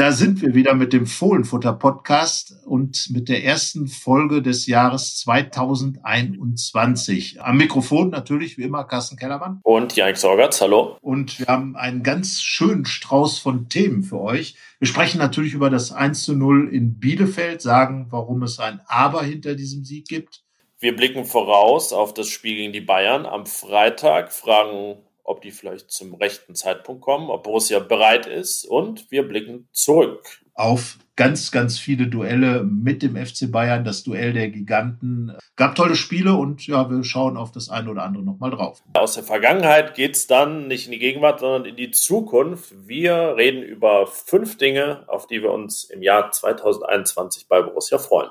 Da 0.00 0.12
sind 0.12 0.40
wir 0.40 0.54
wieder 0.54 0.72
mit 0.72 0.94
dem 0.94 1.04
Fohlenfutter 1.04 1.74
Podcast 1.74 2.54
und 2.64 3.10
mit 3.10 3.28
der 3.28 3.44
ersten 3.44 3.86
Folge 3.86 4.40
des 4.40 4.66
Jahres 4.66 5.18
2021. 5.18 7.42
Am 7.42 7.58
Mikrofon 7.58 8.08
natürlich 8.08 8.56
wie 8.56 8.62
immer 8.62 8.84
Carsten 8.84 9.18
Kellermann. 9.18 9.60
Und 9.62 9.96
Janik 9.96 10.16
Sorgatz, 10.16 10.62
hallo. 10.62 10.96
Und 11.02 11.38
wir 11.38 11.48
haben 11.48 11.76
einen 11.76 12.02
ganz 12.02 12.40
schönen 12.40 12.86
Strauß 12.86 13.40
von 13.40 13.68
Themen 13.68 14.02
für 14.02 14.22
euch. 14.22 14.54
Wir 14.78 14.88
sprechen 14.88 15.18
natürlich 15.18 15.52
über 15.52 15.68
das 15.68 15.92
1 15.92 16.24
zu 16.24 16.34
0 16.34 16.70
in 16.72 16.98
Bielefeld, 16.98 17.60
sagen, 17.60 18.06
warum 18.08 18.42
es 18.42 18.58
ein 18.58 18.80
Aber 18.86 19.22
hinter 19.22 19.54
diesem 19.54 19.84
Sieg 19.84 20.08
gibt. 20.08 20.44
Wir 20.78 20.96
blicken 20.96 21.26
voraus 21.26 21.92
auf 21.92 22.14
das 22.14 22.28
Spiel 22.28 22.56
gegen 22.56 22.72
die 22.72 22.80
Bayern 22.80 23.26
am 23.26 23.44
Freitag, 23.44 24.32
fragen 24.32 24.96
ob 25.30 25.42
die 25.42 25.52
vielleicht 25.52 25.90
zum 25.90 26.14
rechten 26.14 26.54
Zeitpunkt 26.54 27.02
kommen, 27.02 27.30
ob 27.30 27.44
Borussia 27.44 27.78
bereit 27.78 28.26
ist 28.26 28.64
und 28.64 29.10
wir 29.10 29.26
blicken 29.26 29.68
zurück. 29.72 30.40
Auf 30.54 30.98
ganz, 31.16 31.52
ganz 31.52 31.78
viele 31.78 32.08
Duelle 32.08 32.64
mit 32.64 33.02
dem 33.02 33.16
FC 33.16 33.50
Bayern, 33.50 33.84
das 33.84 34.02
Duell 34.02 34.32
der 34.32 34.50
Giganten. 34.50 35.36
Gab 35.54 35.76
tolle 35.76 35.94
Spiele 35.94 36.34
und 36.34 36.66
ja, 36.66 36.90
wir 36.90 37.04
schauen 37.04 37.36
auf 37.36 37.52
das 37.52 37.70
eine 37.70 37.90
oder 37.90 38.02
andere 38.02 38.24
nochmal 38.24 38.50
drauf. 38.50 38.82
Aus 38.94 39.14
der 39.14 39.22
Vergangenheit 39.22 39.94
geht 39.94 40.16
es 40.16 40.26
dann 40.26 40.66
nicht 40.66 40.86
in 40.86 40.92
die 40.92 40.98
Gegenwart, 40.98 41.40
sondern 41.40 41.64
in 41.64 41.76
die 41.76 41.92
Zukunft. 41.92 42.74
Wir 42.86 43.36
reden 43.36 43.62
über 43.62 44.06
fünf 44.06 44.58
Dinge, 44.58 45.04
auf 45.08 45.26
die 45.26 45.42
wir 45.42 45.52
uns 45.52 45.84
im 45.84 46.02
Jahr 46.02 46.32
2021 46.32 47.46
bei 47.48 47.62
Borussia 47.62 47.98
freuen. 47.98 48.30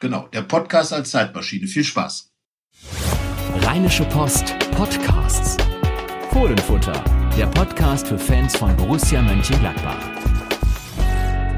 Genau, 0.00 0.26
der 0.32 0.42
Podcast 0.42 0.92
als 0.92 1.10
Zeitmaschine. 1.10 1.66
Viel 1.66 1.84
Spaß. 1.84 2.32
Rheinische 3.62 4.04
Post 4.04 4.56
Podcasts. 4.70 5.59
Fohlenfutter, 6.40 7.04
der 7.36 7.44
Podcast 7.48 8.08
für 8.08 8.18
Fans 8.18 8.56
von 8.56 8.74
Borussia 8.74 9.20
Mönchengladbach. 9.20 9.98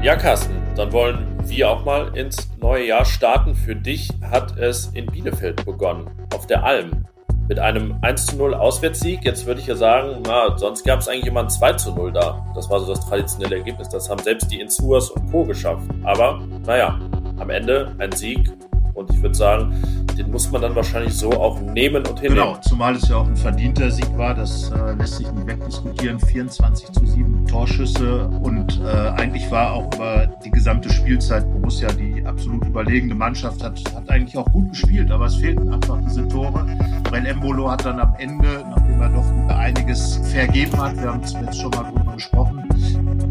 Ja, 0.01 0.17
Carsten, 0.17 0.55
dann 0.75 0.91
wollen 0.91 1.25
wir 1.45 1.69
auch 1.69 1.85
mal 1.85 2.17
ins 2.17 2.49
neue 2.59 2.87
Jahr 2.87 3.05
starten. 3.05 3.55
Für 3.55 3.77
dich 3.77 4.09
hat 4.29 4.57
es 4.57 4.87
in 4.87 5.05
Bielefeld 5.05 5.63
begonnen, 5.63 6.09
auf 6.35 6.47
der 6.47 6.65
Alm. 6.65 7.05
Mit 7.47 7.59
einem 7.59 7.97
1 8.01 8.25
zu 8.25 8.35
0 8.35 8.55
Auswärtssieg. 8.55 9.23
Jetzt 9.23 9.45
würde 9.45 9.61
ich 9.61 9.67
ja 9.67 9.77
sagen, 9.77 10.21
na, 10.27 10.57
sonst 10.57 10.83
gab 10.83 10.99
es 10.99 11.07
eigentlich 11.07 11.27
immer 11.27 11.43
ein 11.43 11.49
2 11.49 11.73
zu 11.73 11.95
0 11.95 12.11
da. 12.11 12.45
Das 12.53 12.69
war 12.69 12.81
so 12.81 12.93
das 12.93 13.07
traditionelle 13.07 13.59
Ergebnis. 13.59 13.87
Das 13.87 14.09
haben 14.09 14.21
selbst 14.21 14.51
die 14.51 14.59
Insuas 14.59 15.09
und 15.11 15.31
Co. 15.31 15.45
geschafft. 15.45 15.89
Aber, 16.03 16.45
naja, 16.65 16.99
am 17.39 17.49
Ende 17.49 17.95
ein 17.99 18.11
Sieg 18.11 18.51
und 18.95 19.09
ich 19.11 19.21
würde 19.21 19.35
sagen, 19.35 20.02
den 20.17 20.31
muss 20.31 20.51
man 20.51 20.61
dann 20.61 20.75
wahrscheinlich 20.75 21.13
so 21.13 21.31
auch 21.31 21.59
nehmen 21.59 22.05
und 22.05 22.19
hinnehmen. 22.19 22.45
Genau, 22.45 22.57
zumal 22.61 22.95
es 22.95 23.07
ja 23.07 23.17
auch 23.17 23.27
ein 23.27 23.35
verdienter 23.35 23.91
Sieg 23.91 24.17
war, 24.17 24.33
das 24.33 24.71
äh, 24.71 24.93
lässt 24.93 25.17
sich 25.17 25.31
nicht 25.31 25.47
wegdiskutieren. 25.47 26.19
24 26.19 26.91
zu 26.91 27.05
7 27.05 27.45
Torschüsse 27.47 28.27
und 28.41 28.81
äh, 28.81 28.87
eigentlich 28.87 29.49
war 29.51 29.73
auch 29.73 29.93
über 29.93 30.27
die 30.43 30.51
gesamte 30.51 30.91
Spielzeit 30.91 31.49
Borussia 31.51 31.91
die 31.91 32.25
absolut 32.25 32.65
überlegene 32.65 33.15
Mannschaft, 33.15 33.63
hat, 33.63 33.81
hat 33.95 34.09
eigentlich 34.09 34.37
auch 34.37 34.51
gut 34.51 34.69
gespielt, 34.69 35.11
aber 35.11 35.25
es 35.25 35.35
fehlten 35.35 35.73
einfach 35.73 35.99
diese 36.05 36.27
Tore. 36.27 36.65
Brell 37.03 37.25
Embolo 37.25 37.69
hat 37.69 37.85
dann 37.85 37.99
am 37.99 38.15
Ende, 38.17 38.63
nachdem 38.69 39.01
er 39.01 39.09
doch 39.09 39.55
einiges 39.55 40.19
vergeben 40.31 40.77
hat, 40.81 40.95
wir 40.97 41.13
haben 41.13 41.23
es 41.23 41.33
jetzt 41.33 41.59
schon 41.59 41.71
mal 41.71 42.02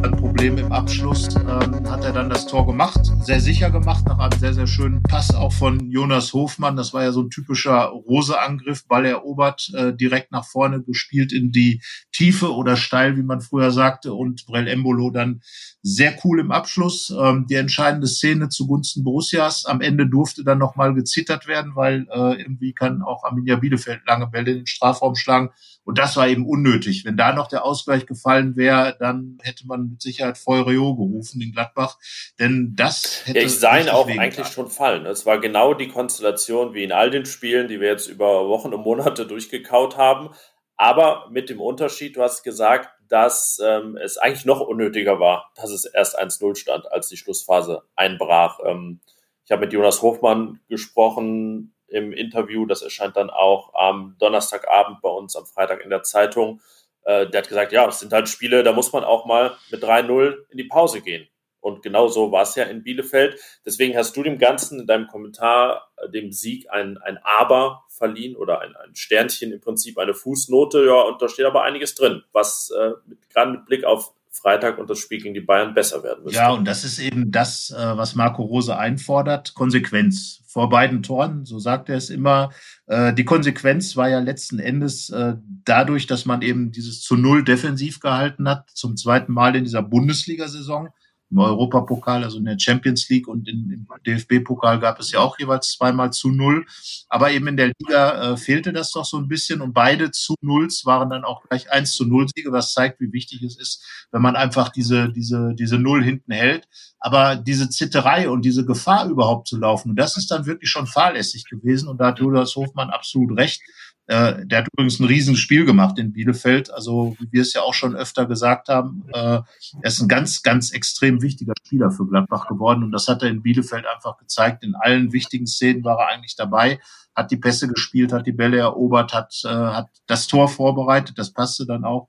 ein 0.03 0.17
Problem 0.17 0.59
im 0.59 0.73
Abschluss, 0.73 1.29
ähm, 1.37 1.89
hat 1.89 2.05
er 2.05 2.13
dann 2.13 2.29
das 2.29 2.47
Tor 2.47 2.67
gemacht, 2.67 3.01
sehr 3.23 3.41
sicher 3.41 3.71
gemacht, 3.71 4.05
nach 4.07 4.19
einem 4.19 4.39
sehr, 4.39 4.53
sehr 4.53 4.67
schönen 4.67 5.03
Pass 5.03 5.35
auch 5.35 5.53
von 5.53 5.91
Jonas 5.91 6.33
Hofmann. 6.33 6.77
Das 6.77 6.93
war 6.93 7.05
ja 7.05 7.13
so 7.13 7.23
ein 7.23 7.31
typischer 7.31 7.85
Rose-Angriff, 7.85 8.87
Ball 8.87 9.07
erobert, 9.07 9.71
äh, 9.75 9.95
direkt 9.95 10.33
nach 10.33 10.45
vorne 10.45 10.83
gespielt 10.83 11.33
in 11.33 11.53
die 11.53 11.81
Tiefe 12.11 12.53
oder 12.53 12.77
steil, 12.77 13.17
wie 13.17 13.23
man 13.23 13.41
früher 13.41 13.71
sagte, 13.71 14.15
und 14.15 14.45
Brell 14.47 14.67
Embolo 14.67 15.11
dann 15.11 15.43
sehr 15.83 16.17
cool 16.25 16.39
im 16.41 16.53
Abschluss. 16.53 17.11
Ähm, 17.11 17.47
die 17.49 17.57
entscheidende 17.57 18.07
Szene 18.07 18.49
zugunsten 18.49 19.03
Borussias. 19.03 19.67
Am 19.67 19.81
Ende 19.81 20.07
durfte 20.07 20.45
dann 20.45 20.59
nochmal 20.59 20.95
gezittert 20.95 21.47
werden, 21.47 21.73
weil 21.75 22.07
äh, 22.11 22.41
irgendwie 22.41 22.73
kann 22.73 23.03
auch 23.03 23.25
Arminia 23.25 23.57
Bielefeld 23.57 24.03
lange 24.07 24.29
Bälle 24.29 24.53
in 24.53 24.57
den 24.59 24.67
Strafraum 24.67 25.17
schlagen. 25.17 25.51
Und 25.85 25.99
das 25.99 26.17
war 26.17 26.29
eben 26.29 26.47
unnötig. 26.47 27.05
Wenn 27.05 27.17
da 27.17 27.33
noch 27.33 27.49
der 27.49 27.65
Ausgleich 27.65 28.07
gefallen 28.07 28.55
wäre, 28.55 28.97
dann 29.01 29.39
hätte 29.43 29.67
man 29.67 29.89
mit 29.91 30.03
Sicherheit 30.03 30.39
Feurio 30.39 30.95
gerufen 30.95 31.41
in 31.41 31.51
Gladbach. 31.53 31.99
Denn 32.39 32.75
das 32.77 33.23
hätte. 33.25 33.41
Ja, 33.41 33.47
ich 33.47 33.59
sah 33.59 33.79
ihn 33.79 33.89
auch 33.89 34.09
eigentlich 34.09 34.47
schon 34.47 34.69
fallen. 34.69 35.05
Es 35.07 35.27
war 35.27 35.41
genau 35.41 35.75
die 35.75 35.89
Konstellation 35.89 36.75
wie 36.75 36.85
in 36.85 36.93
all 36.93 37.11
den 37.11 37.27
Spielen, 37.27 37.67
die 37.67 37.81
wir 37.81 37.89
jetzt 37.89 38.07
über 38.07 38.49
Wochen 38.49 38.73
und 38.73 38.83
Monate 38.83 39.27
durchgekaut 39.27 39.97
haben. 39.97 40.31
Aber 40.77 41.29
mit 41.31 41.51
dem 41.51 41.61
Unterschied, 41.61 42.17
du 42.17 42.23
hast 42.23 42.43
gesagt, 42.45 42.89
dass 43.13 43.61
ähm, 43.63 43.99
es 43.99 44.17
eigentlich 44.17 44.47
noch 44.47 44.61
unnötiger 44.61 45.21
war, 45.21 45.53
dass 45.55 45.71
es 45.71 45.85
erst 45.85 46.19
1-0 46.19 46.57
stand, 46.57 46.91
als 46.91 47.09
die 47.09 47.19
Schlussphase 47.19 47.83
einbrach. 47.95 48.59
Ähm, 48.65 49.01
ich 49.45 49.53
habe 49.53 49.61
mit 49.61 49.73
Jonas 49.75 50.01
Hofmann 50.01 50.61
gesprochen, 50.69 51.75
im 51.93 52.13
Interview. 52.13 52.67
Das 52.67 52.83
erscheint 52.83 53.17
dann 53.17 53.31
auch 53.31 53.75
am 53.75 54.17
Donnerstagabend 54.19 55.01
bei 55.03 55.11
uns 55.11 55.37
am 55.37 55.47
Freitag 55.47 55.85
in 55.85 55.91
der 55.91 56.03
Zeitung. 56.03 56.61
Äh, 57.05 57.29
der 57.29 57.43
hat 57.43 57.49
gesagt, 57.49 57.73
ja, 57.73 57.87
es 57.87 58.01
sind 58.01 58.13
halt 58.13 58.29
Spiele, 58.29 58.63
da 58.63 58.73
muss 58.73 58.93
man 58.93 59.05
auch 59.05 59.27
mal 59.27 59.57
mit 59.71 59.85
3-0 59.85 60.47
in 60.49 60.59
die 60.59 60.65
Pause 60.65 61.01
gehen. 61.01 61.29
Und 61.61 61.83
genau 61.83 62.09
so 62.09 62.33
war 62.33 62.43
es 62.43 62.57
ja 62.57 62.65
in 62.65 62.83
Bielefeld. 62.83 63.39
Deswegen 63.65 63.97
hast 63.97 64.17
du 64.17 64.23
dem 64.25 64.39
Ganzen 64.39 64.81
in 64.81 64.87
deinem 64.87 65.07
Kommentar 65.07 65.92
dem 66.09 66.33
Sieg 66.33 66.71
ein, 66.71 66.99
ein 66.99 67.19
Aber 67.23 67.85
verliehen 67.89 68.37
oder 68.37 68.61
ein, 68.61 68.75
ein 68.77 68.95
Sternchen 68.95 69.53
im 69.53 69.61
Prinzip, 69.61 69.99
eine 69.99 70.15
Fußnote. 70.15 70.85
Ja, 70.85 71.03
und 71.03 71.21
da 71.21 71.29
steht 71.29 71.47
aber 71.47 71.63
einiges 71.63 71.95
drin, 71.95 72.23
was 72.33 72.71
äh, 72.77 72.91
mit, 73.07 73.31
gerade 73.31 73.53
mit 73.53 73.67
Blick 73.67 73.85
auf 73.85 74.13
Freitag 74.33 74.79
und 74.79 74.89
das 74.89 74.99
Spiel 74.99 75.21
gegen 75.21 75.35
die 75.35 75.41
Bayern 75.41 75.75
besser 75.75 76.03
werden 76.03 76.25
müsste. 76.25 76.39
Ja, 76.39 76.53
und 76.53 76.67
das 76.67 76.85
ist 76.85 76.99
eben 76.99 77.31
das, 77.31 77.71
äh, 77.71 77.97
was 77.97 78.15
Marco 78.15 78.43
Rose 78.43 78.77
einfordert, 78.77 79.53
Konsequenz 79.55 80.43
vor 80.47 80.71
beiden 80.71 81.03
Toren, 81.03 81.45
so 81.45 81.59
sagt 81.59 81.91
er 81.91 81.97
es 81.97 82.09
immer. 82.09 82.51
Äh, 82.87 83.13
die 83.13 83.27
Konsequenz 83.27 83.95
war 83.97 84.09
ja 84.09 84.21
letzten 84.21 84.59
Endes 84.59 85.11
äh, 85.11 85.35
dadurch, 85.65 86.07
dass 86.07 86.25
man 86.25 86.41
eben 86.41 86.73
dieses 86.73 87.03
zu 87.03 87.17
Null 87.17 87.45
defensiv 87.45 88.01
gehalten 88.01 88.49
hat, 88.49 88.71
zum 88.71 88.97
zweiten 88.97 89.33
Mal 89.33 89.55
in 89.55 89.65
dieser 89.65 89.83
Bundesliga-Saison 89.83 90.89
im 91.33 91.39
Europapokal, 91.39 92.23
also 92.23 92.39
in 92.39 92.45
der 92.45 92.59
Champions 92.59 93.09
League 93.09 93.27
und 93.27 93.49
im 93.49 93.87
DFB-Pokal 94.07 94.79
gab 94.79 95.01
es 95.01 95.11
ja 95.13 95.21
auch 95.21 95.39
jeweils 95.39 95.73
zweimal 95.73 96.13
zu 96.13 96.31
null. 96.31 96.67
Aber 97.09 97.31
eben 97.31 97.47
in 97.49 97.57
der 97.57 97.73
Liga 97.79 98.33
äh, 98.33 98.37
fehlte 98.37 98.73
das 98.73 98.93
doch 98.93 99.05
so 99.05 99.17
ein 99.17 99.29
bisschen 99.29 99.63
und 99.63 99.73
beide 99.73 100.11
zu 100.11 100.35
Nulls 100.43 100.85
waren 100.85 101.11
dann 101.11 101.25
auch 101.25 101.43
gleich 101.49 101.71
eins 101.73 101.93
zu 101.93 102.05
Null 102.05 102.27
Siege, 102.35 102.53
was 102.53 102.73
zeigt, 102.73 103.01
wie 103.01 103.13
wichtig 103.13 103.43
es 103.43 103.59
ist, 103.59 104.07
wenn 104.13 104.23
man 104.23 104.37
einfach 104.37 104.69
diese, 104.69 105.11
diese, 105.11 105.55
diese 105.55 105.79
Null 105.79 106.05
hinten 106.05 106.33
hält. 106.33 106.69
Aber 107.01 107.35
diese 107.35 107.69
Zitterei 107.69 108.29
und 108.29 108.45
diese 108.45 108.65
Gefahr 108.65 109.09
überhaupt 109.09 109.49
zu 109.49 109.59
laufen, 109.59 109.97
das 109.97 110.17
ist 110.17 110.31
dann 110.31 110.47
wirklich 110.47 110.71
schon 110.71 110.87
fahrlässig 110.87 111.45
gewesen 111.49 111.89
und 111.89 111.99
da 111.99 112.09
hat 112.09 112.21
Julius 112.21 112.55
Hofmann 112.55 112.91
absolut 112.91 113.37
recht. 113.37 113.61
Äh, 114.07 114.47
der 114.47 114.59
hat 114.59 114.69
übrigens 114.73 114.99
ein 114.99 115.07
Riesenspiel 115.07 115.65
gemacht 115.65 115.99
in 115.99 116.13
Bielefeld. 116.13 116.73
Also, 116.73 117.15
wie 117.19 117.31
wir 117.31 117.43
es 117.43 117.53
ja 117.53 117.63
auch 117.63 117.75
schon 117.75 117.95
öfter 117.95 118.27
gesagt 118.27 118.69
haben, 118.69 119.05
äh, 119.13 119.41
er 119.41 119.45
ist 119.83 120.01
ein 120.01 120.09
ganz, 120.09 120.43
ganz 120.43 120.73
extrem 120.73 121.23
wichtiger 121.23 121.55
Spieler 121.65 121.91
für 121.91 122.07
Gladbach 122.07 122.49
geworden. 122.49 122.83
Und 122.83 122.93
das 122.93 123.07
hat 123.09 123.23
er 123.23 123.31
in 123.31 123.43
Bielefeld 123.43 123.87
einfach 123.87 124.19
gezeigt. 124.19 124.65
In 124.65 124.75
allen 124.75 125.13
wichtigen 125.13 125.47
Szenen 125.47 125.85
war 125.85 125.99
er 125.99 126.09
eigentlich 126.09 126.37
dabei, 126.37 126.81
hat 127.15 127.31
die 127.31 127.37
Pässe 127.37 127.69
gespielt, 127.69 128.13
hat 128.13 128.27
die 128.27 128.33
Bälle 128.33 128.59
erobert, 128.59 129.13
hat, 129.13 129.41
äh, 129.45 129.49
hat 129.49 129.89
das 130.07 130.27
Tor 130.27 130.49
vorbereitet. 130.49 131.19
Das 131.19 131.33
passte 131.33 131.65
dann 131.67 131.85
auch. 131.85 132.09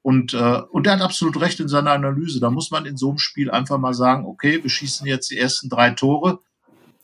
Und, 0.00 0.34
äh, 0.34 0.60
und 0.70 0.86
er 0.86 0.94
hat 0.94 1.02
absolut 1.02 1.40
recht 1.40 1.60
in 1.60 1.68
seiner 1.68 1.92
Analyse. 1.92 2.40
Da 2.40 2.50
muss 2.50 2.70
man 2.70 2.86
in 2.86 2.96
so 2.96 3.10
einem 3.10 3.18
Spiel 3.18 3.50
einfach 3.50 3.78
mal 3.78 3.94
sagen, 3.94 4.26
okay, 4.26 4.62
wir 4.62 4.70
schießen 4.70 5.06
jetzt 5.06 5.30
die 5.30 5.38
ersten 5.38 5.68
drei 5.68 5.90
Tore. 5.90 6.40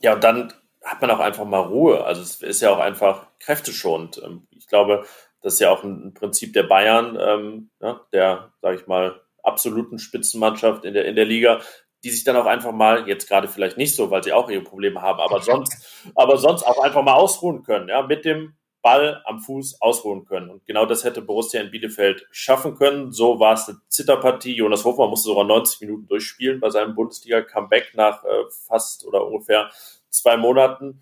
Ja, 0.01 0.15
und 0.15 0.23
dann 0.23 0.53
hat 0.83 1.01
man 1.01 1.11
auch 1.11 1.19
einfach 1.19 1.45
mal 1.45 1.59
Ruhe. 1.59 2.03
Also 2.03 2.21
es 2.21 2.41
ist 2.41 2.61
ja 2.61 2.71
auch 2.71 2.79
einfach 2.79 3.27
kräfteschonend. 3.39 4.21
Ähm, 4.23 4.47
ich 4.51 4.67
glaube, 4.67 5.05
das 5.41 5.55
ist 5.55 5.59
ja 5.59 5.71
auch 5.71 5.83
ein 5.83 6.13
Prinzip 6.13 6.53
der 6.53 6.63
Bayern, 6.63 7.17
ähm, 7.19 7.69
ja, 7.81 8.01
der, 8.11 8.53
sage 8.61 8.77
ich 8.77 8.87
mal, 8.87 9.21
absoluten 9.43 9.99
Spitzenmannschaft 9.99 10.85
in 10.85 10.93
der, 10.93 11.05
in 11.05 11.15
der 11.15 11.25
Liga, 11.25 11.61
die 12.03 12.09
sich 12.09 12.23
dann 12.23 12.35
auch 12.35 12.45
einfach 12.45 12.71
mal, 12.71 13.07
jetzt 13.07 13.27
gerade 13.27 13.47
vielleicht 13.47 13.77
nicht 13.77 13.95
so, 13.95 14.11
weil 14.11 14.23
sie 14.23 14.33
auch 14.33 14.49
ihre 14.49 14.63
Probleme 14.63 15.01
haben, 15.01 15.19
aber 15.19 15.41
sonst, 15.41 15.73
aber 16.15 16.37
sonst 16.37 16.63
auch 16.63 16.81
einfach 16.81 17.03
mal 17.03 17.13
ausruhen 17.13 17.63
können, 17.63 17.89
ja, 17.89 18.01
mit 18.01 18.25
dem 18.25 18.55
Ball 18.81 19.21
am 19.25 19.39
Fuß 19.39 19.81
ausruhen 19.81 20.25
können. 20.25 20.49
Und 20.49 20.65
genau 20.65 20.85
das 20.85 21.03
hätte 21.03 21.21
Borussia 21.21 21.59
in 21.59 21.71
Bielefeld 21.71 22.25
schaffen 22.31 22.75
können. 22.75 23.11
So 23.11 23.37
war 23.37 23.53
es 23.53 23.67
eine 23.67 23.77
Zitterpartie. 23.89 24.55
Jonas 24.55 24.85
Hofmann 24.85 25.09
musste 25.09 25.27
sogar 25.27 25.43
90 25.43 25.81
Minuten 25.81 26.07
durchspielen 26.07 26.61
bei 26.61 26.69
seinem 26.69 26.95
Bundesliga-Comeback 26.95 27.91
nach 27.95 28.23
äh, 28.23 28.45
fast 28.67 29.05
oder 29.05 29.25
ungefähr 29.25 29.69
zwei 30.09 30.37
Monaten, 30.37 31.01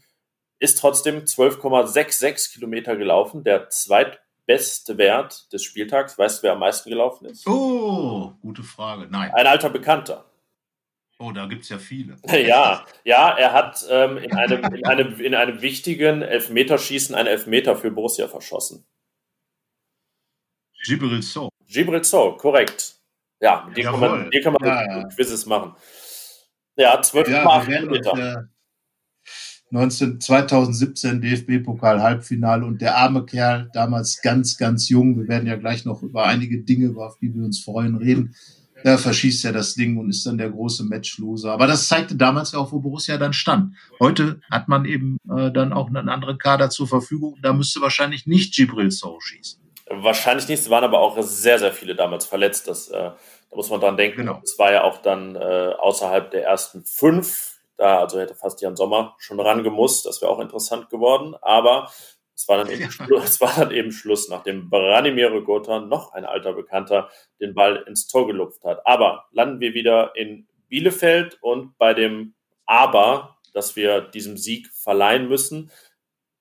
ist 0.59 0.79
trotzdem 0.79 1.19
12,66 1.23 2.53
Kilometer 2.53 2.95
gelaufen, 2.95 3.43
der 3.43 3.69
zweitbeste 3.69 4.97
Wert 4.97 5.51
des 5.53 5.63
Spieltags. 5.63 6.17
Weißt 6.17 6.39
du, 6.39 6.43
wer 6.43 6.53
am 6.53 6.59
meisten 6.59 6.89
gelaufen 6.89 7.25
ist? 7.25 7.47
Oh, 7.47 8.33
gute 8.41 8.63
Frage. 8.63 9.07
Nein. 9.09 9.31
Ein 9.33 9.47
alter 9.47 9.69
Bekannter. 9.69 10.25
Oh, 11.19 11.31
da 11.31 11.47
gibt 11.47 11.63
es 11.63 11.69
ja 11.69 11.79
viele. 11.79 12.15
Ja, 12.27 12.85
ja, 13.03 13.35
er 13.37 13.53
hat 13.53 13.83
ähm, 13.89 14.17
in, 14.17 14.33
einem, 14.33 14.63
in, 14.73 14.85
einem, 14.85 15.19
in 15.19 15.35
einem 15.35 15.61
wichtigen 15.61 16.21
Elfmeterschießen 16.21 17.15
einen 17.15 17.27
Elfmeter 17.27 17.75
für 17.75 17.91
Borussia 17.91 18.27
verschossen. 18.27 18.85
Gibril 20.85 21.21
So. 21.23 21.49
Gibril 21.67 22.03
So, 22.03 22.33
korrekt. 22.33 22.95
Ja, 23.39 23.65
mit 23.67 23.77
dir 23.77 23.85
kann 23.85 23.99
man, 23.99 24.29
kann 24.29 24.53
man 24.53 24.67
ja, 24.67 24.97
ja. 24.97 25.07
Quizzes 25.07 25.45
machen. 25.45 25.75
Ja, 26.75 27.01
12 27.01 27.29
ja, 27.29 27.65
Kilometer. 27.65 28.49
19, 29.69 30.21
2017 30.21 31.21
DFB-Pokal-Halbfinale 31.21 32.65
und 32.65 32.81
der 32.81 32.97
arme 32.97 33.25
Kerl, 33.25 33.69
damals 33.73 34.21
ganz, 34.21 34.57
ganz 34.57 34.87
jung, 34.87 35.17
wir 35.17 35.27
werden 35.27 35.47
ja 35.47 35.57
gleich 35.57 35.83
noch 35.83 36.03
über 36.03 36.25
einige 36.25 36.59
Dinge, 36.59 36.95
auf 36.97 37.17
die 37.19 37.33
wir 37.35 37.43
uns 37.43 37.61
freuen, 37.61 37.95
reden, 37.95 38.35
der 38.83 38.97
verschießt 38.97 39.43
ja 39.43 39.51
das 39.51 39.73
Ding 39.73 39.97
und 39.97 40.09
ist 40.09 40.25
dann 40.25 40.37
der 40.37 40.49
große 40.49 40.83
Matchloser. 40.85 41.51
Aber 41.51 41.67
das 41.67 41.87
zeigte 41.87 42.15
damals 42.15 42.51
ja 42.51 42.59
auch, 42.59 42.71
wo 42.71 42.79
Borussia 42.79 43.17
dann 43.17 43.33
stand. 43.33 43.75
Heute 43.99 44.39
hat 44.51 44.67
man 44.67 44.85
eben 44.85 45.17
äh, 45.29 45.51
dann 45.51 45.73
auch 45.73 45.87
einen 45.87 46.09
anderen 46.09 46.37
Kader 46.37 46.69
zur 46.69 46.87
Verfügung. 46.87 47.37
Da 47.41 47.53
müsste 47.53 47.81
wahrscheinlich 47.81 48.27
nicht 48.27 48.55
Gibril 48.55 48.91
So 48.91 49.19
schießen. 49.19 49.59
Wahrscheinlich 49.89 50.47
nicht. 50.47 50.59
Es 50.59 50.69
waren 50.69 50.83
aber 50.83 50.99
auch 50.99 51.21
sehr, 51.21 51.59
sehr 51.59 51.71
viele 51.71 51.95
damals 51.95 52.25
verletzt. 52.25 52.67
Das, 52.67 52.89
äh, 52.89 52.93
da 52.93 53.55
muss 53.55 53.69
man 53.69 53.79
dran 53.79 53.97
denken. 53.97 54.17
Genau. 54.17 54.41
Es 54.43 54.59
war 54.59 54.71
ja 54.71 54.83
auch 54.83 55.01
dann 55.01 55.35
äh, 55.35 55.39
außerhalb 55.79 56.29
der 56.31 56.43
ersten 56.43 56.83
fünf. 56.85 57.56
Da 57.77 57.99
also 57.99 58.19
hätte 58.19 58.35
fast 58.35 58.61
Jan 58.61 58.75
Sommer 58.75 59.15
schon 59.19 59.39
rangemusst. 59.39 60.05
Das 60.05 60.21
wäre 60.21 60.31
auch 60.31 60.39
interessant 60.39 60.89
geworden. 60.89 61.35
Aber 61.41 61.89
es 62.35 62.47
war 62.47 62.57
dann 62.57 62.69
eben, 62.69 62.81
ja. 62.81 63.17
es 63.23 63.39
war 63.41 63.53
dann 63.55 63.71
eben 63.71 63.91
Schluss, 63.91 64.29
nachdem 64.29 64.69
Branimir 64.69 65.41
Gotha, 65.41 65.79
noch 65.79 66.13
ein 66.13 66.25
alter 66.25 66.53
Bekannter, 66.53 67.09
den 67.39 67.53
Ball 67.53 67.83
ins 67.87 68.07
Tor 68.07 68.27
gelupft 68.27 68.63
hat. 68.63 68.85
Aber 68.85 69.25
landen 69.31 69.59
wir 69.59 69.73
wieder 69.73 70.15
in 70.15 70.47
Bielefeld 70.67 71.37
und 71.41 71.77
bei 71.77 71.93
dem 71.93 72.35
Aber, 72.65 73.37
dass 73.53 73.75
wir 73.75 74.01
diesem 74.01 74.37
Sieg 74.37 74.67
verleihen 74.67 75.29
müssen. 75.29 75.71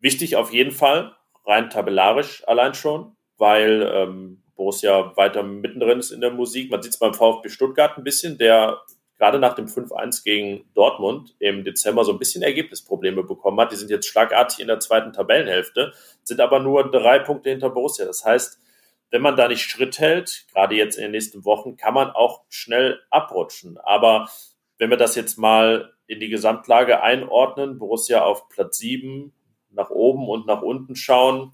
Wichtig 0.00 0.36
auf 0.36 0.52
jeden 0.52 0.72
Fall, 0.72 1.16
rein 1.46 1.70
tabellarisch 1.70 2.46
allein 2.46 2.74
schon, 2.74 3.16
weil 3.38 3.90
ähm, 3.94 4.42
Borussia 4.54 5.16
weiter 5.16 5.42
mittendrin 5.42 6.00
ist 6.00 6.10
in 6.10 6.20
der 6.20 6.30
Musik. 6.30 6.70
Man 6.70 6.82
sieht 6.82 6.92
es 6.92 6.98
beim 6.98 7.14
VfB 7.14 7.48
Stuttgart 7.48 7.96
ein 7.96 8.04
bisschen, 8.04 8.36
der 8.38 8.80
gerade 9.18 9.38
nach 9.38 9.54
dem 9.54 9.66
5-1 9.66 10.24
gegen 10.24 10.68
Dortmund 10.74 11.34
im 11.38 11.64
Dezember 11.64 12.04
so 12.04 12.12
ein 12.12 12.18
bisschen 12.18 12.42
Ergebnisprobleme 12.42 13.22
bekommen 13.22 13.58
hat. 13.60 13.72
Die 13.72 13.76
sind 13.76 13.90
jetzt 13.90 14.06
schlagartig 14.06 14.60
in 14.60 14.66
der 14.66 14.80
zweiten 14.80 15.12
Tabellenhälfte, 15.12 15.92
sind 16.22 16.40
aber 16.40 16.60
nur 16.60 16.90
drei 16.90 17.18
Punkte 17.18 17.50
hinter 17.50 17.70
Borussia. 17.70 18.04
Das 18.04 18.24
heißt, 18.24 18.58
wenn 19.10 19.22
man 19.22 19.36
da 19.36 19.48
nicht 19.48 19.62
Schritt 19.62 19.98
hält, 19.98 20.46
gerade 20.52 20.74
jetzt 20.74 20.96
in 20.96 21.02
den 21.02 21.12
nächsten 21.12 21.44
Wochen, 21.44 21.76
kann 21.76 21.94
man 21.94 22.10
auch 22.10 22.44
schnell 22.48 23.00
abrutschen. 23.10 23.78
Aber 23.78 24.28
wenn 24.78 24.90
wir 24.90 24.96
das 24.96 25.14
jetzt 25.14 25.38
mal 25.38 25.94
in 26.06 26.20
die 26.20 26.28
Gesamtlage 26.28 27.02
einordnen, 27.02 27.78
Borussia 27.78 28.22
auf 28.22 28.48
Platz 28.48 28.78
7, 28.78 29.32
nach 29.70 29.90
oben 29.90 30.28
und 30.28 30.46
nach 30.46 30.62
unten 30.62 30.96
schauen, 30.96 31.52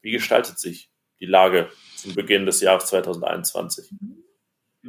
wie 0.00 0.12
gestaltet 0.12 0.58
sich 0.58 0.90
die 1.20 1.26
Lage 1.26 1.68
zum 1.96 2.14
Beginn 2.14 2.46
des 2.46 2.60
Jahres 2.60 2.86
2021? 2.86 3.90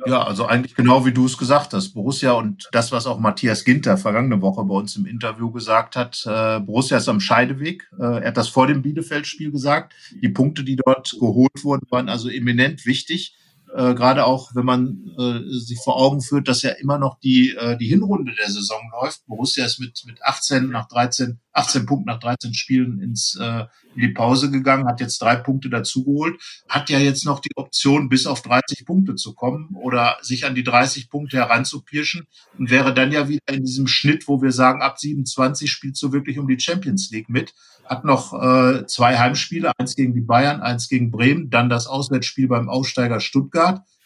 Ja, 0.06 0.22
also 0.24 0.46
eigentlich 0.46 0.76
genau 0.76 1.06
wie 1.06 1.12
du 1.12 1.26
es 1.26 1.38
gesagt 1.38 1.74
hast. 1.74 1.94
Borussia 1.94 2.34
und 2.34 2.70
das, 2.72 2.92
was 2.92 3.08
auch 3.08 3.20
Matthias 3.20 3.66
Ginter 3.66 3.98
vergangene 3.98 4.42
Woche 4.42 4.64
bei 4.64 4.76
uns 4.76 4.96
im 4.96 5.06
Interview 5.06 5.52
gesagt 5.52 5.96
hat, 5.96 6.24
äh, 6.28 6.60
Borussia 6.60 6.98
ist 6.98 7.10
am 7.10 7.20
Scheideweg. 7.20 7.90
Äh, 8.00 8.04
er 8.04 8.28
hat 8.28 8.38
das 8.38 8.50
vor 8.50 8.68
dem 8.68 8.84
Bielefeld-Spiel 8.84 9.52
gesagt. 9.52 9.94
Die 10.22 10.30
Punkte, 10.30 10.64
die 10.64 10.76
dort 10.76 11.16
geholt 11.20 11.64
wurden, 11.64 11.88
waren 11.90 12.08
also 12.08 12.30
eminent 12.30 12.86
wichtig. 12.86 13.36
Äh, 13.76 13.94
Gerade 13.94 14.26
auch, 14.26 14.56
wenn 14.56 14.66
man 14.66 15.12
äh, 15.18 15.42
sich 15.60 15.80
vor 15.84 15.98
Augen 15.98 16.22
führt, 16.22 16.48
dass 16.48 16.64
ja 16.64 16.72
immer 16.72 16.98
noch 16.98 17.20
die, 17.20 17.56
äh, 17.56 17.78
die 17.78 17.88
Hinrunde 17.88 18.34
der 18.34 18.50
Saison 18.50 18.82
läuft. 19.00 19.26
Borussia 19.28 19.66
ist 19.66 19.80
mit, 19.80 20.02
mit 20.06 20.24
18 20.24 20.70
nach 20.70 20.88
13, 20.88 21.40
18 21.54 21.86
Punkten 21.86 22.08
nach 22.08 22.20
13 22.20 22.54
Spielen 22.54 23.00
ins, 23.00 23.38
äh, 23.40 23.66
in 23.96 24.02
die 24.02 24.14
Pause 24.14 24.50
gegangen, 24.50 24.88
hat 24.88 25.02
jetzt 25.02 25.22
drei 25.22 25.36
Punkte 25.36 25.70
dazugeholt, 25.70 26.40
hat 26.68 26.90
ja 26.90 27.00
jetzt 27.00 27.26
noch 27.26 27.40
die 27.40 27.56
Option, 27.56 28.10
bis 28.10 28.26
auf 28.26 28.42
30 28.42 28.86
Punkte 28.86 29.16
zu 29.16 29.34
kommen 29.34 29.76
oder 29.76 30.18
sich 30.22 30.46
an 30.46 30.56
die 30.56 30.64
30 30.64 31.10
Punkte 31.10 31.38
heranzupirschen 31.38 32.28
und 32.58 32.72
wäre 32.72 32.94
dann 32.94 33.12
ja 33.12 33.30
wieder 33.30 33.50
in 33.52 33.64
diesem 33.64 33.88
Schnitt, 33.88 34.28
wo 34.28 34.42
wir 34.42 34.52
sagen, 34.52 34.82
ab 34.82 35.00
27 35.00 35.70
spielst 35.70 36.02
du 36.02 36.12
wirklich 36.12 36.40
um 36.40 36.48
die 36.48 36.60
Champions 36.60 37.12
League 37.12 37.30
mit 37.30 37.54
hat 37.90 38.06
noch 38.06 38.40
äh, 38.40 38.86
zwei 38.86 39.18
Heimspiele, 39.18 39.72
eins 39.78 39.96
gegen 39.96 40.14
die 40.14 40.22
Bayern, 40.22 40.62
eins 40.62 40.90
gegen 40.90 41.10
Bremen, 41.10 41.50
dann 41.50 41.70
das 41.70 41.88
Auswärtsspiel 41.88 42.48
beim 42.48 42.70
Aufsteiger 42.70 43.20
Stuttgart. 43.20 43.50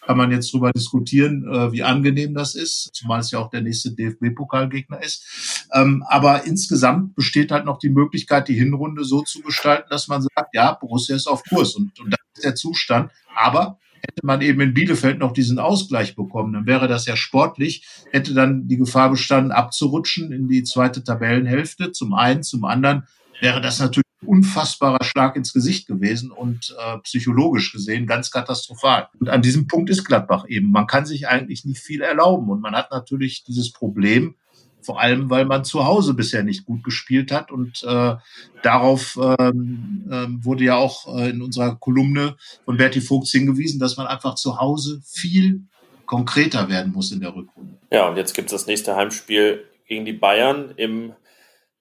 Kann 0.05 0.17
man 0.17 0.31
jetzt 0.31 0.53
drüber 0.53 0.71
diskutieren, 0.71 1.47
äh, 1.49 1.71
wie 1.71 1.83
angenehm 1.83 2.33
das 2.33 2.55
ist, 2.55 2.89
zumal 2.93 3.21
es 3.21 3.31
ja 3.31 3.39
auch 3.39 3.49
der 3.49 3.61
nächste 3.61 3.93
DFB-Pokalgegner 3.95 5.01
ist. 5.01 5.67
Ähm, 5.73 6.03
aber 6.07 6.45
insgesamt 6.45 7.15
besteht 7.15 7.51
halt 7.51 7.63
noch 7.63 7.79
die 7.79 7.89
Möglichkeit, 7.89 8.49
die 8.49 8.53
Hinrunde 8.53 9.05
so 9.05 9.21
zu 9.21 9.41
gestalten, 9.41 9.87
dass 9.89 10.09
man 10.09 10.21
sagt, 10.21 10.53
ja, 10.53 10.73
Borussia 10.73 11.15
ist 11.15 11.27
auf 11.27 11.43
Kurs 11.47 11.75
und, 11.75 11.97
und 12.01 12.11
das 12.11 12.19
ist 12.35 12.43
der 12.43 12.55
Zustand. 12.55 13.11
Aber 13.33 13.79
hätte 14.05 14.25
man 14.25 14.41
eben 14.41 14.59
in 14.59 14.73
Bielefeld 14.73 15.19
noch 15.19 15.31
diesen 15.31 15.59
Ausgleich 15.59 16.15
bekommen, 16.15 16.53
dann 16.53 16.65
wäre 16.65 16.89
das 16.89 17.05
ja 17.05 17.15
sportlich, 17.15 17.87
hätte 18.11 18.33
dann 18.33 18.67
die 18.67 18.77
Gefahr 18.77 19.09
bestanden, 19.09 19.51
abzurutschen 19.51 20.33
in 20.33 20.49
die 20.49 20.63
zweite 20.63 21.03
Tabellenhälfte, 21.03 21.91
zum 21.93 22.13
einen, 22.13 22.43
zum 22.43 22.65
anderen 22.65 23.07
wäre 23.39 23.61
das 23.61 23.79
natürlich 23.79 24.03
unfassbarer 24.25 25.03
Schlag 25.03 25.35
ins 25.35 25.53
Gesicht 25.53 25.87
gewesen 25.87 26.31
und 26.31 26.75
äh, 26.79 26.97
psychologisch 26.99 27.71
gesehen 27.71 28.07
ganz 28.07 28.31
katastrophal. 28.31 29.09
Und 29.19 29.29
an 29.29 29.41
diesem 29.41 29.67
Punkt 29.67 29.89
ist 29.89 30.03
Gladbach 30.03 30.45
eben. 30.47 30.71
Man 30.71 30.87
kann 30.87 31.05
sich 31.05 31.27
eigentlich 31.27 31.65
nicht 31.65 31.79
viel 31.79 32.01
erlauben 32.01 32.49
und 32.49 32.61
man 32.61 32.75
hat 32.75 32.91
natürlich 32.91 33.43
dieses 33.43 33.71
Problem, 33.71 34.35
vor 34.81 34.99
allem 34.99 35.29
weil 35.29 35.45
man 35.45 35.63
zu 35.63 35.85
Hause 35.85 36.13
bisher 36.13 36.43
nicht 36.43 36.65
gut 36.65 36.83
gespielt 36.83 37.31
hat 37.31 37.51
und 37.51 37.83
äh, 37.83 38.15
darauf 38.61 39.17
ähm, 39.39 40.05
äh, 40.09 40.25
wurde 40.43 40.65
ja 40.65 40.75
auch 40.75 41.17
äh, 41.17 41.29
in 41.29 41.41
unserer 41.41 41.75
Kolumne 41.75 42.35
von 42.65 42.77
Berti 42.77 43.01
Vogts 43.01 43.31
hingewiesen, 43.31 43.79
dass 43.79 43.97
man 43.97 44.07
einfach 44.07 44.35
zu 44.35 44.59
Hause 44.59 45.01
viel 45.05 45.63
konkreter 46.05 46.69
werden 46.69 46.91
muss 46.91 47.11
in 47.11 47.21
der 47.21 47.33
Rückrunde. 47.33 47.77
Ja, 47.91 48.09
und 48.09 48.17
jetzt 48.17 48.33
gibt 48.33 48.47
es 48.47 48.51
das 48.51 48.67
nächste 48.67 48.95
Heimspiel 48.95 49.63
gegen 49.87 50.05
die 50.05 50.13
Bayern 50.13 50.73
im 50.75 51.13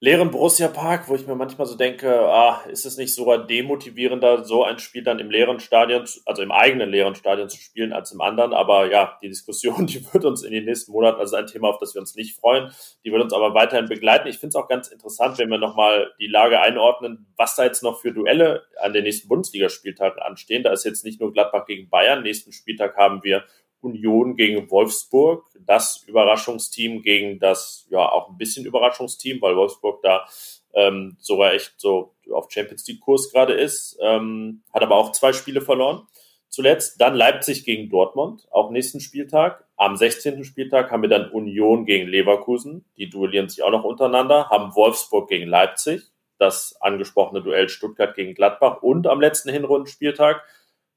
leeren 0.03 0.31
Borussia 0.31 0.67
Park, 0.67 1.07
wo 1.07 1.15
ich 1.15 1.27
mir 1.27 1.35
manchmal 1.35 1.65
so 1.65 1.77
denke, 1.77 2.27
ah, 2.27 2.61
ist 2.67 2.85
es 2.85 2.97
nicht 2.97 3.15
sogar 3.15 3.47
demotivierender, 3.47 4.43
so 4.43 4.65
ein 4.65 4.77
Spiel 4.77 5.01
dann 5.01 5.17
im 5.19 5.31
leeren 5.31 5.61
Stadion, 5.61 6.03
also 6.25 6.41
im 6.41 6.51
eigenen 6.51 6.89
leeren 6.89 7.15
Stadion 7.15 7.47
zu 7.47 7.55
spielen 7.57 7.93
als 7.93 8.11
im 8.11 8.19
anderen. 8.19 8.51
Aber 8.51 8.91
ja, 8.91 9.17
die 9.21 9.29
Diskussion, 9.29 9.87
die 9.87 10.05
wird 10.11 10.25
uns 10.25 10.43
in 10.43 10.51
den 10.51 10.65
nächsten 10.65 10.91
Monaten, 10.91 11.21
also 11.21 11.37
ein 11.37 11.47
Thema, 11.47 11.69
auf 11.69 11.77
das 11.77 11.93
wir 11.95 12.01
uns 12.01 12.15
nicht 12.15 12.37
freuen, 12.37 12.73
die 13.05 13.13
wird 13.13 13.23
uns 13.23 13.31
aber 13.31 13.53
weiterhin 13.53 13.85
begleiten. 13.85 14.27
Ich 14.27 14.39
finde 14.39 14.49
es 14.49 14.55
auch 14.61 14.67
ganz 14.67 14.89
interessant, 14.89 15.37
wenn 15.37 15.47
wir 15.47 15.57
nochmal 15.57 16.11
die 16.19 16.27
Lage 16.27 16.59
einordnen, 16.59 17.33
was 17.37 17.55
da 17.55 17.63
jetzt 17.63 17.81
noch 17.81 18.01
für 18.01 18.11
Duelle 18.11 18.63
an 18.81 18.91
den 18.91 19.03
nächsten 19.03 19.29
Bundesligaspieltagen 19.29 20.21
anstehen. 20.21 20.63
Da 20.63 20.73
ist 20.73 20.83
jetzt 20.83 21.05
nicht 21.05 21.21
nur 21.21 21.31
Gladbach 21.31 21.65
gegen 21.65 21.87
Bayern. 21.89 22.23
Nächsten 22.23 22.51
Spieltag 22.51 22.97
haben 22.97 23.23
wir 23.23 23.45
Union 23.83 24.35
gegen 24.35 24.69
Wolfsburg, 24.71 25.45
das 25.59 26.03
Überraschungsteam 26.07 27.01
gegen 27.01 27.39
das, 27.39 27.85
ja, 27.89 27.99
auch 27.99 28.29
ein 28.29 28.37
bisschen 28.37 28.65
Überraschungsteam, 28.65 29.41
weil 29.41 29.55
Wolfsburg 29.55 30.01
da 30.01 30.25
ähm, 30.73 31.17
sogar 31.19 31.53
echt 31.53 31.73
so 31.77 32.15
auf 32.31 32.51
Champions 32.51 32.87
League 32.87 33.01
Kurs 33.01 33.31
gerade 33.31 33.53
ist, 33.53 33.97
ähm, 34.01 34.63
hat 34.73 34.81
aber 34.83 34.95
auch 34.95 35.11
zwei 35.11 35.33
Spiele 35.33 35.61
verloren. 35.61 36.07
Zuletzt 36.49 37.01
dann 37.01 37.15
Leipzig 37.15 37.65
gegen 37.65 37.89
Dortmund, 37.89 38.47
auch 38.51 38.69
nächsten 38.69 38.99
Spieltag. 38.99 39.65
Am 39.75 39.95
16. 39.95 40.43
Spieltag 40.43 40.91
haben 40.91 41.01
wir 41.01 41.09
dann 41.09 41.31
Union 41.31 41.85
gegen 41.85 42.07
Leverkusen, 42.07 42.85
die 42.95 43.09
duellieren 43.09 43.49
sich 43.49 43.63
auch 43.63 43.71
noch 43.71 43.83
untereinander, 43.83 44.49
haben 44.49 44.75
Wolfsburg 44.75 45.29
gegen 45.29 45.47
Leipzig, 45.47 46.03
das 46.37 46.77
angesprochene 46.79 47.41
Duell 47.41 47.69
Stuttgart 47.69 48.13
gegen 48.15 48.35
Gladbach 48.35 48.83
und 48.83 49.07
am 49.07 49.19
letzten 49.19 49.49
Hinrundenspieltag 49.49 50.43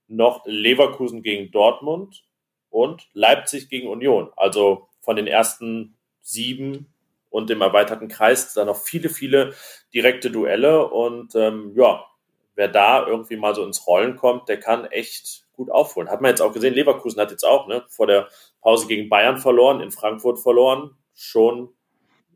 noch 0.09 0.43
Leverkusen 0.45 1.23
gegen 1.23 1.51
Dortmund 1.51 2.26
und 2.77 3.09
Leipzig 3.15 3.71
gegen 3.71 3.89
Union. 3.89 4.31
Also 4.37 4.89
von 5.01 5.17
den 5.17 5.27
ersten 5.27 5.97
sieben 6.21 6.93
und 7.31 7.49
dem 7.49 7.63
erweiterten 7.63 8.09
Kreis 8.09 8.53
da 8.53 8.67
noch 8.67 8.77
viele, 8.77 9.09
viele 9.09 9.55
direkte 9.95 10.31
Duelle. 10.31 10.87
Und 10.87 11.35
ähm, 11.37 11.73
ja, 11.75 12.05
wer 12.55 12.69
da 12.69 13.07
irgendwie 13.07 13.37
mal 13.37 13.55
so 13.55 13.65
ins 13.65 13.87
Rollen 13.87 14.17
kommt, 14.17 14.51
der 14.51 14.61
kann 14.61 14.85
echt 14.85 15.47
gut 15.55 15.71
aufholen. 15.71 16.11
Hat 16.11 16.21
man 16.21 16.29
jetzt 16.29 16.43
auch 16.43 16.53
gesehen, 16.53 16.75
Leverkusen 16.75 17.19
hat 17.19 17.31
jetzt 17.31 17.45
auch 17.45 17.67
ne, 17.67 17.83
vor 17.89 18.07
der 18.07 18.29
Pause 18.61 18.87
gegen 18.87 19.09
Bayern 19.09 19.39
verloren, 19.39 19.81
in 19.81 19.91
Frankfurt 19.91 20.39
verloren. 20.39 20.91
Schon 21.15 21.71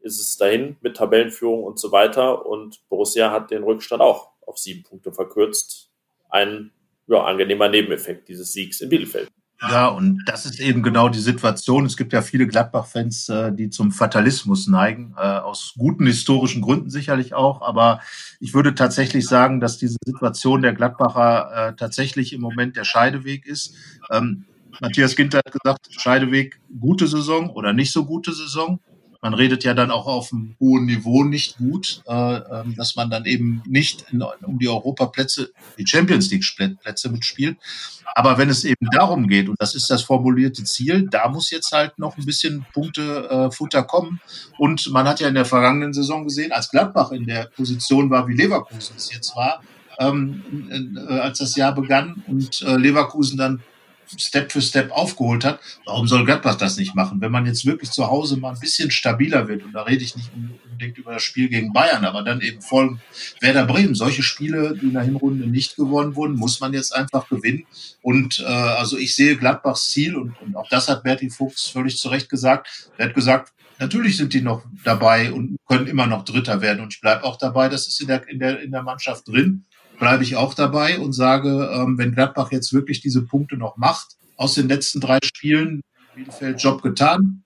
ist 0.01 0.19
es 0.19 0.39
dahin 0.39 0.79
mit 0.81 0.97
Tabellenführung 0.97 1.65
und 1.65 1.79
so 1.79 1.93
weiter. 1.93 2.47
Und 2.47 2.81
Borussia 2.89 3.31
hat 3.31 3.51
den 3.51 3.63
Rückstand 3.63 4.01
auch 4.01 4.31
auf 4.47 4.57
sieben 4.57 4.85
Punkte 4.85 5.13
verkürzt. 5.13 5.91
Ein 6.31 6.73
ja, 7.09 7.25
angenehmer 7.25 7.69
Nebeneffekt 7.69 8.29
dieses 8.29 8.55
Siegs 8.55 8.81
in 8.81 8.89
Bielefeld. 8.89 9.29
Ja, 9.63 9.89
und 9.89 10.23
das 10.25 10.47
ist 10.47 10.59
eben 10.59 10.83
genau 10.83 11.11
die 11.11 11.19
Situation. 11.19 11.85
Es 11.85 11.99
gibt 11.99 12.15
ja 12.15 12.23
viele 12.23 12.47
Gladbach-Fans, 12.47 13.29
äh, 13.29 13.53
die 13.53 13.69
zum 13.69 13.93
Fatalismus 13.93 14.67
neigen, 14.69 15.15
äh, 15.19 15.21
aus 15.21 15.75
guten 15.77 16.07
historischen 16.07 16.63
Gründen 16.63 16.89
sicherlich 16.89 17.35
auch. 17.35 17.61
Aber 17.61 18.01
ich 18.41 18.55
würde 18.55 18.75
tatsächlich 18.75 19.27
sagen, 19.27 19.61
dass 19.61 19.77
diese 19.77 19.99
Situation 20.03 20.63
der 20.63 20.73
Gladbacher 20.73 21.69
äh, 21.69 21.77
tatsächlich 21.77 22.33
im 22.33 22.41
Moment 22.41 22.77
der 22.77 22.85
Scheideweg 22.85 23.47
ist. 23.47 23.75
Ähm, 24.11 24.47
Matthias 24.81 25.15
Ginter 25.15 25.39
hat 25.39 25.53
gesagt, 25.53 25.89
Scheideweg, 25.91 26.59
gute 26.79 27.07
Saison 27.07 27.51
oder 27.51 27.75
nicht 27.75 27.93
so 27.93 28.07
gute 28.07 28.33
Saison. 28.33 28.81
Man 29.21 29.35
redet 29.35 29.65
ja 29.65 29.75
dann 29.75 29.91
auch 29.91 30.07
auf 30.07 30.33
einem 30.33 30.57
hohen 30.59 30.87
Niveau 30.87 31.25
nicht 31.25 31.59
gut, 31.59 32.03
äh, 32.07 32.13
ähm, 32.13 32.75
dass 32.77 32.97
man 32.97 33.11
dann 33.11 33.27
eben 33.27 33.63
nicht 33.67 34.07
in, 34.11 34.23
um 34.23 34.59
die 34.59 34.69
Europaplätze, 34.69 35.51
die 35.79 35.87
Champions 35.87 36.31
League 36.31 36.45
Plätze 36.83 37.11
mitspielt. 37.11 37.59
Aber 38.15 38.39
wenn 38.39 38.49
es 38.49 38.65
eben 38.65 38.89
darum 38.91 39.29
geht, 39.29 39.49
und 39.49 39.61
das 39.61 39.75
ist 39.75 39.91
das 39.91 40.03
formulierte 40.03 40.65
Ziel, 40.65 41.09
da 41.11 41.29
muss 41.29 41.51
jetzt 41.51 41.73
halt 41.73 41.99
noch 41.99 42.17
ein 42.17 42.25
bisschen 42.25 42.67
Punktefutter 42.73 43.79
äh, 43.81 43.85
kommen. 43.85 44.21
Und 44.59 44.91
man 44.91 45.07
hat 45.07 45.21
ja 45.21 45.29
in 45.29 45.35
der 45.35 45.45
vergangenen 45.45 45.93
Saison 45.93 46.25
gesehen, 46.25 46.53
als 46.53 46.71
Gladbach 46.71 47.13
in 47.13 47.27
der 47.27 47.45
Position 47.45 48.11
war, 48.11 48.27
wie 48.27 48.35
Leverkusen 48.35 48.97
es 48.97 49.13
jetzt 49.13 49.37
war, 49.37 49.63
ähm, 49.99 50.97
äh, 51.09 51.19
als 51.19 51.39
das 51.39 51.57
Jahr 51.57 51.75
begann 51.75 52.25
und 52.27 52.63
äh, 52.63 52.77
Leverkusen 52.77 53.37
dann 53.37 53.63
Step 54.19 54.53
für 54.53 54.63
Step 54.63 54.91
aufgeholt 54.91 55.45
hat. 55.45 55.61
Warum 55.85 56.07
soll 56.07 56.25
Gladbach 56.25 56.57
das 56.57 56.77
nicht 56.77 56.95
machen? 56.95 57.21
Wenn 57.21 57.33
man 57.33 57.47
jetzt 57.47 57.67
wirklich 57.67 57.91
zu 57.91 58.07
Hause 58.09 58.37
mal 58.37 58.55
ein 58.55 58.61
bisschen 58.61 58.91
stabiler 58.91 59.49
wird, 59.49 59.63
und 59.63 59.73
da 59.73 59.83
rede 59.83 60.03
ich 60.05 60.17
nicht 60.17 60.31
unbedingt 60.35 60.99
über 60.99 61.15
das 61.15 61.23
Spiel 61.23 61.49
gegen 61.49 61.73
Bayern, 61.73 62.05
aber 62.05 62.23
dann 62.23 62.41
eben 62.41 62.61
voll 62.61 62.99
Werder 63.41 63.67
Bremen. 63.67 63.95
Solche 63.95 64.23
Spiele, 64.23 64.77
die 64.81 64.87
in 64.87 64.95
der 64.95 65.03
Hinrunde 65.03 65.47
nicht 65.47 65.77
gewonnen 65.77 66.17
wurden, 66.17 66.37
muss 66.37 66.61
man 66.61 66.73
jetzt 66.73 66.95
einfach 66.95 67.29
gewinnen. 67.29 67.67
Und 68.03 68.41
äh, 68.41 68.45
also 68.45 68.97
ich 68.97 69.15
sehe 69.15 69.37
Gladbachs 69.37 69.91
Ziel, 69.91 70.17
und, 70.17 70.41
und 70.41 70.57
auch 70.57 70.69
das 70.69 70.89
hat 70.89 71.03
Berti 71.03 71.31
Fuchs 71.31 71.69
völlig 71.69 71.99
zu 71.99 72.09
Recht 72.09 72.29
gesagt. 72.29 72.91
Er 72.97 73.07
hat 73.07 73.15
gesagt, 73.15 73.53
natürlich 73.79 74.17
sind 74.17 74.33
die 74.33 74.43
noch 74.43 74.65
dabei 74.85 75.33
und 75.33 75.57
können 75.67 75.87
immer 75.87 76.07
noch 76.07 76.25
Dritter 76.25 76.61
werden. 76.61 76.81
Und 76.81 76.95
ich 76.95 77.01
bleibe 77.01 77.25
auch 77.25 77.37
dabei, 77.37 77.69
das 77.69 77.87
ist 77.89 78.01
in 78.01 78.09
der, 78.09 78.29
in 78.29 78.39
der, 78.39 78.61
in 78.61 78.71
der 78.71 78.83
Mannschaft 78.83 79.29
drin 79.29 79.65
bleibe 80.01 80.25
ich 80.25 80.35
auch 80.35 80.55
dabei 80.55 80.99
und 80.99 81.13
sage, 81.13 81.71
ähm, 81.73 81.97
wenn 81.99 82.13
Gladbach 82.13 82.51
jetzt 82.51 82.73
wirklich 82.73 83.01
diese 83.01 83.23
Punkte 83.23 83.57
noch 83.57 83.77
macht, 83.77 84.17
aus 84.37 84.55
den 84.55 84.69
letzten 84.69 85.01
drei 85.01 85.19
Spielen, 85.23 85.83
Bielefeld 86.17 86.61
Job 86.61 86.83
getan. 86.83 87.45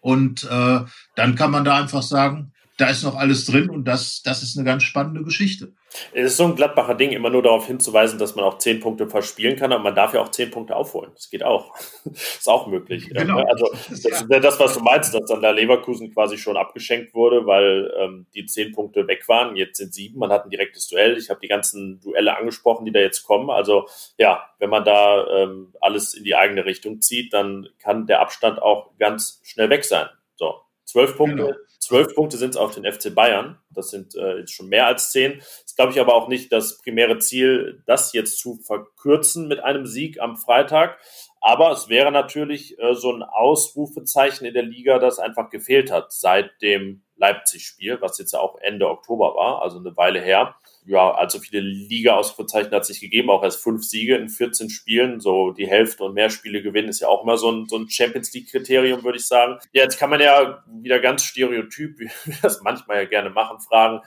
Und 0.00 0.44
äh, 0.44 0.80
dann 1.14 1.34
kann 1.36 1.52
man 1.52 1.64
da 1.64 1.80
einfach 1.80 2.02
sagen, 2.02 2.52
da 2.76 2.88
ist 2.88 3.04
noch 3.04 3.14
alles 3.14 3.46
drin 3.46 3.70
und 3.70 3.84
das, 3.84 4.22
das 4.22 4.42
ist 4.42 4.58
eine 4.58 4.66
ganz 4.66 4.82
spannende 4.82 5.22
Geschichte. 5.22 5.72
Es 6.12 6.32
ist 6.32 6.36
so 6.36 6.44
ein 6.44 6.56
Gladbacher 6.56 6.94
Ding, 6.94 7.10
immer 7.10 7.30
nur 7.30 7.42
darauf 7.42 7.66
hinzuweisen, 7.66 8.18
dass 8.18 8.34
man 8.34 8.44
auch 8.44 8.58
zehn 8.58 8.80
Punkte 8.80 9.08
verspielen 9.08 9.56
kann, 9.56 9.72
aber 9.72 9.82
man 9.82 9.94
darf 9.94 10.14
ja 10.14 10.20
auch 10.20 10.30
zehn 10.30 10.50
Punkte 10.50 10.76
aufholen. 10.76 11.10
Das 11.14 11.30
geht 11.30 11.42
auch. 11.42 11.74
ist 12.04 12.48
auch 12.48 12.66
möglich. 12.66 13.08
Genau. 13.08 13.38
Also 13.42 13.68
das 13.88 14.04
ist 14.04 14.26
ja 14.28 14.40
das, 14.40 14.58
was 14.58 14.74
du 14.74 14.80
meinst, 14.80 15.14
dass 15.14 15.26
dann 15.26 15.40
der 15.40 15.52
Leverkusen 15.52 16.12
quasi 16.12 16.38
schon 16.38 16.56
abgeschenkt 16.56 17.14
wurde, 17.14 17.46
weil 17.46 17.92
ähm, 17.98 18.26
die 18.34 18.46
zehn 18.46 18.72
Punkte 18.72 19.06
weg 19.06 19.28
waren. 19.28 19.56
Jetzt 19.56 19.78
sind 19.78 19.94
sieben. 19.94 20.18
Man 20.18 20.30
hat 20.30 20.44
ein 20.44 20.50
direktes 20.50 20.88
Duell. 20.88 21.16
Ich 21.16 21.30
habe 21.30 21.40
die 21.40 21.48
ganzen 21.48 22.00
Duelle 22.00 22.36
angesprochen, 22.36 22.84
die 22.84 22.92
da 22.92 23.00
jetzt 23.00 23.24
kommen. 23.24 23.50
Also 23.50 23.86
ja, 24.18 24.44
wenn 24.58 24.70
man 24.70 24.84
da 24.84 25.26
ähm, 25.28 25.72
alles 25.80 26.14
in 26.14 26.24
die 26.24 26.34
eigene 26.34 26.64
Richtung 26.64 27.00
zieht, 27.00 27.32
dann 27.32 27.68
kann 27.78 28.06
der 28.06 28.20
Abstand 28.20 28.60
auch 28.60 28.90
ganz 28.98 29.40
schnell 29.42 29.70
weg 29.70 29.84
sein. 29.84 30.08
So, 30.36 30.54
zwölf 30.84 31.16
Punkte. 31.16 31.36
Genau 31.36 31.56
Zwölf 31.82 32.14
Punkte 32.14 32.36
sind 32.36 32.50
es 32.50 32.56
auf 32.56 32.76
den 32.76 32.90
FC 32.90 33.12
Bayern. 33.12 33.58
Das 33.70 33.90
sind 33.90 34.14
äh, 34.14 34.38
jetzt 34.38 34.52
schon 34.52 34.68
mehr 34.68 34.86
als 34.86 35.10
zehn. 35.10 35.42
Das 35.72 35.76
glaube 35.76 35.92
ich 35.92 36.00
aber 36.00 36.14
auch 36.14 36.28
nicht 36.28 36.52
das 36.52 36.76
primäre 36.76 37.18
Ziel, 37.18 37.82
das 37.86 38.12
jetzt 38.12 38.38
zu 38.38 38.56
verkürzen 38.56 39.48
mit 39.48 39.60
einem 39.60 39.86
Sieg 39.86 40.20
am 40.20 40.36
Freitag. 40.36 40.98
Aber 41.40 41.72
es 41.72 41.88
wäre 41.88 42.12
natürlich 42.12 42.78
äh, 42.78 42.94
so 42.94 43.10
ein 43.10 43.22
Ausrufezeichen 43.22 44.44
in 44.44 44.52
der 44.52 44.64
Liga, 44.64 44.98
das 44.98 45.18
einfach 45.18 45.48
gefehlt 45.48 45.90
hat 45.90 46.12
seit 46.12 46.50
dem 46.60 47.04
Leipzig-Spiel, 47.16 48.02
was 48.02 48.18
jetzt 48.18 48.32
ja 48.32 48.40
auch 48.40 48.58
Ende 48.60 48.86
Oktober 48.86 49.34
war, 49.34 49.62
also 49.62 49.78
eine 49.78 49.96
Weile 49.96 50.20
her. 50.20 50.56
Ja, 50.84 51.12
allzu 51.14 51.40
viele 51.40 51.60
Liga-Ausrufezeichen 51.60 52.70
hat 52.70 52.82
es 52.82 52.90
nicht 52.90 53.00
gegeben, 53.00 53.30
auch 53.30 53.42
erst 53.42 53.62
fünf 53.62 53.82
Siege 53.82 54.16
in 54.16 54.28
14 54.28 54.68
Spielen. 54.68 55.20
So 55.20 55.52
die 55.52 55.66
Hälfte 55.66 56.04
und 56.04 56.12
mehr 56.12 56.28
Spiele 56.28 56.60
gewinnen 56.60 56.90
ist 56.90 57.00
ja 57.00 57.08
auch 57.08 57.22
immer 57.22 57.38
so 57.38 57.50
ein, 57.50 57.66
so 57.66 57.78
ein 57.78 57.88
Champions 57.88 58.34
League-Kriterium, 58.34 59.04
würde 59.04 59.16
ich 59.16 59.26
sagen. 59.26 59.58
Ja, 59.72 59.84
jetzt 59.84 59.98
kann 59.98 60.10
man 60.10 60.20
ja 60.20 60.62
wieder 60.66 60.98
ganz 60.98 61.24
stereotyp, 61.24 61.98
wie 61.98 62.10
wir 62.26 62.36
das 62.42 62.60
manchmal 62.60 62.98
ja 62.98 63.04
gerne 63.06 63.30
machen, 63.30 63.58
fragen, 63.58 64.02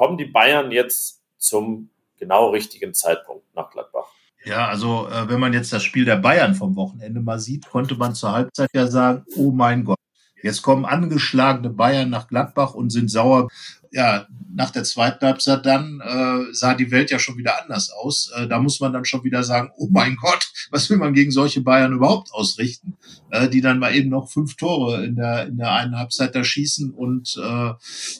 kommen 0.00 0.16
die 0.16 0.24
Bayern 0.24 0.72
jetzt 0.72 1.20
zum 1.36 1.90
genau 2.18 2.48
richtigen 2.48 2.94
Zeitpunkt 2.94 3.54
nach 3.54 3.70
Gladbach? 3.70 4.06
Ja, 4.46 4.66
also 4.66 5.06
äh, 5.08 5.28
wenn 5.28 5.38
man 5.38 5.52
jetzt 5.52 5.74
das 5.74 5.82
Spiel 5.82 6.06
der 6.06 6.16
Bayern 6.16 6.54
vom 6.54 6.74
Wochenende 6.74 7.20
mal 7.20 7.38
sieht, 7.38 7.68
konnte 7.68 7.96
man 7.96 8.14
zur 8.14 8.32
Halbzeit 8.32 8.70
ja 8.72 8.86
sagen, 8.86 9.26
oh 9.36 9.50
mein 9.50 9.84
Gott, 9.84 9.98
Jetzt 10.42 10.62
kommen 10.62 10.84
angeschlagene 10.84 11.70
Bayern 11.70 12.10
nach 12.10 12.28
Gladbach 12.28 12.74
und 12.74 12.90
sind 12.90 13.10
sauer. 13.10 13.48
Ja, 13.92 14.26
nach 14.54 14.70
der 14.70 14.84
zweiten 14.84 15.26
Halbzeit 15.26 15.66
dann 15.66 16.00
äh, 16.00 16.54
sah 16.54 16.74
die 16.74 16.90
Welt 16.90 17.10
ja 17.10 17.18
schon 17.18 17.36
wieder 17.36 17.62
anders 17.62 17.90
aus. 17.90 18.32
Äh, 18.36 18.46
da 18.46 18.60
muss 18.60 18.80
man 18.80 18.92
dann 18.92 19.04
schon 19.04 19.24
wieder 19.24 19.42
sagen, 19.42 19.70
oh 19.76 19.88
mein 19.90 20.16
Gott, 20.16 20.50
was 20.70 20.88
will 20.90 20.96
man 20.96 21.12
gegen 21.12 21.32
solche 21.32 21.60
Bayern 21.60 21.92
überhaupt 21.92 22.32
ausrichten, 22.32 22.96
äh, 23.30 23.48
die 23.48 23.60
dann 23.60 23.80
mal 23.80 23.94
eben 23.94 24.08
noch 24.08 24.30
fünf 24.30 24.56
Tore 24.56 25.04
in 25.04 25.16
der 25.16 25.46
in 25.46 25.58
der 25.58 25.72
einen 25.72 25.98
Halbzeit 25.98 26.34
da 26.34 26.44
schießen 26.44 26.92
und 26.92 27.36
äh, 27.36 27.72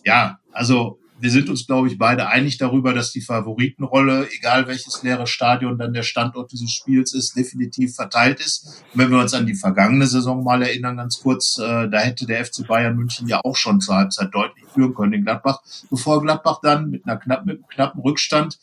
ja, 0.04 0.40
also 0.52 0.99
wir 1.20 1.30
sind 1.30 1.50
uns, 1.50 1.66
glaube 1.66 1.88
ich, 1.88 1.98
beide 1.98 2.28
einig 2.28 2.56
darüber, 2.58 2.94
dass 2.94 3.12
die 3.12 3.20
Favoritenrolle, 3.20 4.28
egal 4.32 4.66
welches 4.66 5.02
leere 5.02 5.26
Stadion 5.26 5.78
dann 5.78 5.92
der 5.92 6.02
Standort 6.02 6.50
dieses 6.50 6.72
Spiels 6.72 7.12
ist, 7.12 7.36
definitiv 7.36 7.94
verteilt 7.94 8.40
ist. 8.40 8.82
Und 8.92 9.00
wenn 9.00 9.10
wir 9.10 9.18
uns 9.18 9.34
an 9.34 9.46
die 9.46 9.54
vergangene 9.54 10.06
Saison 10.06 10.42
mal 10.42 10.62
erinnern, 10.62 10.96
ganz 10.96 11.20
kurz, 11.20 11.58
äh, 11.58 11.88
da 11.88 11.98
hätte 11.98 12.26
der 12.26 12.44
FC 12.44 12.66
Bayern 12.66 12.96
München 12.96 13.28
ja 13.28 13.40
auch 13.44 13.56
schon 13.56 13.80
zur 13.80 13.96
Halbzeit 13.96 14.34
deutlich 14.34 14.64
führen 14.72 14.94
können 14.94 15.12
in 15.12 15.24
Gladbach, 15.24 15.60
bevor 15.90 16.22
Gladbach 16.22 16.60
dann 16.62 16.90
mit 16.90 17.06
einer 17.06 17.18
knapp, 17.18 17.44
mit 17.44 17.56
einem 17.56 17.66
knappen 17.68 18.00
Rückstand 18.00 18.58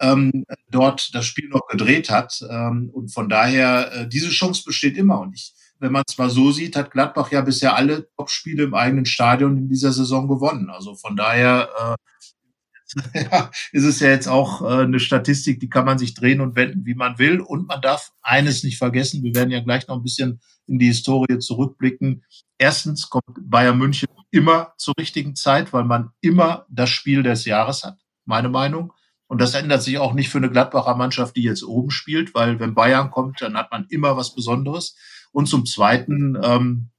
ähm, 0.00 0.44
dort 0.70 1.14
das 1.14 1.26
Spiel 1.26 1.48
noch 1.48 1.66
gedreht 1.66 2.10
hat. 2.10 2.40
Ähm, 2.48 2.90
und 2.92 3.12
von 3.12 3.28
daher, 3.28 3.92
äh, 3.92 4.08
diese 4.08 4.30
Chance 4.30 4.62
besteht 4.64 4.96
immer. 4.96 5.20
Und 5.20 5.34
ich 5.34 5.54
wenn 5.78 5.92
man 5.92 6.02
es 6.06 6.18
mal 6.18 6.30
so 6.30 6.50
sieht, 6.52 6.76
hat 6.76 6.90
Gladbach 6.90 7.30
ja 7.30 7.40
bisher 7.40 7.76
alle 7.76 8.08
Topspiele 8.16 8.64
im 8.64 8.74
eigenen 8.74 9.06
Stadion 9.06 9.56
in 9.56 9.68
dieser 9.68 9.92
Saison 9.92 10.28
gewonnen. 10.28 10.70
Also 10.70 10.94
von 10.94 11.16
daher 11.16 11.68
äh, 11.78 11.96
ja, 13.30 13.50
ist 13.72 13.84
es 13.84 14.00
ja 14.00 14.08
jetzt 14.08 14.28
auch 14.28 14.62
äh, 14.62 14.82
eine 14.82 15.00
Statistik, 15.00 15.60
die 15.60 15.68
kann 15.68 15.84
man 15.84 15.98
sich 15.98 16.14
drehen 16.14 16.40
und 16.40 16.56
wenden, 16.56 16.84
wie 16.86 16.94
man 16.94 17.18
will. 17.18 17.40
Und 17.40 17.66
man 17.66 17.80
darf 17.80 18.12
eines 18.22 18.62
nicht 18.62 18.78
vergessen, 18.78 19.22
wir 19.22 19.34
werden 19.34 19.50
ja 19.50 19.60
gleich 19.60 19.86
noch 19.88 19.96
ein 19.96 20.02
bisschen 20.02 20.40
in 20.66 20.78
die 20.78 20.86
Historie 20.86 21.38
zurückblicken. 21.38 22.24
Erstens 22.58 23.10
kommt 23.10 23.24
Bayern 23.40 23.78
München 23.78 24.08
immer 24.30 24.72
zur 24.76 24.94
richtigen 24.98 25.34
Zeit, 25.34 25.72
weil 25.72 25.84
man 25.84 26.10
immer 26.20 26.66
das 26.68 26.90
Spiel 26.90 27.22
des 27.22 27.44
Jahres 27.44 27.84
hat, 27.84 27.98
meine 28.24 28.48
Meinung. 28.48 28.92
Und 29.28 29.40
das 29.40 29.54
ändert 29.54 29.82
sich 29.82 29.98
auch 29.98 30.12
nicht 30.12 30.28
für 30.28 30.38
eine 30.38 30.50
Gladbacher 30.50 30.94
Mannschaft, 30.94 31.34
die 31.36 31.42
jetzt 31.42 31.64
oben 31.64 31.90
spielt, 31.90 32.34
weil 32.34 32.60
wenn 32.60 32.74
Bayern 32.74 33.10
kommt, 33.10 33.42
dann 33.42 33.56
hat 33.56 33.72
man 33.72 33.86
immer 33.90 34.16
was 34.16 34.34
Besonderes. 34.34 34.96
Und 35.32 35.46
zum 35.46 35.66
Zweiten, 35.66 36.36
ähm, 36.42 36.90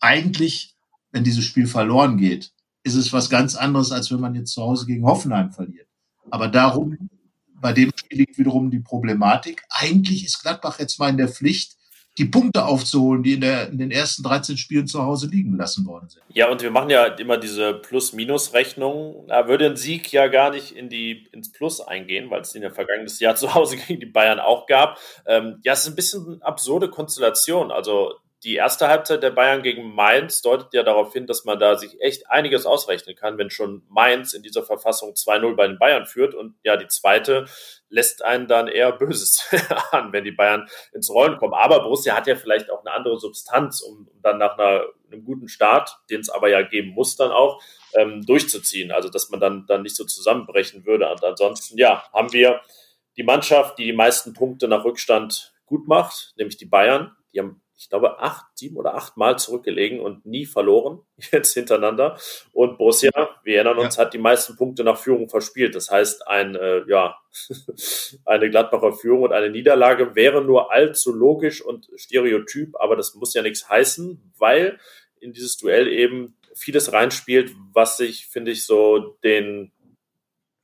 eigentlich, 0.00 0.76
wenn 1.10 1.24
dieses 1.24 1.44
Spiel 1.44 1.66
verloren 1.66 2.16
geht, 2.16 2.52
ist 2.82 2.94
es 2.94 3.12
was 3.12 3.28
ganz 3.28 3.56
anderes, 3.56 3.92
als 3.92 4.10
wenn 4.10 4.20
man 4.20 4.34
jetzt 4.34 4.52
zu 4.52 4.62
Hause 4.62 4.86
gegen 4.86 5.04
Hoffenheim 5.04 5.52
verliert. 5.52 5.88
Aber 6.30 6.48
darum, 6.48 7.10
bei 7.60 7.72
dem 7.72 7.90
Spiel 7.94 8.18
liegt 8.18 8.38
wiederum 8.38 8.70
die 8.70 8.80
Problematik. 8.80 9.62
Eigentlich 9.68 10.24
ist 10.24 10.40
Gladbach 10.40 10.78
jetzt 10.78 10.98
mal 10.98 11.10
in 11.10 11.18
der 11.18 11.28
Pflicht, 11.28 11.76
die 12.20 12.26
Punkte 12.26 12.66
aufzuholen, 12.66 13.22
die 13.22 13.32
in, 13.32 13.40
der, 13.40 13.68
in 13.70 13.78
den 13.78 13.90
ersten 13.90 14.22
13 14.22 14.58
Spielen 14.58 14.86
zu 14.86 15.02
Hause 15.02 15.26
liegen 15.26 15.56
lassen 15.56 15.86
worden 15.86 16.10
sind. 16.10 16.22
Ja, 16.28 16.50
und 16.50 16.60
wir 16.60 16.70
machen 16.70 16.90
ja 16.90 17.06
immer 17.06 17.38
diese 17.38 17.72
Plus-Minus-Rechnung. 17.72 19.24
Da 19.28 19.48
würde 19.48 19.64
ein 19.64 19.76
Sieg 19.76 20.12
ja 20.12 20.28
gar 20.28 20.50
nicht 20.50 20.72
in 20.72 20.90
die, 20.90 21.28
ins 21.32 21.50
Plus 21.50 21.80
eingehen, 21.80 22.30
weil 22.30 22.42
es 22.42 22.54
in 22.54 22.60
der 22.60 22.72
vergangenes 22.72 23.20
Jahr 23.20 23.34
zu 23.36 23.54
Hause 23.54 23.78
gegen 23.78 24.00
die 24.00 24.06
Bayern 24.06 24.38
auch 24.38 24.66
gab. 24.66 24.98
Ähm, 25.26 25.60
ja, 25.62 25.72
es 25.72 25.84
ist 25.84 25.88
ein 25.88 25.96
bisschen 25.96 26.26
eine 26.26 26.42
absurde 26.42 26.90
Konstellation. 26.90 27.70
Also 27.70 28.12
die 28.42 28.54
erste 28.54 28.88
Halbzeit 28.88 29.22
der 29.22 29.30
Bayern 29.30 29.62
gegen 29.62 29.94
Mainz 29.94 30.40
deutet 30.40 30.72
ja 30.72 30.82
darauf 30.82 31.12
hin, 31.12 31.26
dass 31.26 31.44
man 31.44 31.58
da 31.58 31.76
sich 31.76 32.00
echt 32.00 32.30
einiges 32.30 32.64
ausrechnen 32.64 33.14
kann, 33.14 33.36
wenn 33.36 33.50
schon 33.50 33.82
Mainz 33.90 34.32
in 34.32 34.42
dieser 34.42 34.62
Verfassung 34.62 35.10
2-0 35.12 35.56
bei 35.56 35.66
den 35.66 35.78
Bayern 35.78 36.06
führt. 36.06 36.34
Und 36.34 36.54
ja, 36.62 36.78
die 36.78 36.86
zweite 36.86 37.44
lässt 37.90 38.24
einen 38.24 38.48
dann 38.48 38.66
eher 38.66 38.92
Böses 38.92 39.46
an, 39.90 40.12
wenn 40.12 40.24
die 40.24 40.30
Bayern 40.30 40.68
ins 40.92 41.10
Rollen 41.10 41.36
kommen. 41.36 41.52
Aber 41.52 41.80
Borussia 41.80 42.16
hat 42.16 42.26
ja 42.26 42.34
vielleicht 42.34 42.70
auch 42.70 42.80
eine 42.80 42.94
andere 42.94 43.18
Substanz, 43.18 43.82
um, 43.82 44.08
dann 44.22 44.38
nach 44.38 44.56
einer, 44.56 44.86
einem 45.10 45.24
guten 45.24 45.48
Start, 45.48 45.98
den 46.08 46.20
es 46.20 46.30
aber 46.30 46.48
ja 46.48 46.62
geben 46.62 46.90
muss, 46.90 47.16
dann 47.16 47.32
auch 47.32 47.62
ähm, 47.94 48.24
durchzuziehen. 48.24 48.90
Also, 48.90 49.10
dass 49.10 49.28
man 49.28 49.40
dann, 49.40 49.66
dann 49.66 49.82
nicht 49.82 49.96
so 49.96 50.04
zusammenbrechen 50.04 50.86
würde. 50.86 51.10
Und 51.10 51.22
ansonsten, 51.22 51.76
ja, 51.76 52.04
haben 52.14 52.32
wir 52.32 52.62
die 53.18 53.22
Mannschaft, 53.22 53.76
die 53.76 53.84
die 53.84 53.92
meisten 53.92 54.32
Punkte 54.32 54.66
nach 54.66 54.84
Rückstand 54.84 55.52
gut 55.66 55.86
macht, 55.86 56.32
nämlich 56.36 56.56
die 56.56 56.64
Bayern. 56.64 57.14
Die 57.34 57.40
haben 57.40 57.60
ich 57.80 57.88
glaube, 57.88 58.20
acht, 58.20 58.44
sieben 58.58 58.76
oder 58.76 58.94
acht 58.94 59.16
Mal 59.16 59.38
zurückgelegen 59.38 60.00
und 60.00 60.26
nie 60.26 60.44
verloren, 60.44 61.00
jetzt 61.32 61.54
hintereinander. 61.54 62.18
Und 62.52 62.76
Borussia, 62.76 63.10
wir 63.42 63.56
erinnern 63.56 63.78
uns, 63.78 63.96
ja. 63.96 64.04
hat 64.04 64.12
die 64.12 64.18
meisten 64.18 64.54
Punkte 64.54 64.84
nach 64.84 64.98
Führung 64.98 65.30
verspielt. 65.30 65.74
Das 65.74 65.90
heißt, 65.90 66.28
ein, 66.28 66.54
äh, 66.56 66.82
ja, 66.86 67.18
eine 68.26 68.50
Gladbacher 68.50 68.92
Führung 68.92 69.22
und 69.22 69.32
eine 69.32 69.48
Niederlage 69.48 70.14
wäre 70.14 70.42
nur 70.42 70.70
allzu 70.70 71.10
logisch 71.10 71.62
und 71.62 71.88
stereotyp, 71.96 72.76
aber 72.78 72.96
das 72.96 73.14
muss 73.14 73.32
ja 73.32 73.40
nichts 73.40 73.70
heißen, 73.70 74.30
weil 74.36 74.78
in 75.18 75.32
dieses 75.32 75.56
Duell 75.56 75.88
eben 75.88 76.36
vieles 76.54 76.92
reinspielt, 76.92 77.52
was 77.72 77.96
sich, 77.96 78.26
finde 78.26 78.50
ich, 78.50 78.66
so 78.66 79.16
den 79.24 79.72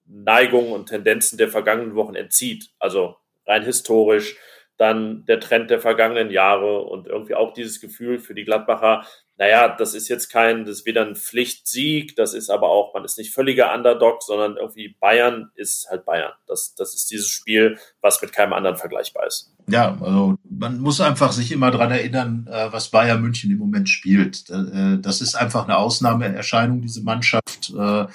Neigungen 0.05 0.73
und 0.73 0.91
Tendenzen 0.91 1.39
der 1.39 1.49
vergangenen 1.49 1.95
Wochen 1.95 2.15
entzieht. 2.15 2.73
Also 2.79 3.17
rein 3.47 3.65
historisch, 3.65 4.37
dann 4.77 5.25
der 5.25 5.41
Trend 5.41 5.71
der 5.71 5.81
vergangenen 5.81 6.31
Jahre 6.31 6.83
und 6.83 7.07
irgendwie 7.07 7.35
auch 7.35 7.53
dieses 7.53 7.81
Gefühl 7.81 8.19
für 8.19 8.35
die 8.35 8.45
Gladbacher, 8.45 9.05
naja, 9.39 9.69
das 9.69 9.95
ist 9.95 10.09
jetzt 10.09 10.31
kein, 10.31 10.65
das 10.65 10.79
ist 10.79 10.87
weder 10.87 11.05
ein 11.05 11.15
Pflichtsieg, 11.15 12.17
das 12.17 12.33
ist 12.33 12.49
aber 12.49 12.71
auch, 12.71 12.95
man 12.95 13.05
ist 13.05 13.19
nicht 13.19 13.35
völliger 13.35 13.75
Underdog, 13.75 14.23
sondern 14.23 14.57
irgendwie 14.57 14.97
Bayern 14.99 15.51
ist 15.55 15.89
halt 15.91 16.07
Bayern. 16.07 16.33
Das, 16.47 16.75
das 16.75 16.95
ist 16.95 17.11
dieses 17.11 17.29
Spiel, 17.29 17.79
was 18.01 18.21
mit 18.23 18.33
keinem 18.33 18.55
anderen 18.55 18.77
vergleichbar 18.77 19.27
ist. 19.27 19.53
Ja, 19.69 19.97
also 20.01 20.37
man 20.49 20.81
muss 20.81 21.03
einfach 21.03 21.33
sich 21.33 21.53
immer 21.53 21.71
dran 21.71 21.91
erinnern, 21.91 22.49
äh, 22.51 22.73
was 22.73 22.91
Bayern 22.91 23.21
München 23.21 23.51
im 23.51 23.59
Moment 23.59 23.91
spielt. 23.91 24.49
Äh, 24.49 24.99
das 25.01 25.21
ist 25.21 25.35
einfach 25.35 25.65
eine 25.65 25.77
Ausnahmeerscheinung, 25.77 26.81
diese 26.81 27.03
Mannschaft. 27.03 27.71
Äh, 27.71 28.07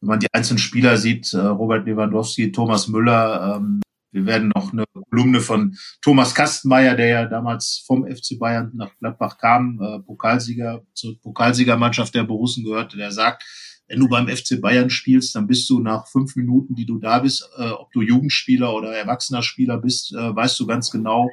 wenn 0.00 0.08
man 0.10 0.20
die 0.20 0.28
einzelnen 0.32 0.58
Spieler 0.58 0.96
sieht, 0.96 1.34
Robert 1.34 1.86
Lewandowski, 1.86 2.52
Thomas 2.52 2.86
Müller, 2.86 3.56
ähm, 3.56 3.80
wir 4.10 4.26
werden 4.26 4.50
noch 4.54 4.72
eine 4.72 4.84
Kolumne 5.10 5.40
von 5.40 5.76
Thomas 6.02 6.34
Kastenmeier, 6.34 6.94
der 6.94 7.06
ja 7.06 7.26
damals 7.26 7.82
vom 7.86 8.06
FC 8.06 8.38
Bayern 8.38 8.72
nach 8.74 8.96
Gladbach 8.98 9.38
kam, 9.38 9.80
äh, 9.82 9.98
Pokalsieger 10.00 10.82
zur 10.94 11.20
Pokalsiegermannschaft 11.20 12.14
der 12.14 12.24
Borussen 12.24 12.64
gehörte, 12.64 12.96
der 12.96 13.12
sagt, 13.12 13.44
wenn 13.88 14.00
du 14.00 14.08
beim 14.08 14.28
FC 14.28 14.60
Bayern 14.60 14.90
spielst, 14.90 15.34
dann 15.34 15.46
bist 15.46 15.68
du 15.70 15.80
nach 15.80 16.06
fünf 16.08 16.36
Minuten, 16.36 16.74
die 16.74 16.86
du 16.86 16.98
da 16.98 17.20
bist, 17.20 17.48
äh, 17.56 17.70
ob 17.70 17.90
du 17.92 18.02
Jugendspieler 18.02 18.74
oder 18.74 18.92
erwachsener 18.94 19.42
Spieler 19.42 19.78
bist, 19.78 20.12
äh, 20.12 20.34
weißt 20.36 20.58
du 20.60 20.66
ganz 20.66 20.90
genau, 20.90 21.30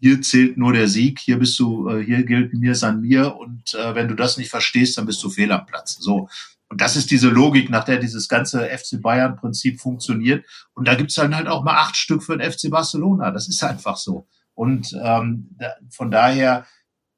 hier 0.00 0.20
zählt 0.20 0.56
nur 0.56 0.72
der 0.72 0.88
Sieg, 0.88 1.20
hier 1.20 1.38
bist 1.38 1.58
du, 1.60 1.88
äh, 1.88 2.04
hier 2.04 2.24
gilt 2.24 2.52
mir 2.54 2.74
san 2.74 3.00
mir 3.00 3.36
und 3.36 3.72
äh, 3.74 3.94
wenn 3.94 4.08
du 4.08 4.16
das 4.16 4.36
nicht 4.36 4.50
verstehst, 4.50 4.98
dann 4.98 5.06
bist 5.06 5.22
du 5.22 5.30
fehl 5.30 5.52
am 5.52 5.64
Platz. 5.64 5.96
So. 6.00 6.28
Und 6.72 6.80
das 6.80 6.96
ist 6.96 7.10
diese 7.10 7.28
Logik, 7.28 7.68
nach 7.68 7.84
der 7.84 7.98
dieses 7.98 8.28
ganze 8.28 8.66
FC 8.66 9.02
Bayern-Prinzip 9.02 9.78
funktioniert. 9.78 10.46
Und 10.72 10.88
da 10.88 10.94
gibt's 10.94 11.16
dann 11.16 11.36
halt 11.36 11.46
auch 11.46 11.64
mal 11.64 11.76
acht 11.76 11.96
Stück 11.96 12.22
für 12.22 12.34
den 12.34 12.50
FC 12.50 12.70
Barcelona. 12.70 13.30
Das 13.30 13.46
ist 13.46 13.62
einfach 13.62 13.98
so. 13.98 14.26
Und 14.54 14.98
ähm, 15.04 15.50
da, 15.58 15.74
von 15.90 16.10
daher, 16.10 16.64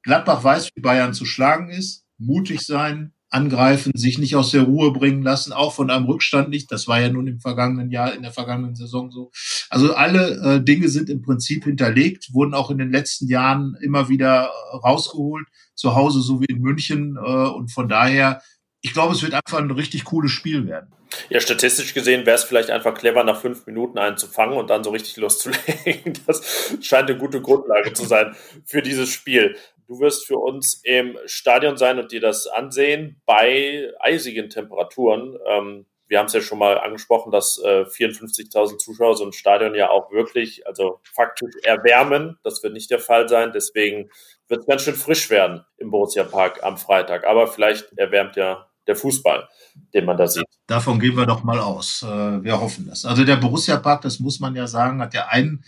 Gladbach 0.03 0.43
weiß, 0.43 0.71
wie 0.75 0.81
Bayern 0.81 1.13
zu 1.13 1.25
schlagen 1.25 1.69
ist, 1.69 2.03
mutig 2.17 2.65
sein, 2.65 3.13
angreifen, 3.29 3.93
sich 3.95 4.17
nicht 4.17 4.35
aus 4.35 4.51
der 4.51 4.63
Ruhe 4.63 4.91
bringen 4.91 5.23
lassen, 5.23 5.53
auch 5.53 5.73
von 5.73 5.89
einem 5.89 6.03
Rückstand 6.03 6.49
nicht. 6.49 6.69
Das 6.69 6.89
war 6.89 6.99
ja 6.99 7.09
nun 7.09 7.25
im 7.25 7.39
vergangenen 7.39 7.91
Jahr, 7.91 8.13
in 8.13 8.23
der 8.23 8.33
vergangenen 8.33 8.75
Saison 8.75 9.09
so. 9.09 9.31
Also 9.69 9.93
alle 9.93 10.55
äh, 10.55 10.61
Dinge 10.61 10.89
sind 10.89 11.09
im 11.09 11.21
Prinzip 11.21 11.63
hinterlegt, 11.63 12.33
wurden 12.33 12.53
auch 12.53 12.71
in 12.71 12.77
den 12.77 12.91
letzten 12.91 13.29
Jahren 13.29 13.77
immer 13.81 14.09
wieder 14.09 14.51
rausgeholt, 14.73 15.47
zu 15.75 15.95
Hause 15.95 16.19
so 16.19 16.41
wie 16.41 16.45
in 16.45 16.59
München. 16.59 17.15
Äh, 17.15 17.47
und 17.47 17.71
von 17.71 17.87
daher 17.87 18.41
ich 18.85 18.93
glaube, 18.93 19.13
es 19.13 19.23
wird 19.23 19.33
einfach 19.33 19.57
ein 19.57 19.71
richtig 19.71 20.03
cooles 20.05 20.31
Spiel 20.31 20.67
werden. 20.67 20.93
Ja, 21.29 21.39
statistisch 21.39 21.95
gesehen 21.95 22.27
wäre 22.27 22.35
es 22.35 22.43
vielleicht 22.43 22.69
einfach 22.69 22.93
clever, 22.93 23.23
nach 23.23 23.41
fünf 23.41 23.65
Minuten 23.65 23.97
einen 23.97 24.17
zu 24.17 24.27
fangen 24.27 24.57
und 24.57 24.69
dann 24.69 24.83
so 24.83 24.91
richtig 24.91 25.17
loszulegen. 25.17 26.13
Das 26.27 26.77
scheint 26.81 27.09
eine 27.09 27.17
gute 27.17 27.41
Grundlage 27.41 27.93
zu 27.93 28.05
sein 28.05 28.35
für 28.63 28.83
dieses 28.83 29.09
Spiel. 29.09 29.55
Du 29.87 29.99
wirst 29.99 30.27
für 30.27 30.37
uns 30.37 30.81
im 30.83 31.17
Stadion 31.25 31.77
sein 31.77 31.97
und 31.97 32.11
dir 32.11 32.21
das 32.21 32.45
ansehen 32.45 33.19
bei 33.25 33.91
eisigen 34.01 34.51
Temperaturen. 34.51 35.35
Ähm, 35.47 35.87
wir 36.07 36.19
haben 36.19 36.27
es 36.27 36.33
ja 36.33 36.41
schon 36.41 36.59
mal 36.59 36.77
angesprochen, 36.77 37.31
dass 37.31 37.59
äh, 37.63 37.85
54.000 37.85 38.77
Zuschauer 38.77 39.15
so 39.15 39.25
ein 39.25 39.33
Stadion 39.33 39.73
ja 39.73 39.89
auch 39.89 40.11
wirklich, 40.11 40.67
also 40.67 40.99
faktisch 41.11 41.55
erwärmen. 41.63 42.37
Das 42.43 42.61
wird 42.61 42.73
nicht 42.73 42.91
der 42.91 42.99
Fall 42.99 43.27
sein. 43.27 43.51
Deswegen 43.51 44.11
wird 44.47 44.59
es 44.59 44.67
ganz 44.67 44.83
schön 44.83 44.93
frisch 44.93 45.31
werden 45.31 45.65
im 45.77 45.89
Borussia 45.89 46.23
Park 46.23 46.63
am 46.63 46.77
Freitag. 46.77 47.25
Aber 47.25 47.47
vielleicht 47.47 47.97
erwärmt 47.97 48.35
ja 48.35 48.69
der 48.87 48.95
Fußball, 48.95 49.47
den 49.93 50.05
man 50.05 50.17
da 50.17 50.27
sieht. 50.27 50.45
Davon 50.67 50.99
gehen 50.99 51.15
wir 51.15 51.25
doch 51.25 51.43
mal 51.43 51.59
aus. 51.59 52.03
Äh, 52.03 52.43
wir 52.43 52.59
hoffen 52.59 52.87
das. 52.87 53.05
Also 53.05 53.23
der 53.23 53.35
Borussia 53.37 53.77
Park, 53.77 54.01
das 54.01 54.19
muss 54.19 54.39
man 54.39 54.55
ja 54.55 54.67
sagen, 54.67 55.01
hat 55.01 55.13
ja 55.13 55.27
einen, 55.27 55.63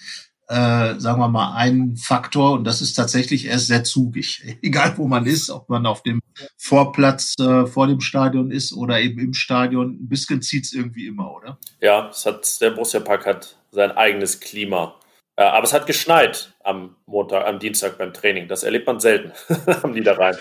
äh, 0.47 1.00
sagen 1.00 1.19
wir 1.19 1.27
mal, 1.27 1.55
einen 1.55 1.97
Faktor 1.97 2.53
und 2.53 2.63
das 2.63 2.81
ist 2.81 2.93
tatsächlich, 2.93 3.45
er 3.45 3.55
ist 3.55 3.67
sehr 3.67 3.83
zugig. 3.83 4.43
Egal 4.62 4.97
wo 4.97 5.07
man 5.07 5.25
ist, 5.25 5.50
ob 5.50 5.69
man 5.69 5.86
auf 5.86 6.03
dem 6.03 6.19
Vorplatz 6.57 7.36
äh, 7.39 7.65
vor 7.65 7.88
dem 7.88 8.01
Stadion 8.01 8.51
ist 8.51 8.74
oder 8.74 9.00
eben 9.00 9.19
im 9.19 9.33
Stadion, 9.33 10.00
ein 10.01 10.09
bisschen 10.09 10.41
zieht's 10.41 10.74
irgendwie 10.74 11.07
immer, 11.07 11.31
oder? 11.33 11.57
Ja, 11.81 12.09
es 12.09 12.25
hat, 12.25 12.62
der 12.62 12.71
Borussia 12.71 13.00
Park 13.00 13.25
hat 13.25 13.57
sein 13.71 13.91
eigenes 13.91 14.39
Klima. 14.39 14.95
Äh, 15.38 15.44
aber 15.44 15.63
es 15.63 15.74
hat 15.74 15.86
geschneit 15.86 16.53
am 16.63 16.96
Montag, 17.06 17.48
am 17.48 17.60
Dienstag 17.60 17.98
beim 17.98 18.12
Training. 18.13 18.48
Das 18.48 18.63
erlebt 18.63 18.88
man 18.88 19.00
selten 19.00 19.32
am 19.84 19.91
Niederrhein. 19.91 20.36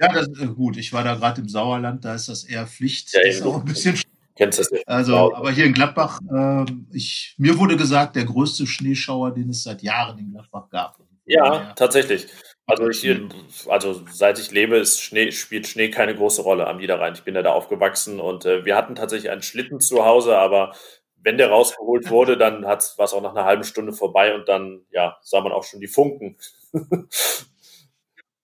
Ja, 0.00 0.12
das 0.12 0.26
ist 0.26 0.56
gut. 0.56 0.76
Ich 0.76 0.92
war 0.92 1.04
da 1.04 1.14
gerade 1.14 1.42
im 1.42 1.48
Sauerland, 1.48 2.04
da 2.04 2.14
ist 2.14 2.28
das 2.28 2.44
eher 2.44 2.66
Pflicht. 2.66 3.12
Ja, 3.12 3.20
das 3.24 3.36
ist 3.36 3.42
auch 3.46 3.58
ein 3.58 3.64
bisschen 3.64 4.00
Kennst 4.34 4.58
das 4.58 4.70
nicht? 4.70 4.88
Also, 4.88 5.34
aber 5.34 5.50
hier 5.50 5.66
in 5.66 5.74
Gladbach, 5.74 6.18
äh, 6.32 6.64
ich, 6.92 7.34
mir 7.36 7.58
wurde 7.58 7.76
gesagt, 7.76 8.16
der 8.16 8.24
größte 8.24 8.66
Schneeschauer, 8.66 9.32
den 9.32 9.50
es 9.50 9.62
seit 9.62 9.82
Jahren 9.82 10.18
in 10.18 10.32
Gladbach 10.32 10.70
gab. 10.70 10.98
Ja, 11.26 11.54
ja. 11.54 11.72
tatsächlich. 11.74 12.26
Also 12.66 12.88
ich 12.88 13.00
hier, 13.00 13.28
also 13.68 14.02
seit 14.10 14.38
ich 14.38 14.50
lebe, 14.50 14.84
Schnee, 14.86 15.30
spielt 15.32 15.66
Schnee 15.66 15.90
keine 15.90 16.14
große 16.14 16.42
Rolle 16.42 16.66
am 16.66 16.78
Niederrhein. 16.78 17.12
Ich 17.12 17.22
bin 17.22 17.34
ja 17.34 17.42
da 17.42 17.52
aufgewachsen 17.52 18.20
und 18.20 18.46
äh, 18.46 18.64
wir 18.64 18.76
hatten 18.76 18.94
tatsächlich 18.94 19.30
einen 19.30 19.42
Schlitten 19.42 19.80
zu 19.80 20.04
Hause, 20.04 20.38
aber 20.38 20.74
wenn 21.22 21.38
der 21.38 21.50
rausgeholt 21.50 22.10
wurde, 22.10 22.36
dann 22.36 22.64
war 22.64 22.78
es 22.78 22.98
auch 22.98 23.22
nach 23.22 23.34
einer 23.34 23.44
halben 23.44 23.64
Stunde 23.64 23.92
vorbei 23.92 24.34
und 24.34 24.48
dann 24.48 24.84
ja, 24.90 25.18
sah 25.22 25.40
man 25.40 25.52
auch 25.52 25.64
schon 25.64 25.80
die 25.80 25.88
Funken. 25.88 26.36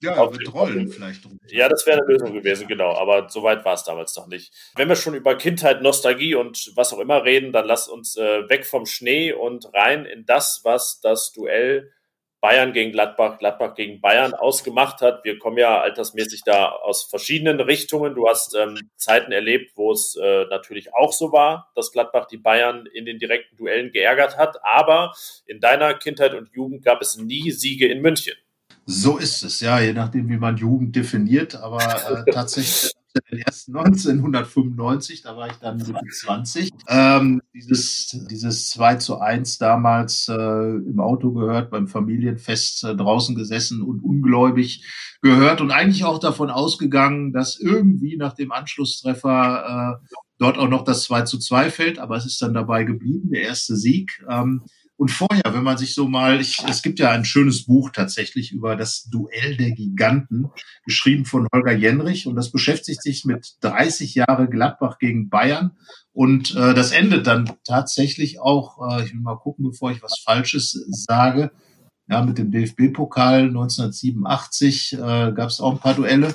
Ja, 0.01 0.31
mit 0.31 0.55
Rollen 0.55 0.89
vielleicht. 0.89 1.25
Ja, 1.49 1.69
das 1.69 1.85
wäre 1.85 1.99
eine 1.99 2.07
Lösung 2.07 2.33
gewesen, 2.33 2.69
genau. 2.69 2.95
Aber 2.95 3.29
so 3.29 3.43
weit 3.43 3.65
war 3.65 3.75
es 3.75 3.83
damals 3.83 4.15
noch 4.15 4.29
nicht. 4.29 4.53
Wenn 4.77 4.89
wir 4.89 4.95
schon 4.95 5.15
über 5.15 5.37
Kindheit, 5.37 5.83
Nostalgie 5.83 6.37
und 6.37 6.71
was 6.77 6.93
auch 6.93 7.01
immer 7.01 7.25
reden, 7.25 7.53
dann 7.53 7.67
lass 7.67 7.89
uns 7.89 8.17
äh, 8.17 8.49
weg 8.49 8.65
vom 8.65 8.87
Schnee 8.87 9.33
und 9.33 9.75
rein 9.75 10.07
in 10.07 10.25
das, 10.25 10.61
was 10.63 11.01
das 11.01 11.33
Duell 11.33 11.93
Bayern 12.41 12.73
gegen 12.73 12.93
Gladbach, 12.93 13.39
Gladbach 13.39 13.75
gegen 13.75 14.01
Bayern 14.01 14.33
ausgemacht 14.33 15.01
hat. 15.01 15.25
Wir 15.25 15.39
kommen 15.39 15.59
ja 15.59 15.81
altersmäßig 15.81 16.43
da 16.45 16.69
aus 16.69 17.05
verschiedenen 17.05 17.61
Richtungen. 17.61 18.15
Du 18.15 18.29
hast 18.29 18.55
ähm, 18.55 18.79
Zeiten 18.97 19.33
erlebt, 19.33 19.73
wo 19.75 19.93
es 19.93 20.17
äh, 20.17 20.45
natürlich 20.47 20.95
auch 20.95 21.13
so 21.13 21.33
war, 21.33 21.71
dass 21.75 21.91
Gladbach 21.91 22.27
die 22.27 22.37
Bayern 22.37 22.87
in 22.87 23.07
den 23.07 23.19
direkten 23.19 23.57
Duellen 23.57 23.91
geärgert 23.91 24.37
hat. 24.37 24.59
Aber 24.63 25.13
in 25.47 25.61
deiner 25.61 25.95
Kindheit 25.95 26.35
und 26.35 26.51
Jugend 26.55 26.85
gab 26.85 27.03
es 27.03 27.17
nie 27.17 27.51
Siege 27.51 27.89
in 27.89 28.01
München. 28.01 28.35
So 28.87 29.19
ist 29.19 29.43
es, 29.43 29.61
ja, 29.61 29.81
je 29.81 29.93
nachdem, 29.93 30.29
wie 30.29 30.39
man 30.39 30.57
Jugend 30.57 30.95
definiert. 30.95 31.57
Aber 31.57 31.79
äh, 31.79 32.31
tatsächlich 32.31 32.93
den 33.31 33.39
ersten 33.39 33.77
1995, 33.77 35.23
da 35.23 35.37
war 35.37 35.49
ich 35.49 35.55
dann 35.55 35.77
Mitte 35.77 36.01
20. 36.11 36.71
Ähm, 36.89 37.43
dieses, 37.55 38.17
dieses 38.31 38.71
2 38.71 38.97
zu 38.97 39.21
1 39.21 39.59
damals 39.59 40.29
äh, 40.29 40.35
im 40.35 41.01
Auto 41.01 41.33
gehört, 41.33 41.71
beim 41.71 41.89
Familienfest 41.89 42.85
äh, 42.85 42.97
draußen 42.97 43.35
gesessen 43.35 43.83
und 43.83 44.01
ungläubig 44.01 44.85
gehört 45.23 45.61
und 45.61 45.71
eigentlich 45.71 46.05
auch 46.05 46.19
davon 46.19 46.51
ausgegangen, 46.51 47.33
dass 47.33 47.59
irgendwie 47.59 48.17
nach 48.17 48.35
dem 48.35 48.53
Anschlusstreffer 48.53 50.01
äh, 50.03 50.17
dort 50.39 50.59
auch 50.59 50.69
noch 50.69 50.85
das 50.85 51.03
2 51.05 51.23
zu 51.23 51.39
2 51.39 51.71
fällt, 51.71 51.99
aber 51.99 52.17
es 52.17 52.27
ist 52.27 52.41
dann 52.41 52.55
dabei 52.55 52.85
geblieben, 52.85 53.31
der 53.31 53.43
erste 53.43 53.77
Sieg. 53.77 54.25
Ähm, 54.29 54.63
und 54.99 55.13
vorher, 55.13 55.55
wenn 55.55 55.63
man 55.63 55.79
sich 55.79 55.95
so 55.95 56.09
mal, 56.09 56.41
ich, 56.41 56.59
es 56.69 56.83
gibt 56.83 56.99
ja 56.99 57.13
ein 57.13 57.25
schönes 57.25 57.67
Buch 57.67 57.91
tatsächlich 57.91 58.51
über 58.51 58.75
das 58.75 59.05
Duell 59.05 59.57
der 59.57 59.71
Giganten, 59.71 60.51
geschrieben 60.85 61.25
von 61.25 61.47
Holger 61.55 61.73
Jenrich, 61.73 62.27
und 62.27 62.35
das 62.35 62.51
beschäftigt 62.51 63.01
sich 63.01 63.25
mit 63.25 63.55
30 63.61 64.17
Jahre 64.17 64.49
Gladbach 64.49 64.99
gegen 64.99 65.31
Bayern. 65.31 65.77
Und 66.13 66.53
äh, 66.57 66.75
das 66.75 66.91
endet 66.91 67.29
dann 67.29 67.49
tatsächlich 67.65 68.41
auch, 68.41 68.99
äh, 68.99 69.05
ich 69.05 69.13
will 69.13 69.21
mal 69.21 69.37
gucken, 69.37 69.71
bevor 69.71 69.93
ich 69.93 70.03
was 70.03 70.19
Falsches 70.25 70.73
sage, 70.89 71.53
ja, 72.09 72.25
mit 72.25 72.39
dem 72.39 72.51
DFB-Pokal 72.51 73.45
1987 73.45 74.95
äh, 74.95 74.99
gab 74.99 75.49
es 75.49 75.61
auch 75.61 75.75
ein 75.75 75.79
paar 75.79 75.95
Duelle. 75.95 76.35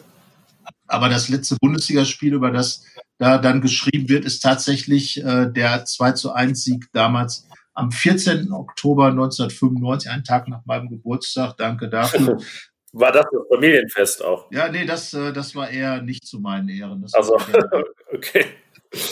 Aber 0.87 1.09
das 1.09 1.27
letzte 1.27 1.57
Bundesligaspiel, 1.59 2.33
über 2.33 2.51
das 2.51 2.85
da 3.17 3.39
dann 3.39 3.59
geschrieben 3.59 4.07
wird, 4.07 4.23
ist 4.23 4.39
tatsächlich 4.39 5.21
äh, 5.21 5.51
der 5.51 5.83
2 5.83 6.13
zu 6.13 6.31
1 6.31 6.63
Sieg 6.63 6.87
damals 6.93 7.45
am 7.73 7.91
14. 7.91 8.51
Oktober 8.51 9.07
1995, 9.07 10.09
einen 10.09 10.23
Tag 10.23 10.47
nach 10.47 10.65
meinem 10.65 10.89
Geburtstag. 10.89 11.57
Danke 11.57 11.89
dafür. 11.89 12.37
War 12.95 13.11
das 13.11 13.25
das 13.31 13.41
Familienfest 13.49 14.23
auch? 14.23 14.51
Ja, 14.51 14.69
nee, 14.69 14.85
das, 14.85 15.13
äh, 15.15 15.33
das 15.33 15.55
war 15.55 15.67
eher 15.67 16.03
nicht 16.03 16.27
zu 16.27 16.39
meinen 16.39 16.69
Ehren. 16.69 17.01
Das 17.01 17.15
also, 17.15 17.35
okay. 18.13 18.45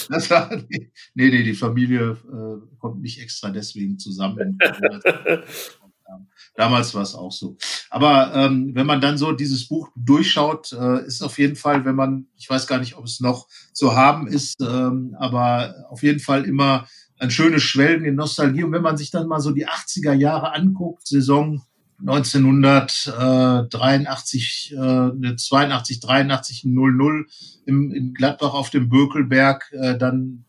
Das 0.08 0.30
war, 0.30 0.56
nee, 0.70 0.92
nee, 1.16 1.42
die 1.42 1.56
Familie 1.56 2.12
äh, 2.12 2.78
kommt 2.78 3.02
nicht 3.02 3.20
extra 3.20 3.50
deswegen 3.50 3.98
zusammen. 3.98 4.60
Damals 6.56 6.94
war 6.94 7.02
es 7.02 7.16
auch 7.16 7.32
so. 7.32 7.58
Aber 7.90 8.34
ähm, 8.36 8.72
wenn 8.76 8.86
man 8.86 9.02
dann 9.02 9.18
so 9.18 9.32
dieses 9.32 9.68
Buch 9.68 9.90
durchschaut, 9.96 10.74
äh, 10.74 11.06
ist 11.06 11.24
auf 11.24 11.40
jeden 11.40 11.56
Fall, 11.56 11.86
wenn 11.86 11.96
man, 11.96 12.28
ich 12.38 12.50
weiß 12.50 12.68
gar 12.68 12.78
nicht, 12.78 12.98
ob 12.98 13.06
es 13.06 13.20
noch 13.20 13.48
zu 13.74 13.96
haben 13.96 14.28
ist, 14.28 14.62
ähm, 14.62 15.16
aber 15.18 15.74
auf 15.90 16.04
jeden 16.04 16.20
Fall 16.20 16.46
immer 16.46 16.88
ein 17.22 17.32
schönes 17.32 17.64
Schwelgen 17.64 18.06
in 18.06 18.16
Nostalgie. 18.16 18.64
Und 18.64 18.72
wenn 18.72 18.82
man 18.82 18.98
sich 18.98 19.12
dann 19.12 19.28
mal 19.28 19.40
so 19.40 19.52
die 19.52 19.68
80er 19.68 20.14
Jahre 20.14 20.56
anguckt, 20.56 21.06
Saison 21.08 21.62
1983, 22.00 24.74
äh, 24.74 25.36
82, 25.36 26.00
83, 26.00 26.64
00 26.66 27.28
im, 27.68 27.92
in 27.92 28.16
Gladbach 28.16 28.56
auf 28.56 28.72
dem 28.72 28.90
Bökelberg, 28.90 29.72
äh, 29.72 30.00
dann 30.00 30.46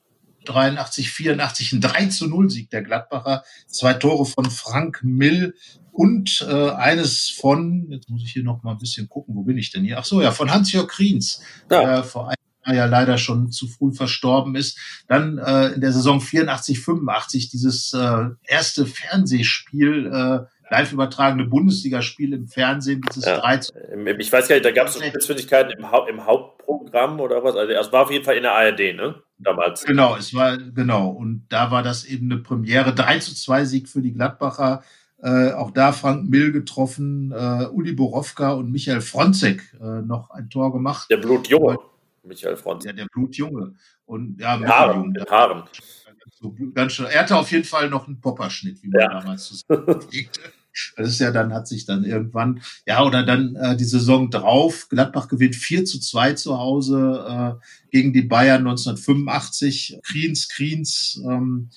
83, 0.46 1.11
84, 1.11 1.74
ein 1.74 1.82
3 1.82 2.06
zu 2.06 2.26
0 2.26 2.48
Sieg 2.48 2.70
der 2.70 2.82
Gladbacher, 2.82 3.44
zwei 3.66 3.92
Tore 3.92 4.24
von 4.24 4.46
Frank 4.46 5.04
Mill, 5.04 5.54
und 5.92 6.46
äh, 6.48 6.70
eines 6.70 7.28
von, 7.28 7.88
jetzt 7.90 8.08
muss 8.08 8.22
ich 8.24 8.32
hier 8.32 8.44
noch 8.44 8.62
mal 8.62 8.72
ein 8.72 8.78
bisschen 8.78 9.11
gucken, 9.11 9.37
wo 9.37 9.42
bin 9.42 9.58
ich 9.58 9.70
denn 9.70 9.85
hier? 9.85 9.98
Ach 9.98 10.06
so, 10.06 10.22
ja, 10.22 10.32
von 10.32 10.50
Hans-Jörg 10.50 10.88
Kriens, 10.88 11.42
ja. 11.70 11.82
der 11.82 12.02
vor 12.02 12.30
ja 12.66 12.87
leider 12.87 13.18
schon 13.18 13.51
zu 13.51 13.66
früh 13.66 13.92
verstorben 13.92 14.55
ist. 14.55 14.79
Dann 15.09 15.38
äh, 15.38 15.68
in 15.68 15.81
der 15.81 15.92
Saison 15.92 16.20
84, 16.20 16.81
85 16.81 17.51
dieses 17.51 17.92
äh, 17.94 18.27
erste 18.44 18.87
Fernsehspiel 18.87 20.07
äh, 20.07 20.46
live 20.72 20.92
übertragene 20.92 21.44
Bundesligaspiel 21.44 22.33
im 22.33 22.46
Fernsehen, 22.46 23.03
dieses 23.09 23.27
ja. 23.27 23.38
13. 23.38 23.75
Ich 24.18 24.33
weiß 24.33 24.48
gar 24.48 24.57
nicht, 24.57 24.64
da 24.64 24.70
gab 24.70 24.88
es 24.88 24.94
so 24.94 25.03
Spitzfindigkeiten 25.03 25.72
im, 25.79 25.90
Haupt, 25.90 26.09
im 26.09 26.25
Hauptprogramm 26.25 27.20
oder 27.20 27.44
was? 27.44 27.57
Also 27.57 27.72
es 27.72 27.92
war 27.92 28.05
auf 28.05 28.11
jeden 28.11 28.25
Fall 28.25 28.37
in 28.37 28.42
der 28.42 28.55
ARD, 28.55 28.96
ne? 28.96 29.16
Damals. 29.38 29.85
Genau, 29.85 30.16
es 30.16 30.33
war, 30.35 30.57
genau. 30.57 31.09
Und 31.09 31.46
da 31.51 31.70
war 31.70 31.83
das 31.83 32.05
eben 32.05 32.31
eine 32.31 32.40
Premiere. 32.40 32.94
3 32.94 33.18
zu 33.18 33.35
2 33.35 33.64
Sieg 33.64 33.88
für 33.88 34.01
die 34.01 34.14
Gladbacher. 34.14 34.83
Äh, 35.22 35.53
auch 35.53 35.70
da 35.72 35.92
Frank 35.92 36.29
Mill 36.29 36.53
getroffen, 36.53 37.33
äh, 37.33 37.66
Uli 37.66 37.92
Borowka 37.92 38.53
und 38.53 38.72
Michael 38.72 39.01
Fronzek 39.01 39.62
äh, 39.81 40.03
noch 40.03 40.31
ein 40.31 40.48
Tor 40.48 40.72
gemacht. 40.72 41.09
Der 41.11 41.18
Blutjunge, 41.18 41.79
Michael 42.22 42.56
Fronzek. 42.56 42.90
Ja, 42.90 42.96
der 42.96 43.06
Blutjunge. 43.12 43.74
Und 44.04 44.40
ja, 44.40 44.56
mit 44.56 44.68
Haaren, 44.68 45.11
mit 45.11 45.30
Haaren. 45.30 45.64
So, 46.40 46.54
ganz 46.74 46.92
schön. 46.92 47.06
Er 47.06 47.20
hatte 47.20 47.37
auf 47.37 47.50
jeden 47.50 47.64
Fall 47.64 47.88
noch 47.88 48.06
einen 48.06 48.20
Popperschnitt, 48.20 48.82
wie 48.82 48.88
man 48.88 49.00
ja. 49.00 49.08
damals 49.08 49.44
zusammenlegte. 49.46 50.40
Das 50.96 51.08
ist 51.08 51.20
ja 51.20 51.30
dann, 51.30 51.52
hat 51.52 51.68
sich 51.68 51.85
dann 51.85 52.02
irgendwann, 52.02 52.62
ja, 52.87 53.04
oder 53.04 53.24
dann 53.24 53.56
äh, 53.56 53.76
die 53.76 53.85
Saison 53.85 54.30
drauf. 54.30 54.88
Gladbach 54.88 55.28
gewinnt 55.28 55.54
4 55.54 55.85
zu 55.85 56.00
2 56.00 56.32
zu 56.32 56.58
Hause 56.58 57.58
äh, 57.61 57.64
gegen 57.90 58.14
die 58.14 58.22
Bayern 58.22 58.66
1985. 58.66 59.98
Kriens, 60.02 60.48
Kriens 60.48 61.20
ähm, 61.26 61.68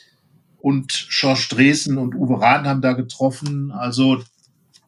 und 0.58 0.93
Schorsch 0.93 1.49
Dresen 1.49 1.97
und 1.97 2.15
Uwe 2.15 2.39
Rahn 2.39 2.67
haben 2.67 2.81
da 2.81 2.93
getroffen. 2.93 3.71
Also 3.71 4.23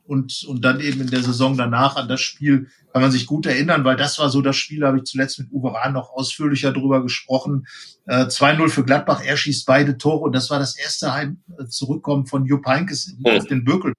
und, 0.08 0.44
und 0.48 0.64
dann 0.64 0.80
eben 0.80 1.02
in 1.02 1.10
der 1.10 1.22
Saison 1.22 1.58
danach 1.58 1.96
an 1.96 2.08
das 2.08 2.22
Spiel 2.22 2.68
kann 2.94 3.02
man 3.02 3.12
sich 3.12 3.28
gut 3.28 3.46
erinnern, 3.46 3.84
weil 3.84 3.96
das 3.96 4.18
war 4.18 4.30
so 4.30 4.42
das 4.42 4.56
Spiel, 4.56 4.80
da 4.80 4.88
habe 4.88 4.98
ich 4.98 5.04
zuletzt 5.04 5.38
mit 5.38 5.52
Uwe 5.52 5.74
Rahn 5.74 5.94
noch 5.94 6.10
ausführlicher 6.10 6.72
drüber 6.72 7.04
gesprochen. 7.04 7.68
Äh, 8.08 8.26
2-0 8.26 8.70
für 8.70 8.84
Gladbach, 8.84 9.22
er 9.24 9.38
schießt 9.38 9.68
beide 9.68 9.98
Tore 9.98 10.24
und 10.24 10.34
das 10.34 10.50
war 10.50 10.58
das 10.58 10.78
erste 10.78 11.14
Heim 11.14 11.44
äh, 11.60 11.66
Zurückkommen 11.66 12.26
von 12.26 12.46
Jupp 12.46 12.66
Heynckes 12.66 13.16
auf 13.24 13.46
den 13.46 13.64
Böckel 13.64 13.94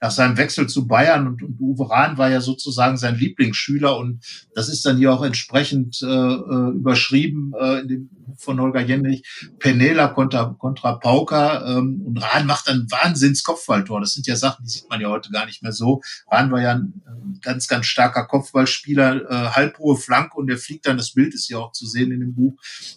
nach 0.00 0.10
seinem 0.10 0.36
Wechsel 0.36 0.68
zu 0.68 0.86
Bayern 0.86 1.26
und, 1.26 1.42
und 1.42 1.60
Uwe 1.60 1.90
Rahn 1.90 2.18
war 2.18 2.30
ja 2.30 2.40
sozusagen 2.40 2.96
sein 2.96 3.16
Lieblingsschüler 3.16 3.96
und 3.96 4.24
das 4.54 4.68
ist 4.68 4.84
dann 4.84 4.98
hier 4.98 5.12
auch 5.12 5.22
entsprechend 5.22 6.00
äh, 6.02 6.06
äh 6.06 6.70
überschrieben 6.70 7.52
äh, 7.58 7.80
in 7.80 7.88
dem 7.88 8.10
von 8.36 8.60
Holger 8.60 8.80
Jendrich, 8.80 9.22
Penela 9.58 10.08
kontra, 10.08 10.56
kontra 10.58 10.94
Pauker 10.94 11.66
ähm, 11.66 12.02
und 12.04 12.18
Rahn 12.18 12.46
macht 12.46 12.68
dann 12.68 12.86
Wahnsinns 12.90 13.42
Kopfballtor. 13.42 14.00
Das 14.00 14.12
sind 14.12 14.26
ja 14.26 14.36
Sachen, 14.36 14.64
die 14.64 14.70
sieht 14.70 14.88
man 14.88 15.00
ja 15.00 15.08
heute 15.08 15.30
gar 15.30 15.46
nicht 15.46 15.62
mehr 15.62 15.72
so. 15.72 16.02
Rahn 16.30 16.50
war 16.50 16.60
ja 16.60 16.74
ein 16.74 17.40
ganz, 17.42 17.68
ganz 17.68 17.86
starker 17.86 18.26
Kopfballspieler, 18.26 19.30
äh, 19.30 19.48
halbhohe 19.50 19.96
Flank 19.96 20.34
und 20.34 20.48
der 20.48 20.58
fliegt 20.58 20.86
dann, 20.86 20.96
das 20.96 21.12
Bild 21.12 21.34
ist 21.34 21.48
ja 21.48 21.58
auch 21.58 21.72
zu 21.72 21.86
sehen 21.86 22.12
in 22.12 22.20
dem 22.20 22.34
Buch, 22.34 22.54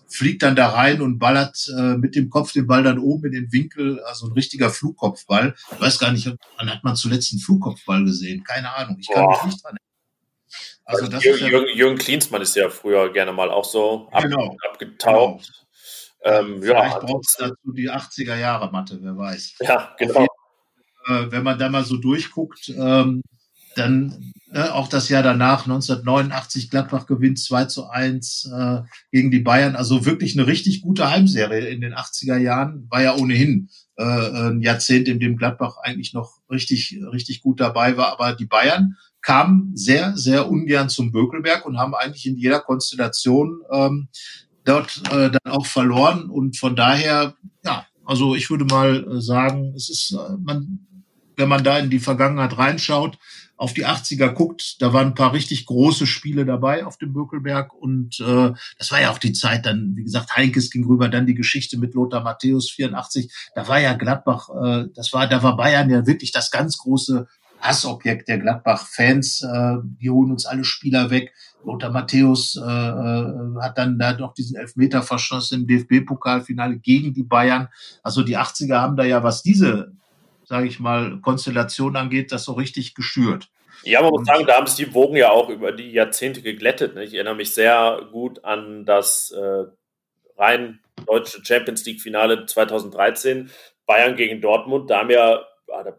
fliegt 0.08 0.44
dann 0.44 0.56
da 0.56 0.70
rein 0.70 1.02
und 1.02 1.20
ballert 1.20 1.68
äh, 1.78 1.98
mit 1.98 2.16
dem 2.16 2.30
Kopf 2.30 2.54
den 2.54 2.68
Ball 2.68 2.84
dann 2.84 3.00
oben 3.00 3.26
in 3.26 3.32
den 3.32 3.52
Winkel, 3.52 4.00
also 4.02 4.28
ein 4.28 4.34
richtiger 4.34 4.70
Flugkopfball. 4.70 5.56
Ich 5.72 5.80
weiß 5.80 6.00
gar 6.00 6.12
nicht, 6.12 6.28
wann 6.72 6.78
hat 6.78 6.84
man 6.84 6.96
zuletzt 6.96 7.32
einen 7.32 7.42
Flugkopfball 7.42 8.04
gesehen? 8.06 8.44
Keine 8.44 8.74
Ahnung, 8.74 8.98
ich 9.00 9.08
kann 9.08 9.26
Boah. 9.26 9.32
mich 9.32 9.54
nicht 9.54 9.64
dran 9.64 9.76
erinnern. 9.76 9.88
Also, 10.86 11.06
also 11.06 11.18
Jürgen, 11.18 11.44
ja, 11.44 11.50
Jürgen, 11.50 11.78
Jürgen 11.78 11.98
Klinsmann 11.98 12.42
ist 12.42 12.56
ja 12.56 12.70
früher 12.70 13.12
gerne 13.14 13.32
mal 13.32 13.50
auch 13.50 13.66
so 13.66 14.10
genau, 14.22 14.58
abgetaucht. 14.70 15.52
Genau. 16.24 16.40
Ähm, 16.40 16.62
Vielleicht 16.62 16.94
ja, 16.94 17.00
braucht 17.00 17.26
es 17.26 17.36
dazu 17.38 17.72
die 17.74 17.90
80er 17.90 18.36
Jahre 18.36 18.72
Mathe, 18.72 19.00
wer 19.02 19.18
weiß. 19.18 19.56
Ja, 19.62 19.96
genau. 19.98 20.28
Äh, 21.08 21.32
wenn 21.32 21.44
man 21.44 21.58
da 21.58 21.70
mal 21.70 21.84
so 21.84 21.98
durchguckt, 21.98 22.70
ähm, 22.70 23.22
dann 23.76 24.34
äh, 24.54 24.68
auch 24.68 24.88
das 24.88 25.10
Jahr 25.10 25.24
danach, 25.24 25.64
1989, 25.64 26.70
Gladbach 26.70 27.06
gewinnt 27.08 27.40
2 27.40 27.66
zu 27.66 27.90
1 27.90 28.52
äh, 28.54 28.82
gegen 29.12 29.32
die 29.32 29.40
Bayern. 29.40 29.76
Also 29.76 30.06
wirklich 30.06 30.38
eine 30.38 30.46
richtig 30.46 30.82
gute 30.82 31.10
Heimserie 31.10 31.70
in 31.70 31.82
den 31.82 31.94
80er 31.94 32.38
Jahren. 32.38 32.86
War 32.90 33.02
ja 33.02 33.16
ohnehin 33.16 33.70
äh, 34.02 34.48
ein 34.50 34.62
Jahrzehnt, 34.62 35.08
in 35.08 35.20
dem 35.20 35.38
Gladbach 35.38 35.78
eigentlich 35.84 36.14
noch 36.14 36.40
richtig, 36.50 37.00
richtig 37.12 37.42
gut 37.42 37.60
dabei 37.60 37.98
war. 37.98 38.12
Aber 38.12 38.34
die 38.34 38.46
Bayern 38.46 38.98
kamen 39.22 39.76
sehr, 39.76 40.18
sehr 40.18 40.50
ungern 40.50 40.90
zum 40.90 41.12
Bökelberg 41.12 41.66
und 41.66 41.78
haben 41.78 41.94
eigentlich 41.96 42.26
in 42.26 42.38
jeder 42.38 42.60
Konstellation 42.60 43.62
ähm, 43.72 44.08
dort 44.64 45.02
äh, 45.12 45.30
dann 45.30 45.54
auch 45.54 45.66
verloren. 45.66 46.30
Und 46.30 46.58
von 46.58 46.76
daher, 46.76 47.36
ja, 47.64 47.86
also 48.06 48.36
ich 48.36 48.50
würde 48.50 48.66
mal 48.66 49.22
sagen, 49.22 49.74
es 49.76 49.90
ist, 49.90 50.14
äh, 50.14 50.38
man, 50.40 50.80
wenn 51.38 51.50
man 51.50 51.64
da 51.64 51.78
in 51.78 51.90
die 51.90 52.00
Vergangenheit 52.00 52.58
reinschaut, 52.58 53.18
auf 53.62 53.76
die 53.76 53.86
80er 53.86 54.30
guckt, 54.30 54.82
da 54.82 54.92
waren 54.92 55.10
ein 55.10 55.14
paar 55.14 55.34
richtig 55.34 55.68
große 55.68 56.08
Spiele 56.08 56.46
dabei 56.46 56.84
auf 56.84 56.98
dem 56.98 57.14
Bökelberg 57.14 57.72
und 57.76 58.20
äh, 58.20 58.54
das 58.80 58.92
war 58.92 59.00
ja 59.00 59.12
auch 59.12 59.20
die 59.20 59.34
Zeit 59.34 59.68
dann, 59.68 59.96
wie 59.96 60.04
gesagt, 60.04 60.36
Heinkes 60.36 60.72
ging 60.72 60.84
rüber, 60.88 61.10
dann 61.10 61.28
die 61.28 61.36
Geschichte 61.36 61.78
mit 61.78 61.94
Lothar 61.94 62.24
Matthäus 62.24 62.72
84, 62.72 63.32
da 63.54 63.68
war 63.68 63.80
ja 63.80 63.94
Gladbach, 63.94 64.50
äh, 64.50 64.86
das 64.96 65.14
war, 65.14 65.28
da 65.28 65.44
war 65.44 65.58
Bayern 65.58 65.92
ja 65.92 66.08
wirklich 66.08 66.32
das 66.32 66.50
ganz 66.50 66.80
große 66.80 67.28
Hassobjekt 67.60 68.30
der 68.30 68.40
Gladbach-Fans, 68.40 69.44
äh, 69.44 69.76
die 70.02 70.10
holen 70.10 70.32
uns 70.32 70.48
alle 70.48 70.64
Spieler 70.64 71.12
weg. 71.12 71.32
Lothar 71.64 71.92
Matthäus 71.92 72.56
äh, 72.56 72.62
äh, 72.62 73.62
hat 73.62 73.78
dann 73.78 74.00
da 74.00 74.18
noch 74.18 74.34
diesen 74.34 74.58
Elfmeter 74.58 75.04
verschossen 75.04 75.62
im 75.62 75.68
DFB-Pokalfinale 75.68 76.80
gegen 76.80 77.14
die 77.14 77.22
Bayern. 77.22 77.68
Also 78.02 78.24
die 78.24 78.40
80er 78.40 78.80
haben 78.80 78.98
da 78.98 79.04
ja, 79.04 79.22
was 79.22 79.44
diese 79.44 79.92
sage 80.52 80.68
ich 80.68 80.82
mal, 80.82 81.18
Konstellation 81.22 81.96
angeht, 81.96 82.34
das 82.34 82.44
so 82.44 82.52
richtig 82.52 82.94
geschürt. 82.94 83.48
Ja, 83.84 84.02
man 84.02 84.12
muss 84.12 84.26
sagen, 84.26 84.46
da 84.46 84.58
haben 84.58 84.68
sich 84.68 84.86
die 84.86 84.94
Wogen 84.94 85.16
ja 85.16 85.32
auch 85.32 85.48
über 85.48 85.72
die 85.72 85.92
Jahrzehnte 85.92 86.42
geglättet. 86.42 86.94
Ne? 86.94 87.06
Ich 87.06 87.14
erinnere 87.14 87.36
mich 87.36 87.54
sehr 87.54 88.02
gut 88.12 88.44
an 88.44 88.86
das 88.86 89.32
äh, 89.32 89.64
rein 90.38 90.82
deutsche 91.08 91.40
Champions 91.46 91.86
League-Finale 91.86 92.48
2013, 92.48 93.50
Bayern 93.86 94.18
gegen 94.18 94.42
Dortmund. 94.42 94.90
Da 94.90 95.00
haben 95.00 95.10
ja 95.10 95.42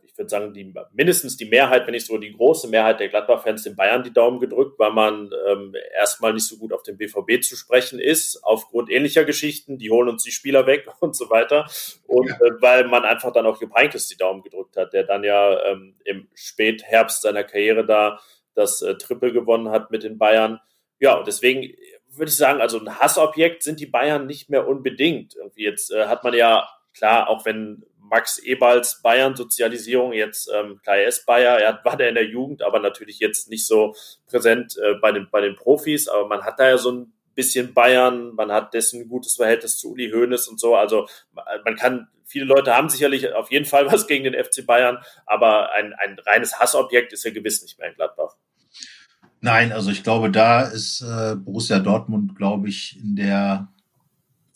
ich 0.04 0.16
würde 0.16 0.28
sagen, 0.28 0.52
die, 0.52 0.72
mindestens 0.92 1.36
die 1.36 1.44
Mehrheit, 1.44 1.86
wenn 1.86 1.92
nicht 1.92 2.06
sogar 2.06 2.20
die 2.20 2.32
große 2.32 2.68
Mehrheit 2.68 3.00
der 3.00 3.08
Gladbach-Fans 3.08 3.62
den 3.62 3.76
Bayern 3.76 4.02
die 4.02 4.12
Daumen 4.12 4.40
gedrückt, 4.40 4.78
weil 4.78 4.92
man 4.92 5.30
ähm, 5.48 5.74
erstmal 5.94 6.32
nicht 6.32 6.46
so 6.46 6.58
gut 6.58 6.72
auf 6.72 6.82
den 6.82 6.96
BVB 6.96 7.42
zu 7.42 7.56
sprechen 7.56 7.98
ist, 7.98 8.42
aufgrund 8.42 8.90
ähnlicher 8.90 9.24
Geschichten, 9.24 9.78
die 9.78 9.90
holen 9.90 10.08
uns 10.08 10.22
die 10.22 10.30
Spieler 10.30 10.66
weg 10.66 10.86
und 11.00 11.16
so 11.16 11.30
weiter. 11.30 11.68
Und 12.06 12.28
ja. 12.28 12.36
äh, 12.36 12.60
weil 12.60 12.88
man 12.88 13.04
einfach 13.04 13.32
dann 13.32 13.46
auch 13.46 13.60
Jupp 13.60 13.74
Heynckes 13.74 14.08
die 14.08 14.16
Daumen 14.16 14.42
gedrückt 14.42 14.76
hat, 14.76 14.92
der 14.92 15.04
dann 15.04 15.24
ja 15.24 15.62
ähm, 15.64 15.94
im 16.04 16.28
Spätherbst 16.34 17.22
seiner 17.22 17.44
Karriere 17.44 17.86
da 17.86 18.20
das 18.54 18.82
äh, 18.82 18.96
Triple 18.96 19.32
gewonnen 19.32 19.70
hat 19.70 19.90
mit 19.90 20.02
den 20.02 20.18
Bayern. 20.18 20.60
Ja, 21.00 21.14
und 21.14 21.26
deswegen 21.26 21.74
würde 22.14 22.30
ich 22.30 22.36
sagen, 22.36 22.60
also 22.60 22.78
ein 22.78 22.98
Hassobjekt 22.98 23.62
sind 23.62 23.80
die 23.80 23.86
Bayern 23.86 24.26
nicht 24.26 24.50
mehr 24.50 24.68
unbedingt. 24.68 25.34
Irgendwie 25.34 25.64
jetzt 25.64 25.90
äh, 25.90 26.06
hat 26.06 26.24
man 26.24 26.34
ja, 26.34 26.68
klar, 26.94 27.28
auch 27.28 27.44
wenn 27.44 27.84
Max 28.12 28.36
Eberls 28.36 29.00
Bayern-Sozialisierung, 29.02 30.12
jetzt 30.12 30.50
ähm, 30.54 30.78
ist 31.08 31.24
Bayer, 31.24 31.58
er 31.58 31.80
war 31.82 31.96
der 31.96 32.10
in 32.10 32.14
der 32.14 32.26
Jugend, 32.26 32.60
aber 32.62 32.78
natürlich 32.78 33.20
jetzt 33.20 33.48
nicht 33.48 33.66
so 33.66 33.94
präsent 34.28 34.76
äh, 34.76 34.96
bei, 35.00 35.12
den, 35.12 35.28
bei 35.30 35.40
den 35.40 35.56
Profis, 35.56 36.08
aber 36.08 36.28
man 36.28 36.42
hat 36.42 36.60
da 36.60 36.68
ja 36.68 36.76
so 36.76 36.92
ein 36.92 37.12
bisschen 37.34 37.72
Bayern, 37.72 38.34
man 38.34 38.52
hat 38.52 38.74
dessen 38.74 39.08
gutes 39.08 39.36
Verhältnis 39.36 39.78
zu 39.78 39.92
Uli 39.92 40.10
Hoeneß 40.10 40.46
und 40.48 40.60
so, 40.60 40.76
also 40.76 41.08
man 41.64 41.74
kann, 41.76 42.08
viele 42.26 42.44
Leute 42.44 42.76
haben 42.76 42.90
sicherlich 42.90 43.32
auf 43.32 43.50
jeden 43.50 43.64
Fall 43.64 43.86
was 43.90 44.06
gegen 44.06 44.24
den 44.24 44.34
FC 44.34 44.66
Bayern, 44.66 44.98
aber 45.24 45.72
ein, 45.72 45.94
ein 45.94 46.18
reines 46.26 46.60
Hassobjekt 46.60 47.14
ist 47.14 47.24
ja 47.24 47.30
gewiss 47.30 47.62
nicht 47.62 47.78
mehr 47.78 47.88
in 47.88 47.94
Gladbach. 47.94 48.36
Nein, 49.40 49.72
also 49.72 49.90
ich 49.90 50.02
glaube, 50.02 50.30
da 50.30 50.64
ist 50.64 51.00
äh, 51.00 51.34
Borussia 51.34 51.78
Dortmund, 51.78 52.36
glaube 52.36 52.68
ich, 52.68 52.98
in 53.02 53.16
der 53.16 53.68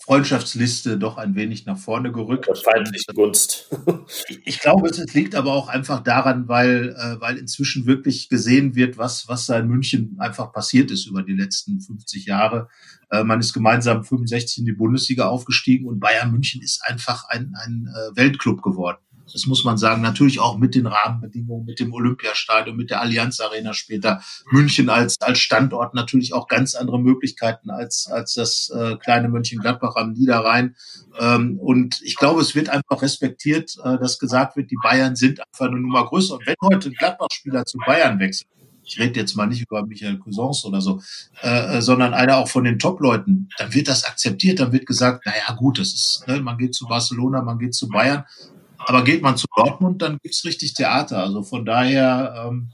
Freundschaftsliste 0.07 0.99
doch 0.99 1.17
ein 1.17 1.35
wenig 1.35 1.67
nach 1.67 1.77
vorne 1.77 2.13
gerückt. 2.13 2.49
Feindliche 2.63 3.13
Gunst. 3.13 3.69
ich 4.45 4.61
glaube, 4.61 4.89
es 4.89 5.15
liegt 5.15 5.35
aber 5.35 5.53
auch 5.53 5.67
einfach 5.67 6.01
daran, 6.01 6.47
weil, 6.47 6.91
äh, 6.91 7.21
weil 7.21 7.37
inzwischen 7.37 7.87
wirklich 7.87 8.29
gesehen 8.29 8.77
wird, 8.77 8.99
was, 8.99 9.27
was 9.27 9.47
da 9.47 9.59
in 9.59 9.67
München 9.67 10.15
einfach 10.21 10.53
passiert 10.53 10.93
ist 10.93 11.07
über 11.07 11.25
die 11.25 11.35
letzten 11.35 11.81
50 11.81 12.25
Jahre. 12.25 12.69
Äh, 13.11 13.25
man 13.25 13.41
ist 13.41 13.53
gemeinsam 13.53 14.05
65 14.05 14.59
in 14.59 14.67
die 14.67 14.73
Bundesliga 14.73 15.27
aufgestiegen 15.27 15.89
und 15.89 15.99
Bayern 15.99 16.31
München 16.31 16.63
ist 16.63 16.85
einfach 16.85 17.25
ein, 17.29 17.55
ein 17.57 17.89
äh, 17.89 18.17
Weltclub 18.17 18.63
geworden. 18.63 18.99
Das 19.33 19.47
muss 19.47 19.65
man 19.65 19.77
sagen. 19.77 20.03
Natürlich 20.03 20.41
auch 20.41 20.59
mit 20.59 20.75
den 20.75 20.87
Rahmenbedingungen, 20.87 21.65
mit 21.65 21.81
dem 21.81 21.93
Olympiastadion, 21.93 22.77
mit 22.77 22.91
der 22.91 23.01
Allianz 23.01 23.41
Arena 23.41 23.75
später. 23.75 24.23
München 24.51 24.89
als, 24.89 25.17
als 25.21 25.39
Standort 25.39 25.95
natürlich 25.95 26.33
auch 26.33 26.49
ganz 26.49 26.75
andere 26.75 27.01
Möglichkeiten 27.01 27.71
als, 27.71 28.07
als 28.11 28.35
das 28.35 28.71
äh, 28.75 28.97
kleine 28.97 29.29
München-Gladbach 29.29 29.97
am 29.97 30.13
Niederrhein. 30.13 30.77
Ähm, 31.19 31.59
und 31.59 32.01
ich 32.03 32.17
glaube, 32.17 32.41
es 32.41 32.55
wird 32.55 32.69
einfach 32.69 33.03
respektiert, 33.03 33.77
äh, 33.83 33.99
dass 33.99 34.19
gesagt 34.19 34.57
wird, 34.57 34.71
die 34.71 34.79
Bayern 34.83 35.17
sind 35.17 35.41
einfach 35.41 35.67
eine 35.67 35.81
Nummer 35.81 36.05
größer. 36.07 36.35
Und 36.35 36.47
wenn 36.47 36.57
heute 36.63 36.91
ein 36.91 36.95
Gladbach-Spieler 36.95 37.65
zu 37.65 37.79
Bayern 37.85 38.19
wechselt, 38.19 38.49
ich 38.87 39.01
rede 39.01 39.19
jetzt 39.19 39.37
mal 39.37 39.47
nicht 39.47 39.63
über 39.63 39.85
Michael 39.85 40.19
Cousins 40.19 40.65
oder 40.65 40.81
so, 40.81 41.01
äh, 41.43 41.79
äh, 41.79 41.83
sondern 41.83 42.15
einer 42.15 42.37
auch 42.37 42.49
von 42.49 42.65
den 42.65 42.79
Top-Leuten, 42.79 43.49
dann 43.59 43.75
wird 43.75 43.89
das 43.89 44.05
akzeptiert, 44.05 44.61
dann 44.61 44.73
wird 44.73 44.87
gesagt, 44.87 45.27
naja 45.27 45.55
gut, 45.57 45.79
das 45.81 45.89
ist, 45.89 46.25
ne, 46.29 46.41
man 46.41 46.57
geht 46.57 46.75
zu 46.75 46.87
Barcelona, 46.87 47.43
man 47.43 47.59
geht 47.59 47.75
zu 47.75 47.89
Bayern 47.89 48.25
Aber 48.89 49.03
geht 49.03 49.21
man 49.21 49.37
zu 49.37 49.47
Dortmund, 49.57 50.01
dann 50.01 50.19
gibt's 50.23 50.45
richtig 50.45 50.75
Theater. 50.75 51.19
Also 51.25 51.43
von 51.43 51.65
daher, 51.65 52.47
ähm, 52.47 52.71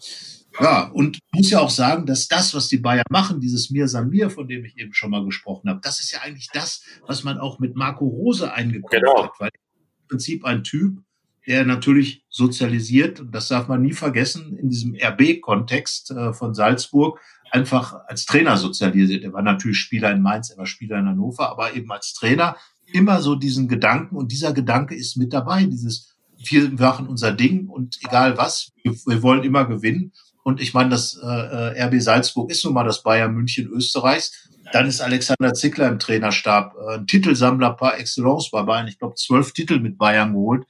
ja, 0.61 0.89
und 0.89 1.19
muss 1.33 1.51
ja 1.51 1.61
auch 1.61 1.71
sagen, 1.71 2.05
dass 2.05 2.29
das, 2.29 2.55
was 2.55 2.69
die 2.69 2.77
Bayern 2.77 3.07
machen, 3.09 3.41
dieses 3.41 3.71
Mir 3.71 3.89
Samir, 3.89 4.29
von 4.29 4.47
dem 4.47 4.65
ich 4.67 4.77
eben 4.77 4.93
schon 4.93 5.11
mal 5.11 5.25
gesprochen 5.25 5.71
habe, 5.71 5.81
das 5.83 6.01
ist 6.01 6.13
ja 6.13 6.21
eigentlich 6.21 6.49
das, 6.53 6.85
was 7.07 7.25
man 7.25 7.39
auch 7.39 7.59
mit 7.59 7.77
Marco 7.77 8.07
Rose 8.07 8.53
eingekauft 8.53 8.93
genau. 8.93 9.25
hat, 9.25 9.33
weil 9.39 9.51
im 9.55 10.09
Prinzip 10.09 10.45
ein 10.45 10.63
Typ, 10.63 10.99
der 11.47 11.65
natürlich 11.65 12.27
sozialisiert, 12.29 13.21
und 13.21 13.35
das 13.35 13.49
darf 13.49 13.69
man 13.69 13.81
nie 13.81 13.95
vergessen, 13.95 14.59
in 14.59 14.69
diesem 14.69 14.95
RB-Kontext 14.95 16.11
äh, 16.11 16.35
von 16.35 16.53
Salzburg 16.53 17.21
einfach 17.51 17.95
als 18.07 18.27
Trainer 18.27 18.59
sozialisiert. 18.59 19.25
Er 19.25 19.33
war 19.33 19.43
natürlich 19.43 19.79
Spieler 19.79 20.13
in 20.13 20.21
Mainz, 20.21 20.51
er 20.51 20.59
war 20.59 20.67
Spieler 20.67 20.99
in 20.99 21.07
Hannover, 21.07 21.49
aber 21.51 21.75
eben 21.75 21.91
als 21.91 22.13
Trainer 22.13 22.57
immer 22.95 23.21
so 23.21 23.35
diesen 23.35 23.69
Gedanken 23.69 24.17
und 24.17 24.33
dieser 24.33 24.53
Gedanke 24.53 24.95
ist 24.95 25.17
mit 25.17 25.33
dabei, 25.33 25.65
dieses 25.65 26.13
wir 26.45 26.71
machen 26.71 27.07
unser 27.07 27.33
Ding 27.33 27.69
und 27.69 27.99
egal 28.05 28.37
was, 28.37 28.73
wir, 28.83 29.23
wollen 29.23 29.45
immer 29.45 29.65
gewinnen. 29.65 30.13
Und 30.43 30.61
ich 30.61 30.75
meine, 30.75 30.91
das 30.91 31.19
äh, 31.23 31.27
äh 31.27 31.85
RB 31.85 32.01
Salzburg 32.01 32.51
ist 32.51 32.65
nun 32.65 32.75
mal 32.75 32.85
das 32.85 33.03
Bayern 33.03 33.33
München 33.33 33.69
Österreichs. 33.69 34.49
Dann 34.73 34.87
ist 34.87 35.01
Alexander 35.01 35.55
Zickler 35.55 35.89
im 35.89 35.99
Trainerstab, 35.99 36.75
äh, 36.75 36.95
ein 36.95 37.07
Titelsammler 37.07 37.75
par 37.75 37.99
excellence 37.99 38.51
bei 38.51 38.63
Bayern. 38.63 38.89
Ich 38.89 38.99
glaube, 38.99 39.15
zwölf 39.15 39.53
Titel 39.53 39.79
mit 39.79 39.99
Bayern 39.99 40.33
geholt 40.33 40.65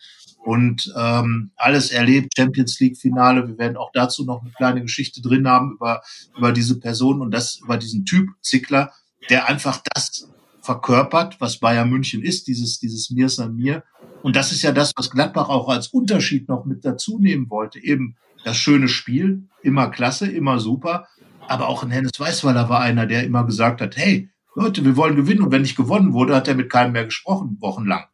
und 0.45 0.93
ähm, 0.97 1.53
alles 1.57 1.91
erlebt, 1.91 2.35
Champions 2.37 2.79
League 2.81 2.99
Finale. 2.99 3.47
Wir 3.49 3.59
werden 3.59 3.77
auch 3.77 3.93
dazu 3.95 4.25
noch 4.25 4.43
eine 4.43 4.51
kleine 4.51 4.83
Geschichte 4.83 5.23
drin 5.23 5.49
haben 5.49 5.73
über, 5.73 6.03
über 6.37 6.53
diese 6.53 6.79
Person 6.79 7.21
und 7.23 7.31
das 7.31 7.61
über 7.63 7.77
diesen 7.77 8.05
Typ 8.05 8.29
Zickler, 8.43 8.93
der 9.31 9.49
einfach 9.49 9.81
das 9.95 10.29
verkörpert, 10.63 11.41
was 11.41 11.59
Bayern 11.59 11.91
München 11.91 12.23
ist, 12.23 12.47
dieses, 12.47 12.79
dieses 12.79 13.11
Mir 13.11 13.29
san 13.29 13.55
mir. 13.55 13.83
Und 14.23 14.37
das 14.37 14.53
ist 14.53 14.63
ja 14.63 14.73
das, 14.73 14.93
was 14.97 15.11
Gladbach 15.11 15.49
auch 15.49 15.69
als 15.69 15.89
Unterschied 15.89 16.49
noch 16.49 16.65
mit 16.65 16.85
dazu 16.85 17.19
nehmen 17.19 17.51
wollte. 17.51 17.83
Eben 17.83 18.17
das 18.45 18.57
schöne 18.57 18.89
Spiel, 18.89 19.49
immer 19.63 19.91
klasse, 19.91 20.31
immer 20.31 20.61
super. 20.61 21.09
Aber 21.49 21.69
auch 21.69 21.83
ein 21.83 21.91
Hennes 21.91 22.13
Weißweiler 22.17 22.69
war 22.69 22.81
einer, 22.81 23.07
der 23.07 23.25
immer 23.25 23.45
gesagt 23.45 23.81
hat, 23.81 23.97
hey, 23.97 24.31
Leute, 24.55 24.85
wir 24.85 24.97
wollen 24.97 25.17
gewinnen. 25.17 25.43
Und 25.43 25.51
wenn 25.51 25.63
nicht 25.63 25.77
gewonnen 25.77 26.13
wurde, 26.13 26.37
hat 26.37 26.47
er 26.47 26.55
mit 26.55 26.71
keinem 26.71 26.93
mehr 26.93 27.07
gesprochen, 27.07 27.57
wochenlang. 27.61 28.05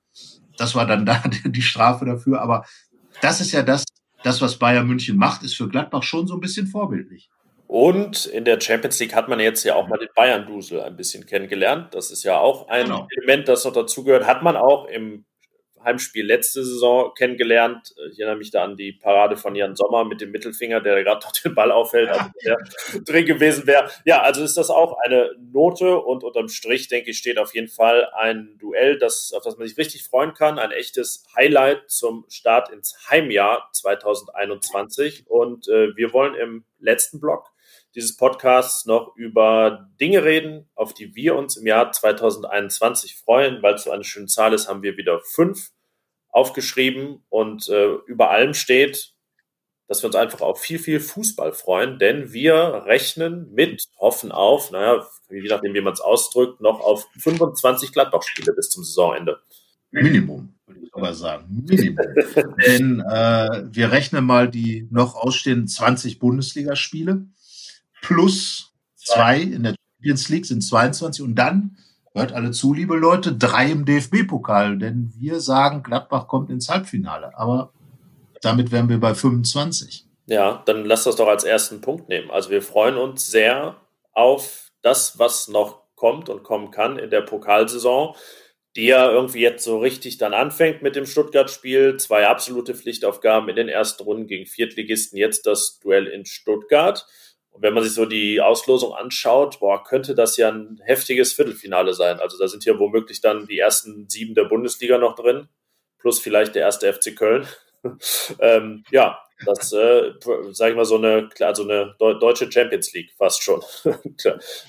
Das 0.57 0.75
war 0.75 0.87
dann 0.87 1.05
da 1.07 1.23
die 1.45 1.63
Strafe 1.63 2.07
dafür. 2.07 2.41
Aber 2.41 2.65
das 3.21 3.43
ist 3.43 3.53
ja 3.53 3.63
das, 3.63 3.85
das, 4.23 4.41
was 4.41 4.59
Bayern 4.59 4.87
München 4.87 5.19
macht, 5.19 5.43
ist 5.43 5.57
für 5.57 5.69
Gladbach 5.69 6.03
schon 6.03 6.27
so 6.27 6.35
ein 6.35 6.41
bisschen 6.41 6.67
vorbildlich. 6.67 7.31
Und 7.69 8.25
in 8.25 8.47
der 8.47 8.59
Champions 8.59 8.99
League 8.99 9.15
hat 9.15 9.29
man 9.29 9.41
jetzt 9.41 9.63
ja 9.63 9.75
auch 9.75 9.89
mal 9.89 9.99
den 9.99 10.09
Bayern-Dusel 10.17 10.81
ein 10.81 10.97
bisschen 10.97 11.27
kennengelernt. 11.27 11.95
Das 11.95 12.11
ist 12.11 12.25
ja 12.25 12.39
auch 12.39 12.69
ein 12.69 12.87
genau. 12.87 13.07
Element, 13.15 13.47
das 13.47 13.67
noch 13.67 13.75
dazugehört. 13.75 14.27
Hat 14.27 14.43
man 14.43 14.57
auch 14.57 14.87
im 14.87 15.27
Heimspiel 15.85 16.25
letzte 16.25 16.65
Saison 16.65 17.13
kennengelernt. 17.15 17.95
Ich 18.11 18.19
erinnere 18.19 18.39
mich 18.39 18.51
da 18.51 18.65
an 18.65 18.79
die 18.79 18.93
Parade 18.93 19.37
von 19.37 19.55
Jan 19.55 19.77
Sommer 19.77 20.07
mit 20.07 20.23
dem 20.23 20.31
Mittelfinger, 20.31 20.81
der 20.81 21.05
gerade 21.05 21.25
noch 21.25 21.33
den 21.33 21.55
Ball 21.55 21.71
auffällt, 21.71 22.09
also 22.09 22.25
der 22.43 22.57
drin 23.05 23.27
gewesen 23.27 23.67
wäre. 23.67 23.91
Ja, 24.07 24.23
also 24.23 24.43
ist 24.43 24.57
das 24.57 24.71
auch 24.71 24.97
eine 25.05 25.33
Note 25.39 25.99
und 25.99 26.25
unterm 26.25 26.49
Strich, 26.49 26.89
denke 26.89 27.11
ich, 27.11 27.19
steht 27.19 27.39
auf 27.39 27.55
jeden 27.55 27.69
Fall 27.69 28.09
ein 28.15 28.57
Duell, 28.59 28.99
das, 28.99 29.33
auf 29.37 29.43
das 29.43 29.59
man 29.59 29.69
sich 29.69 29.77
richtig 29.77 30.05
freuen 30.05 30.33
kann. 30.33 30.59
Ein 30.59 30.73
echtes 30.73 31.27
Highlight 31.37 31.83
zum 31.91 32.25
Start 32.31 32.71
ins 32.71 32.97
Heimjahr 33.11 33.69
2021. 33.73 35.27
Und 35.29 35.69
äh, 35.69 35.95
wir 35.97 36.15
wollen 36.15 36.35
im 36.35 36.65
letzten 36.79 37.21
Block 37.21 37.51
dieses 37.99 38.17
Podcasts 38.17 38.87
noch 38.87 39.17
über 39.17 39.89
Dinge 40.01 40.23
reden, 40.23 40.69
auf 40.77 40.95
die 40.95 41.17
wir 41.17 41.35
uns 41.35 41.57
im 41.57 41.67
Jahr 41.67 41.91
2021 41.91 43.17
freuen. 43.17 43.61
Weil 43.61 43.75
es 43.75 43.83
so 43.83 43.91
eine 43.91 44.05
schöne 44.05 44.27
Zahl 44.27 44.53
ist, 44.55 44.69
haben 44.69 44.83
wir 44.83 44.97
wieder 44.97 45.21
fünf 45.25 45.73
aufgeschrieben 46.29 47.25
und 47.29 47.69
äh, 47.69 47.95
über 48.07 48.31
allem 48.31 48.55
steht, 48.55 49.15
dass 49.89 50.03
wir 50.03 50.07
uns 50.07 50.15
einfach 50.15 50.43
auf 50.43 50.61
viel, 50.61 50.79
viel 50.79 51.01
Fußball 51.01 51.53
freuen, 51.53 51.99
denn 51.99 52.33
wir 52.33 52.85
rechnen 52.87 53.53
mit, 53.53 53.87
hoffen 53.99 54.31
auf, 54.31 54.71
naja, 54.71 55.05
je 55.29 55.49
nachdem, 55.49 55.75
wie 55.75 55.81
man 55.81 55.95
es 55.95 56.01
ausdrückt, 56.01 56.61
noch 56.61 56.79
auf 56.79 57.09
25 57.19 57.93
Gladbach-Spiele 57.93 58.53
bis 58.53 58.69
zum 58.69 58.85
Saisonende. 58.85 59.41
Minimum, 59.91 60.55
würde 60.67 60.81
ich 60.85 60.91
sogar 60.93 61.15
sagen. 61.15 61.65
Minimum. 61.67 61.97
denn 62.67 63.01
äh, 63.01 63.65
wir 63.73 63.91
rechnen 63.91 64.25
mal 64.25 64.49
die 64.49 64.87
noch 64.93 65.17
ausstehenden 65.17 65.67
20 65.67 66.21
Bundesligaspiele 66.21 67.27
plus 68.03 68.73
zwei 68.95 69.41
in 69.41 69.63
der 69.63 69.75
Champions 69.97 70.29
League 70.29 70.47
sind 70.47 70.63
22 70.63 71.25
und 71.25 71.35
dann 71.35 71.77
hört 72.15 72.33
alle 72.33 72.51
zu, 72.51 72.75
liebe 72.75 72.97
Leute, 72.97 73.35
drei 73.35 73.71
im 73.71 73.85
DFB-Pokal, 73.85 74.79
denn 74.79 75.13
wir 75.17 75.41
sagen, 75.41 75.83
Gladbach 75.83 76.27
kommt 76.27 76.51
ins 76.51 76.69
Halbfinale, 76.69 77.37
aber 77.37 77.73
damit 78.43 78.71
wären 78.71 78.89
wir 78.89 78.99
bei 78.99 79.15
25. 79.15 80.05
Ja, 80.27 80.63
dann 80.67 80.85
lass 80.85 81.05
das 81.05 81.17
doch 81.17 81.29
als 81.29 81.45
ersten 81.45 81.81
Punkt 81.81 82.09
nehmen. 82.09 82.31
Also 82.31 82.51
wir 82.51 82.63
freuen 82.63 82.97
uns 82.97 83.31
sehr 83.31 83.77
auf 84.13 84.69
das, 84.83 85.19
was 85.19 85.49
noch 85.49 85.83
kommt 85.95 86.29
und 86.29 86.43
kommen 86.43 86.71
kann 86.71 86.99
in 86.99 87.11
der 87.11 87.23
Pokalsaison, 87.23 88.15
die 88.77 88.87
ja 88.87 89.11
irgendwie 89.11 89.41
jetzt 89.41 89.65
so 89.65 89.79
richtig 89.79 90.19
dann 90.19 90.35
anfängt 90.35 90.83
mit 90.83 90.97
dem 90.97 91.07
Stuttgart-Spiel. 91.07 91.97
Zwei 91.97 92.27
absolute 92.27 92.75
Pflichtaufgaben 92.75 93.49
in 93.49 93.57
den 93.57 93.69
ersten 93.69 94.03
Runden 94.05 94.27
gegen 94.27 94.47
Viertligisten, 94.47 95.19
jetzt 95.19 95.47
das 95.47 95.81
Duell 95.81 96.07
in 96.07 96.25
Stuttgart. 96.27 97.07
Und 97.59 97.63
wenn 97.65 97.75
man 97.75 97.83
sich 97.83 97.93
so 97.93 98.07
die 98.07 98.41
Auslosung 98.41 98.95
anschaut, 98.95 99.59
boah, 99.59 99.83
könnte 99.83 100.15
das 100.15 100.37
ja 100.37 100.49
ein 100.49 100.81
heftiges 100.85 101.33
Viertelfinale 101.33 101.93
sein. 101.93 102.21
Also 102.21 102.39
da 102.39 102.47
sind 102.47 102.63
hier 102.63 102.79
womöglich 102.79 103.21
dann 103.21 103.49
die 103.49 103.59
ersten 103.59 104.09
sieben 104.09 104.37
der 104.37 104.45
Bundesliga 104.45 104.97
noch 104.97 105.17
drin, 105.17 105.49
plus 105.99 106.21
vielleicht 106.21 106.55
der 106.55 106.63
erste 106.63 106.93
FC 106.93 107.17
Köln. 107.17 107.49
ähm, 108.39 108.85
ja, 108.93 109.19
das, 109.45 109.73
äh, 109.73 110.13
sage 110.53 110.73
ich 110.73 110.77
mal, 110.77 110.85
so 110.85 110.97
eine, 110.97 111.29
also 111.41 111.65
eine 111.65 111.95
deutsche 111.99 112.51
Champions 112.51 112.93
League 112.93 113.13
fast 113.17 113.43
schon. 113.43 113.61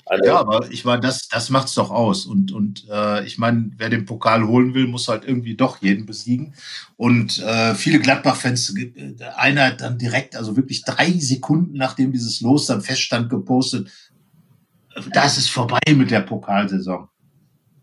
eine, 0.06 0.26
ja, 0.26 0.36
aber 0.36 0.70
ich 0.70 0.84
meine, 0.84 1.00
das, 1.00 1.28
das 1.28 1.50
macht's 1.50 1.74
doch 1.74 1.90
aus. 1.90 2.26
Und, 2.26 2.52
und 2.52 2.86
äh, 2.90 3.24
ich 3.24 3.38
meine, 3.38 3.70
wer 3.76 3.88
den 3.88 4.04
Pokal 4.04 4.46
holen 4.46 4.74
will, 4.74 4.86
muss 4.86 5.08
halt 5.08 5.24
irgendwie 5.26 5.56
doch 5.56 5.78
jeden 5.82 6.06
besiegen. 6.06 6.54
Und 6.96 7.38
äh, 7.40 7.74
viele 7.74 7.98
Gladbach-Fans, 7.98 8.74
äh, 8.76 9.14
einer 9.36 9.66
hat 9.66 9.80
dann 9.80 9.98
direkt, 9.98 10.36
also 10.36 10.56
wirklich 10.56 10.84
drei 10.84 11.10
Sekunden 11.12 11.76
nachdem 11.76 12.12
dieses 12.12 12.40
Los 12.40 12.66
dann 12.66 12.80
feststand, 12.80 13.30
gepostet, 13.30 13.88
das 15.12 15.38
ist 15.38 15.50
vorbei 15.50 15.80
mit 15.94 16.10
der 16.10 16.20
Pokalsaison. 16.20 17.08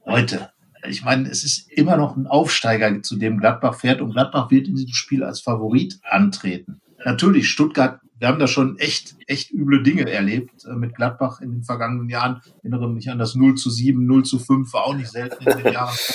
Leute, 0.06 0.50
ich 0.88 1.04
meine, 1.04 1.30
es 1.30 1.43
ist 1.43 1.71
immer 1.71 1.97
noch 1.97 2.15
ein 2.15 2.28
Aufsteiger, 2.28 3.02
zu 3.02 3.15
dem 3.17 3.39
Gladbach 3.39 3.76
fährt 3.76 4.02
und 4.02 4.12
Gladbach 4.12 4.52
wird 4.52 4.67
in 4.67 4.76
diesem 4.76 4.93
Spiel 4.93 5.23
als 5.23 5.39
Favorit 5.39 6.00
antreten. 6.04 6.82
Natürlich, 7.04 7.50
Stuttgart, 7.50 8.00
wir 8.19 8.28
haben 8.28 8.39
da 8.39 8.47
schon 8.47 8.80
echt, 8.80 9.15
echt 9.28 9.52
üble 9.52 9.84
Dinge 9.84 10.10
erlebt 10.12 10.65
äh, 10.65 10.73
mit 10.73 10.95
Gladbach 10.95 11.39
in 11.41 11.52
den 11.52 11.63
vergangenen 11.63 12.10
Jahren. 12.10 12.41
Ich 12.45 12.54
erinnere 12.63 12.89
mich 12.89 13.10
an 13.12 13.19
das 13.19 13.36
0 13.36 13.56
zu 13.56 13.69
7, 13.69 14.06
0 14.06 14.23
zu 14.23 14.39
5, 14.39 14.73
war 14.73 14.86
auch 14.86 14.95
nicht 14.95 15.12
selten 15.12 15.47
in 15.47 15.63
den 15.63 15.73
Jahren. 15.73 15.95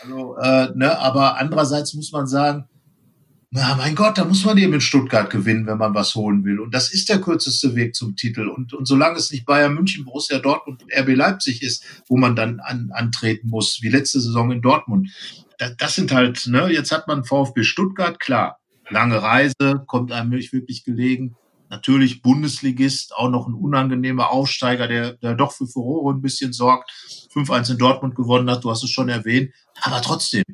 Also, 0.00 0.36
äh, 0.36 0.70
ne, 0.76 0.96
aber 0.96 1.38
andererseits 1.38 1.92
muss 1.94 2.12
man 2.12 2.28
sagen, 2.28 2.68
na, 3.50 3.76
mein 3.76 3.94
Gott, 3.94 4.18
da 4.18 4.26
muss 4.26 4.44
man 4.44 4.58
eben 4.58 4.74
in 4.74 4.80
Stuttgart 4.82 5.30
gewinnen, 5.30 5.66
wenn 5.66 5.78
man 5.78 5.94
was 5.94 6.14
holen 6.14 6.44
will. 6.44 6.60
Und 6.60 6.74
das 6.74 6.92
ist 6.92 7.08
der 7.08 7.18
kürzeste 7.18 7.74
Weg 7.74 7.94
zum 7.94 8.14
Titel. 8.14 8.46
Und, 8.46 8.74
und 8.74 8.86
solange 8.86 9.16
es 9.16 9.30
nicht 9.30 9.46
Bayern 9.46 9.72
München, 9.72 10.04
Borussia 10.04 10.38
Dortmund 10.38 10.82
und 10.82 10.92
RB 10.92 11.16
Leipzig 11.16 11.62
ist, 11.62 11.82
wo 12.08 12.18
man 12.18 12.36
dann 12.36 12.60
an, 12.60 12.90
antreten 12.92 13.48
muss, 13.48 13.78
wie 13.80 13.88
letzte 13.88 14.20
Saison 14.20 14.50
in 14.50 14.60
Dortmund. 14.60 15.08
Das, 15.56 15.74
das 15.78 15.94
sind 15.94 16.12
halt, 16.12 16.46
ne, 16.46 16.70
jetzt 16.70 16.92
hat 16.92 17.08
man 17.08 17.24
VfB 17.24 17.64
Stuttgart, 17.64 18.20
klar. 18.20 18.58
Lange 18.90 19.22
Reise, 19.22 19.82
kommt 19.86 20.12
einem 20.12 20.30
nicht 20.30 20.52
wirklich 20.52 20.84
gelegen. 20.84 21.34
Natürlich 21.70 22.20
Bundesligist, 22.20 23.14
auch 23.14 23.30
noch 23.30 23.48
ein 23.48 23.54
unangenehmer 23.54 24.30
Aufsteiger, 24.30 24.88
der, 24.88 25.14
der 25.14 25.34
doch 25.34 25.52
für 25.52 25.66
Furore 25.66 26.14
ein 26.14 26.20
bisschen 26.20 26.52
sorgt. 26.52 26.90
5-1 27.34 27.72
in 27.72 27.78
Dortmund 27.78 28.14
gewonnen 28.14 28.50
hat, 28.50 28.64
du 28.64 28.70
hast 28.70 28.84
es 28.84 28.90
schon 28.90 29.08
erwähnt. 29.08 29.52
Aber 29.80 30.02
trotzdem, 30.02 30.44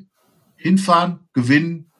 hinfahren, 0.55 1.19
gewinnen, 1.33 1.91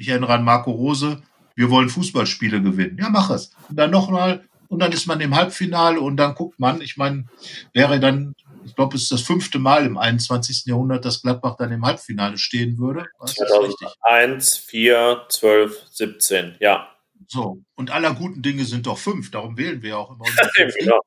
ich 0.00 0.08
erinnere 0.08 0.32
an 0.32 0.44
Marco 0.44 0.70
Rose, 0.70 1.22
wir 1.54 1.70
wollen 1.70 1.90
Fußballspiele 1.90 2.62
gewinnen. 2.62 2.96
Ja, 2.98 3.10
mach 3.10 3.28
es. 3.30 3.52
Und 3.68 3.76
dann 3.76 3.90
nochmal, 3.90 4.48
und 4.68 4.78
dann 4.78 4.92
ist 4.92 5.06
man 5.06 5.20
im 5.20 5.36
Halbfinale 5.36 6.00
und 6.00 6.16
dann 6.16 6.34
guckt 6.34 6.58
man, 6.58 6.80
ich 6.80 6.96
meine, 6.96 7.26
wäre 7.74 8.00
dann, 8.00 8.34
ich 8.64 8.74
glaube, 8.74 8.96
es 8.96 9.02
ist 9.02 9.12
das 9.12 9.20
fünfte 9.20 9.58
Mal 9.58 9.84
im 9.84 9.98
21. 9.98 10.64
Jahrhundert, 10.64 11.04
dass 11.04 11.20
Gladbach 11.20 11.56
dann 11.58 11.70
im 11.70 11.84
Halbfinale 11.84 12.38
stehen 12.38 12.78
würde. 12.78 13.04
Was 13.18 13.34
2001, 13.34 14.56
4, 14.56 15.26
12, 15.28 15.86
17, 15.90 16.56
ja. 16.60 16.88
So, 17.26 17.62
und 17.74 17.90
aller 17.90 18.14
guten 18.14 18.40
Dinge 18.40 18.64
sind 18.64 18.86
doch 18.86 18.96
fünf, 18.96 19.30
darum 19.30 19.58
wählen 19.58 19.82
wir 19.82 19.98
auch 19.98 20.12
immer 20.12 20.24
unsere 20.26 20.78
genau. 20.78 21.00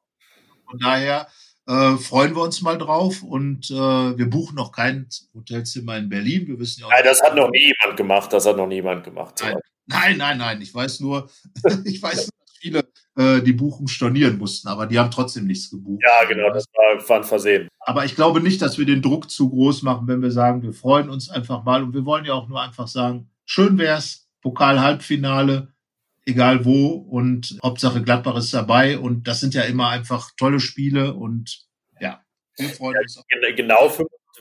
Von 0.70 0.78
daher 0.80 1.28
äh, 1.68 1.96
freuen 1.98 2.36
wir 2.36 2.42
uns 2.42 2.62
mal 2.62 2.78
drauf 2.78 3.24
und 3.24 3.72
äh, 3.72 3.74
wir 3.74 4.30
buchen 4.30 4.56
noch 4.56 4.72
kein 4.72 5.08
Hotelzimmer 5.34 5.98
in 5.98 6.10
Berlin. 6.10 6.48
Wir 6.48 6.60
wissen 6.60 6.82
ja 6.82 6.88
auch 6.88 6.92
nein, 6.92 7.04
das 7.06 7.22
hat 7.22 7.36
noch 7.36 7.50
nie 7.50 7.74
jemand 7.74 7.98
gemacht. 7.98 8.34
Das 8.34 8.46
hat 8.46 8.58
noch 8.58 8.68
niemand 8.68 9.04
gemacht. 9.04 9.42
Nein, 9.42 9.56
nein, 9.86 10.18
nein, 10.18 10.38
nein. 10.38 10.62
Ich 10.62 10.74
weiß 10.74 11.00
nur, 11.00 11.30
ich 11.86 12.02
weiß 12.02 12.16
nur, 12.18 12.46
dass 12.46 12.58
viele 12.60 12.84
äh, 13.16 13.42
die 13.42 13.54
Buchung 13.54 13.88
stornieren 13.88 14.38
mussten, 14.38 14.68
aber 14.68 14.88
die 14.88 15.00
haben 15.00 15.12
trotzdem 15.12 15.46
nichts 15.46 15.70
gebucht. 15.70 16.04
Ja, 16.06 16.28
genau, 16.28 16.50
das 16.50 16.66
war, 16.74 17.10
war 17.10 17.18
ein 17.18 17.24
Versehen. 17.24 17.70
Aber 17.80 18.06
ich 18.06 18.16
glaube 18.16 18.42
nicht, 18.42 18.62
dass 18.62 18.78
wir 18.78 18.86
den 18.86 19.02
Druck 19.02 19.30
zu 19.30 19.50
groß 19.50 19.84
machen, 19.84 20.08
wenn 20.08 20.22
wir 20.22 20.32
sagen, 20.32 20.64
wir 20.64 20.74
freuen 20.74 21.10
uns 21.10 21.30
einfach 21.30 21.64
mal 21.64 21.84
und 21.84 21.94
wir 21.94 22.06
wollen 22.06 22.26
ja 22.26 22.34
auch 22.34 22.48
nur 22.48 22.62
einfach 22.62 22.88
sagen, 22.88 23.30
schön 23.46 23.78
wär's, 23.78 24.28
Pokal-Halbfinale, 24.42 25.73
egal 26.26 26.66
wo 26.66 26.88
und 26.88 27.58
Hauptsache 27.64 28.02
Gladbach 28.02 28.38
ist 28.38 28.54
dabei 28.54 28.98
und 28.98 29.28
das 29.28 29.40
sind 29.40 29.54
ja 29.54 29.64
immer 29.64 29.90
einfach 29.90 30.32
tolle 30.38 30.60
Spiele 30.60 31.14
und 31.14 31.66
ja, 32.00 32.24
wir 32.58 32.70
freuen 32.70 32.98
uns. 33.02 33.16
Ja, 33.16 33.56
genau 33.56 33.90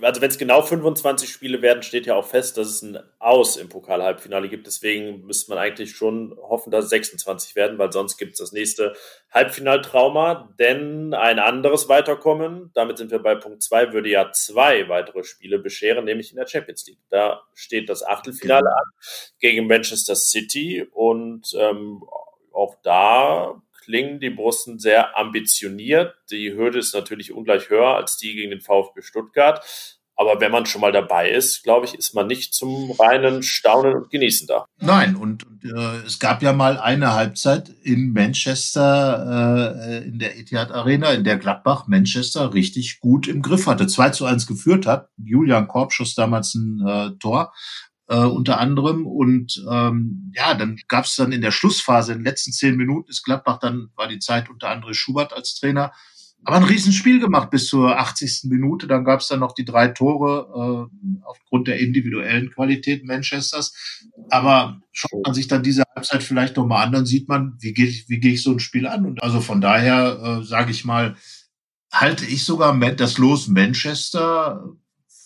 also 0.00 0.22
wenn 0.22 0.30
es 0.30 0.38
genau 0.38 0.62
25 0.62 1.30
Spiele 1.30 1.60
werden, 1.60 1.82
steht 1.82 2.06
ja 2.06 2.14
auch 2.14 2.24
fest, 2.24 2.56
dass 2.56 2.68
es 2.68 2.82
ein 2.82 2.98
Aus 3.18 3.58
im 3.58 3.68
Pokal-Halbfinale 3.68 4.48
gibt. 4.48 4.66
Deswegen 4.66 5.26
müsste 5.26 5.50
man 5.50 5.58
eigentlich 5.58 5.94
schon 5.94 6.36
hoffen, 6.40 6.70
dass 6.70 6.84
es 6.84 6.90
26 6.90 7.56
werden, 7.56 7.76
weil 7.76 7.92
sonst 7.92 8.16
gibt 8.16 8.32
es 8.32 8.38
das 8.38 8.52
nächste 8.52 8.94
Halbfinaltrauma. 9.30 10.54
Denn 10.58 11.12
ein 11.12 11.38
anderes 11.38 11.90
Weiterkommen, 11.90 12.70
damit 12.72 12.96
sind 12.96 13.10
wir 13.10 13.18
bei 13.18 13.34
Punkt 13.34 13.62
2, 13.62 13.92
würde 13.92 14.08
ja 14.08 14.32
zwei 14.32 14.88
weitere 14.88 15.24
Spiele 15.24 15.58
bescheren, 15.58 16.06
nämlich 16.06 16.30
in 16.30 16.36
der 16.36 16.46
Champions 16.46 16.86
League. 16.86 17.00
Da 17.10 17.42
steht 17.52 17.90
das 17.90 18.02
Achtelfinale 18.02 18.62
genau. 18.62 18.74
an 18.74 18.90
gegen 19.40 19.66
Manchester 19.66 20.16
City 20.16 20.86
und 20.90 21.52
ähm, 21.54 22.02
auch 22.52 22.76
da 22.82 23.60
klingen 23.82 24.20
die 24.20 24.30
Borussen 24.30 24.78
sehr 24.78 25.16
ambitioniert. 25.18 26.14
Die 26.30 26.54
Hürde 26.54 26.78
ist 26.78 26.94
natürlich 26.94 27.32
ungleich 27.32 27.68
höher 27.70 27.96
als 27.96 28.16
die 28.16 28.34
gegen 28.34 28.50
den 28.50 28.60
VfB 28.60 29.02
Stuttgart. 29.02 29.64
Aber 30.14 30.40
wenn 30.40 30.52
man 30.52 30.66
schon 30.66 30.82
mal 30.82 30.92
dabei 30.92 31.30
ist, 31.30 31.62
glaube 31.62 31.86
ich, 31.86 31.94
ist 31.94 32.14
man 32.14 32.26
nicht 32.26 32.52
zum 32.54 32.92
reinen 32.92 33.42
Staunen 33.42 33.94
und 33.94 34.10
Genießen 34.10 34.46
da. 34.46 34.66
Nein, 34.78 35.16
und 35.16 35.44
äh, 35.64 36.06
es 36.06 36.18
gab 36.18 36.42
ja 36.42 36.52
mal 36.52 36.78
eine 36.78 37.14
Halbzeit 37.14 37.70
in 37.82 38.12
Manchester, 38.12 39.80
äh, 39.88 40.06
in 40.06 40.18
der 40.18 40.38
Etihad 40.38 40.70
Arena, 40.70 41.12
in 41.12 41.24
der 41.24 41.38
Gladbach 41.38 41.86
Manchester 41.88 42.52
richtig 42.52 43.00
gut 43.00 43.26
im 43.26 43.42
Griff 43.42 43.66
hatte. 43.66 43.86
2 43.86 44.10
zu 44.10 44.26
1 44.26 44.46
geführt 44.46 44.86
hat. 44.86 45.08
Julian 45.16 45.66
Korb 45.66 45.92
schoss 45.92 46.14
damals 46.14 46.54
ein 46.54 46.86
äh, 46.86 47.18
Tor 47.18 47.52
äh, 48.12 48.26
unter 48.26 48.60
anderem. 48.60 49.06
Und 49.06 49.64
ähm, 49.70 50.32
ja, 50.36 50.54
dann 50.54 50.78
gab 50.88 51.06
es 51.06 51.16
dann 51.16 51.32
in 51.32 51.40
der 51.40 51.50
Schlussphase, 51.50 52.12
in 52.12 52.18
den 52.18 52.24
letzten 52.26 52.52
zehn 52.52 52.76
Minuten 52.76 53.10
ist 53.10 53.24
Gladbach, 53.24 53.58
dann 53.58 53.88
war 53.96 54.06
die 54.06 54.18
Zeit 54.18 54.50
unter 54.50 54.68
anderem 54.68 54.94
Schubert 54.94 55.32
als 55.32 55.54
Trainer, 55.54 55.92
aber 56.44 56.56
ein 56.56 56.64
Riesenspiel 56.64 57.20
gemacht 57.20 57.50
bis 57.50 57.68
zur 57.68 57.98
80. 57.98 58.44
Minute. 58.44 58.88
Dann 58.88 59.04
gab 59.04 59.20
es 59.20 59.28
dann 59.28 59.40
noch 59.40 59.52
die 59.52 59.64
drei 59.64 59.88
Tore 59.88 60.90
äh, 60.92 61.24
aufgrund 61.24 61.68
der 61.68 61.78
individuellen 61.78 62.50
Qualität 62.50 63.04
Manchesters. 63.04 63.72
Aber 64.28 64.80
schaut 64.90 65.24
man 65.24 65.34
sich 65.34 65.46
dann 65.46 65.62
diese 65.62 65.84
Halbzeit 65.94 66.22
vielleicht 66.22 66.56
nochmal 66.56 66.84
an, 66.84 66.92
dann 66.92 67.06
sieht 67.06 67.28
man, 67.28 67.56
wie 67.60 67.72
gehe 67.72 67.86
ich, 67.86 68.08
wie 68.08 68.18
gehe 68.18 68.32
ich 68.32 68.42
so 68.42 68.50
ein 68.50 68.58
Spiel 68.58 68.88
an. 68.88 69.06
Und 69.06 69.22
also 69.22 69.40
von 69.40 69.60
daher 69.60 70.40
äh, 70.40 70.44
sage 70.44 70.72
ich 70.72 70.84
mal, 70.84 71.16
halte 71.92 72.26
ich 72.26 72.44
sogar 72.44 72.76
das 72.96 73.18
Los 73.18 73.46
Manchester 73.46 74.64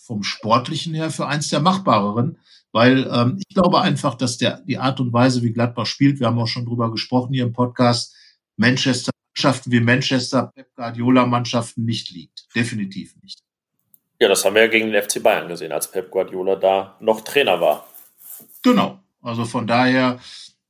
vom 0.06 0.22
Sportlichen 0.22 0.94
her 0.94 1.10
für 1.10 1.26
eins 1.26 1.48
der 1.48 1.60
machbareren. 1.60 2.38
Weil 2.72 3.08
ähm, 3.10 3.38
ich 3.38 3.54
glaube 3.54 3.80
einfach, 3.80 4.14
dass 4.14 4.38
der, 4.38 4.60
die 4.60 4.78
Art 4.78 5.00
und 5.00 5.12
Weise, 5.12 5.42
wie 5.42 5.52
Gladbach 5.52 5.86
spielt, 5.86 6.20
wir 6.20 6.26
haben 6.26 6.38
auch 6.38 6.48
schon 6.48 6.66
drüber 6.66 6.90
gesprochen 6.90 7.32
hier 7.32 7.44
im 7.44 7.52
Podcast, 7.52 8.14
Manchester 8.56 9.12
Mannschaften 9.36 9.70
wie 9.70 9.80
Manchester, 9.80 10.52
Pep 10.54 10.74
Guardiola 10.74 11.26
Mannschaften 11.26 11.84
nicht 11.84 12.10
liegt. 12.10 12.46
Definitiv 12.54 13.14
nicht. 13.22 13.40
Ja, 14.18 14.28
das 14.28 14.44
haben 14.44 14.54
wir 14.54 14.62
ja 14.62 14.68
gegen 14.68 14.90
den 14.90 15.02
FC 15.02 15.22
Bayern 15.22 15.48
gesehen, 15.48 15.72
als 15.72 15.90
Pep 15.90 16.10
Guardiola 16.10 16.56
da 16.56 16.96
noch 17.00 17.20
Trainer 17.20 17.60
war. 17.60 17.86
Genau. 18.62 18.98
Also 19.20 19.44
von 19.44 19.66
daher, 19.66 20.18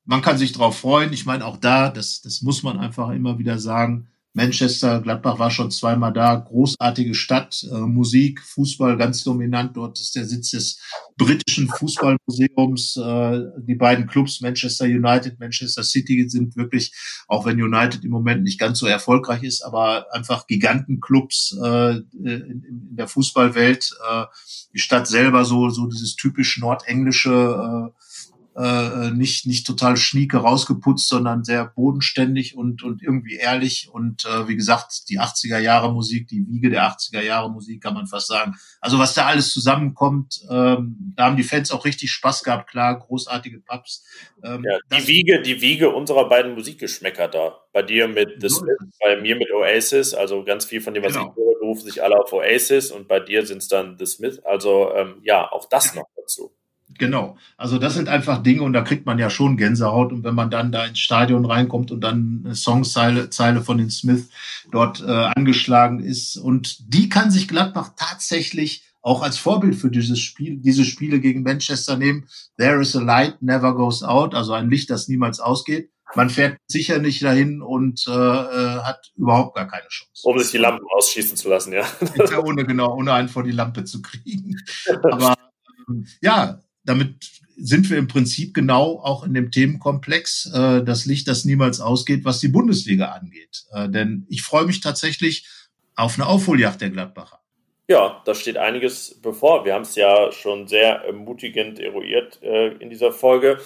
man 0.05 0.21
kann 0.21 0.37
sich 0.37 0.53
darauf 0.53 0.81
freuen. 0.81 1.13
Ich 1.13 1.27
meine, 1.27 1.47
auch 1.47 1.59
da, 1.59 1.91
das, 1.91 2.23
das 2.23 2.43
muss 2.43 2.65
man 2.65 2.81
einfach 2.81 3.11
immer 3.11 3.39
wieder 3.39 3.61
sagen, 3.61 4.09
Manchester, 4.37 5.01
Gladbach 5.01 5.39
war 5.39 5.51
schon 5.51 5.71
zweimal 5.71 6.13
da, 6.13 6.35
großartige 6.35 7.15
Stadt, 7.15 7.67
äh, 7.73 7.79
Musik, 7.79 8.43
Fußball 8.43 8.99
ganz 8.99 9.25
dominant. 9.25 9.75
Dort 9.79 9.99
ist 9.99 10.15
der 10.15 10.27
Sitz 10.27 10.51
des 10.51 10.79
britischen 11.17 11.69
Fußballmuseums. 11.69 12.99
Äh, 12.99 13.41
die 13.63 13.77
beiden 13.77 14.07
Clubs, 14.07 14.43
Manchester 14.43 14.85
United, 14.85 15.41
Manchester 15.41 15.83
City, 15.83 16.29
sind 16.29 16.55
wirklich, 16.55 16.95
auch 17.29 17.47
wenn 17.47 17.63
United 17.63 18.05
im 18.05 18.11
Moment 18.11 18.43
nicht 18.43 18.61
ganz 18.61 18.79
so 18.79 18.87
erfolgreich 18.87 19.43
ist, 19.43 19.63
aber 19.63 20.05
einfach 20.13 20.47
Gigantenclubs 20.47 21.57
äh, 21.65 21.97
in, 22.13 22.63
in 22.69 22.97
der 22.97 23.09
Fußballwelt. 23.09 23.91
Äh, 24.07 24.25
die 24.75 24.81
Stadt 24.81 25.07
selber 25.07 25.47
so, 25.47 25.71
so 25.71 25.87
dieses 25.87 26.15
typisch 26.15 26.59
nordenglische 26.59 27.91
äh, 28.59 29.09
äh, 29.09 29.11
nicht, 29.11 29.47
nicht 29.47 29.67
total 29.67 29.99
schnieke 29.99 30.39
rausgeputzt, 30.39 31.09
sondern 31.09 31.45
sehr 31.45 31.67
bodenständig 31.67 32.57
und, 32.57 32.83
und 32.83 33.03
irgendwie 33.03 33.37
ehrlich. 33.37 33.91
Und 33.93 34.25
äh, 34.25 34.49
wie 34.49 34.57
gesagt, 34.57 35.11
die 35.11 35.21
80er 35.21 35.59
Jahre 35.59 35.93
Musik, 35.93 36.27
die 36.29 36.47
Wiege 36.49 36.71
der 36.71 36.85
80er 36.85 37.21
Jahre 37.21 37.51
Musik, 37.51 37.83
kann 37.83 37.93
man 37.93 38.07
fast 38.07 38.29
sagen. 38.29 38.55
Also 38.81 38.99
was 38.99 39.13
da 39.13 39.27
alles 39.27 39.51
zusammenkommt, 39.53 40.41
ähm, 40.51 41.13
da 41.17 41.27
haben 41.27 41.37
die 41.37 41.43
Fans 41.43 41.71
auch 41.71 41.85
richtig 41.85 42.11
Spaß 42.13 42.45
gehabt, 42.45 42.71
klar, 42.71 42.99
großartige 42.99 43.61
Pubs. 43.61 44.07
Ähm, 44.43 44.65
ja, 44.65 44.79
die 44.99 45.07
Wiege, 45.07 45.43
die 45.43 45.61
Wiege 45.61 45.91
unserer 45.91 46.27
beiden 46.27 46.55
Musikgeschmäcker 46.55 47.29
da. 47.29 47.61
Bei 47.75 47.83
dir 47.83 48.09
mit 48.09 48.41
The 48.41 48.49
Smith, 48.49 48.79
bei 49.01 49.21
mir 49.21 49.37
mit 49.37 49.53
Oasis, 49.53 50.15
also 50.15 50.45
ganz 50.45 50.65
viel 50.65 50.81
von 50.81 50.95
dem, 50.95 51.03
was 51.03 51.13
genau. 51.13 51.29
ich 51.29 51.37
höre, 51.37 51.61
berufen 51.61 51.85
sich 51.85 52.03
alle 52.03 52.19
auf 52.19 52.33
Oasis 52.33 52.91
und 52.91 53.07
bei 53.07 53.21
dir 53.21 53.45
sind 53.45 53.59
es 53.59 53.69
dann 53.69 53.99
The 53.99 54.07
Smith. 54.07 54.39
Also 54.47 54.95
ähm, 54.95 55.21
ja, 55.25 55.53
auch 55.53 55.69
das 55.69 55.95
noch 55.95 56.07
dazu. 56.17 56.55
Genau. 56.99 57.37
Also 57.57 57.79
das 57.79 57.95
sind 57.95 58.09
einfach 58.09 58.43
Dinge 58.43 58.63
und 58.63 58.73
da 58.73 58.83
kriegt 58.83 59.07
man 59.07 59.19
ja 59.19 59.31
schon 59.31 59.57
Gänsehaut. 59.57 60.13
Und 60.13 60.25
wenn 60.25 60.35
man 60.35 60.51
dann 60.51 60.73
da 60.73 60.85
ins 60.85 60.99
Stadion 60.99 61.45
reinkommt 61.45 61.91
und 61.91 62.01
dann 62.01 62.43
eine 62.45 62.55
Songzeile 62.55 63.31
Zeile 63.31 63.63
von 63.63 63.79
den 63.79 63.91
Smith 63.91 64.29
dort 64.71 65.03
äh, 65.03 65.11
angeschlagen 65.11 66.01
ist 66.01 66.37
und 66.37 66.93
die 66.95 67.09
kann 67.09 67.31
sich 67.31 67.49
Gladbach 67.49 67.91
tatsächlich 67.97 68.85
auch 69.07 69.23
als 69.23 69.39
Vorbild 69.39 69.77
für 69.77 69.89
dieses 69.89 70.19
Spiel, 70.19 70.57
diese 70.57 70.85
Spiele 70.85 71.21
gegen 71.21 71.45
Manchester 71.45 71.97
nehmen. 71.97 72.29
There 72.59 72.81
is 72.81 72.97
a 72.97 73.01
light, 73.01 73.41
never 73.41 73.73
goes 73.73 74.03
out, 74.03 74.35
also 74.35 74.53
ein 74.53 74.69
Licht, 74.69 74.91
das 74.91 75.07
niemals 75.07 75.39
ausgeht. 75.39 75.91
Man 76.17 76.29
fährt 76.29 76.59
sicher 76.67 76.99
nicht 76.99 77.23
dahin 77.23 77.63
und 77.63 78.05
äh, 78.09 78.11
äh 78.11 78.81
hat 78.81 79.13
überhaupt 79.17 79.55
gar 79.55 79.69
keine 79.69 79.87
Chance. 79.89 80.23
Um 80.25 80.39
sich 80.39 80.51
die 80.51 80.59
Lampen 80.59 80.87
ausschießen 80.97 81.37
zu 81.37 81.49
lassen, 81.49 81.73
ja. 81.73 81.85
ja 82.31 82.39
ohne 82.43 82.65
genau, 82.65 82.97
ohne 82.97 83.13
einen 83.13 83.29
vor 83.29 83.45
die 83.45 83.53
Lampe 83.53 83.85
zu 83.85 84.03
kriegen. 84.03 84.57
Aber 85.03 85.35
ähm, 85.89 86.07
ja, 86.21 86.61
damit 86.87 87.37
sind 87.57 87.89
wir 87.91 87.99
im 87.99 88.09
Prinzip 88.09 88.55
genau 88.55 89.01
auch 89.01 89.25
in 89.25 89.35
dem 89.35 89.51
Themenkomplex, 89.51 90.53
äh, 90.55 90.85
das 90.85 91.07
Licht, 91.07 91.27
das 91.29 91.45
niemals 91.45 91.81
ausgeht, 91.81 92.25
was 92.25 92.39
die 92.39 92.49
Bundesliga 92.49 93.07
angeht. 93.07 93.65
Äh, 93.73 93.89
denn 93.89 94.27
ich 94.29 94.43
freue 94.43 94.67
mich 94.67 94.81
tatsächlich 94.81 95.49
auf 95.95 96.17
eine 96.19 96.27
Aufholjagd 96.27 96.83
der 96.83 96.91
Gladbacher. 96.91 97.41
Ja, 97.89 98.21
da 98.25 98.35
steht 98.35 98.57
einiges 98.57 99.19
bevor. 99.23 99.65
Wir 99.65 99.75
haben 99.75 99.83
es 99.83 99.95
ja 99.95 100.33
schon 100.33 100.67
sehr 100.67 101.05
ermutigend 101.05 101.79
eruiert 101.79 102.43
äh, 102.43 102.75
in 102.75 102.91
dieser 102.91 103.13
Folge 103.13 103.59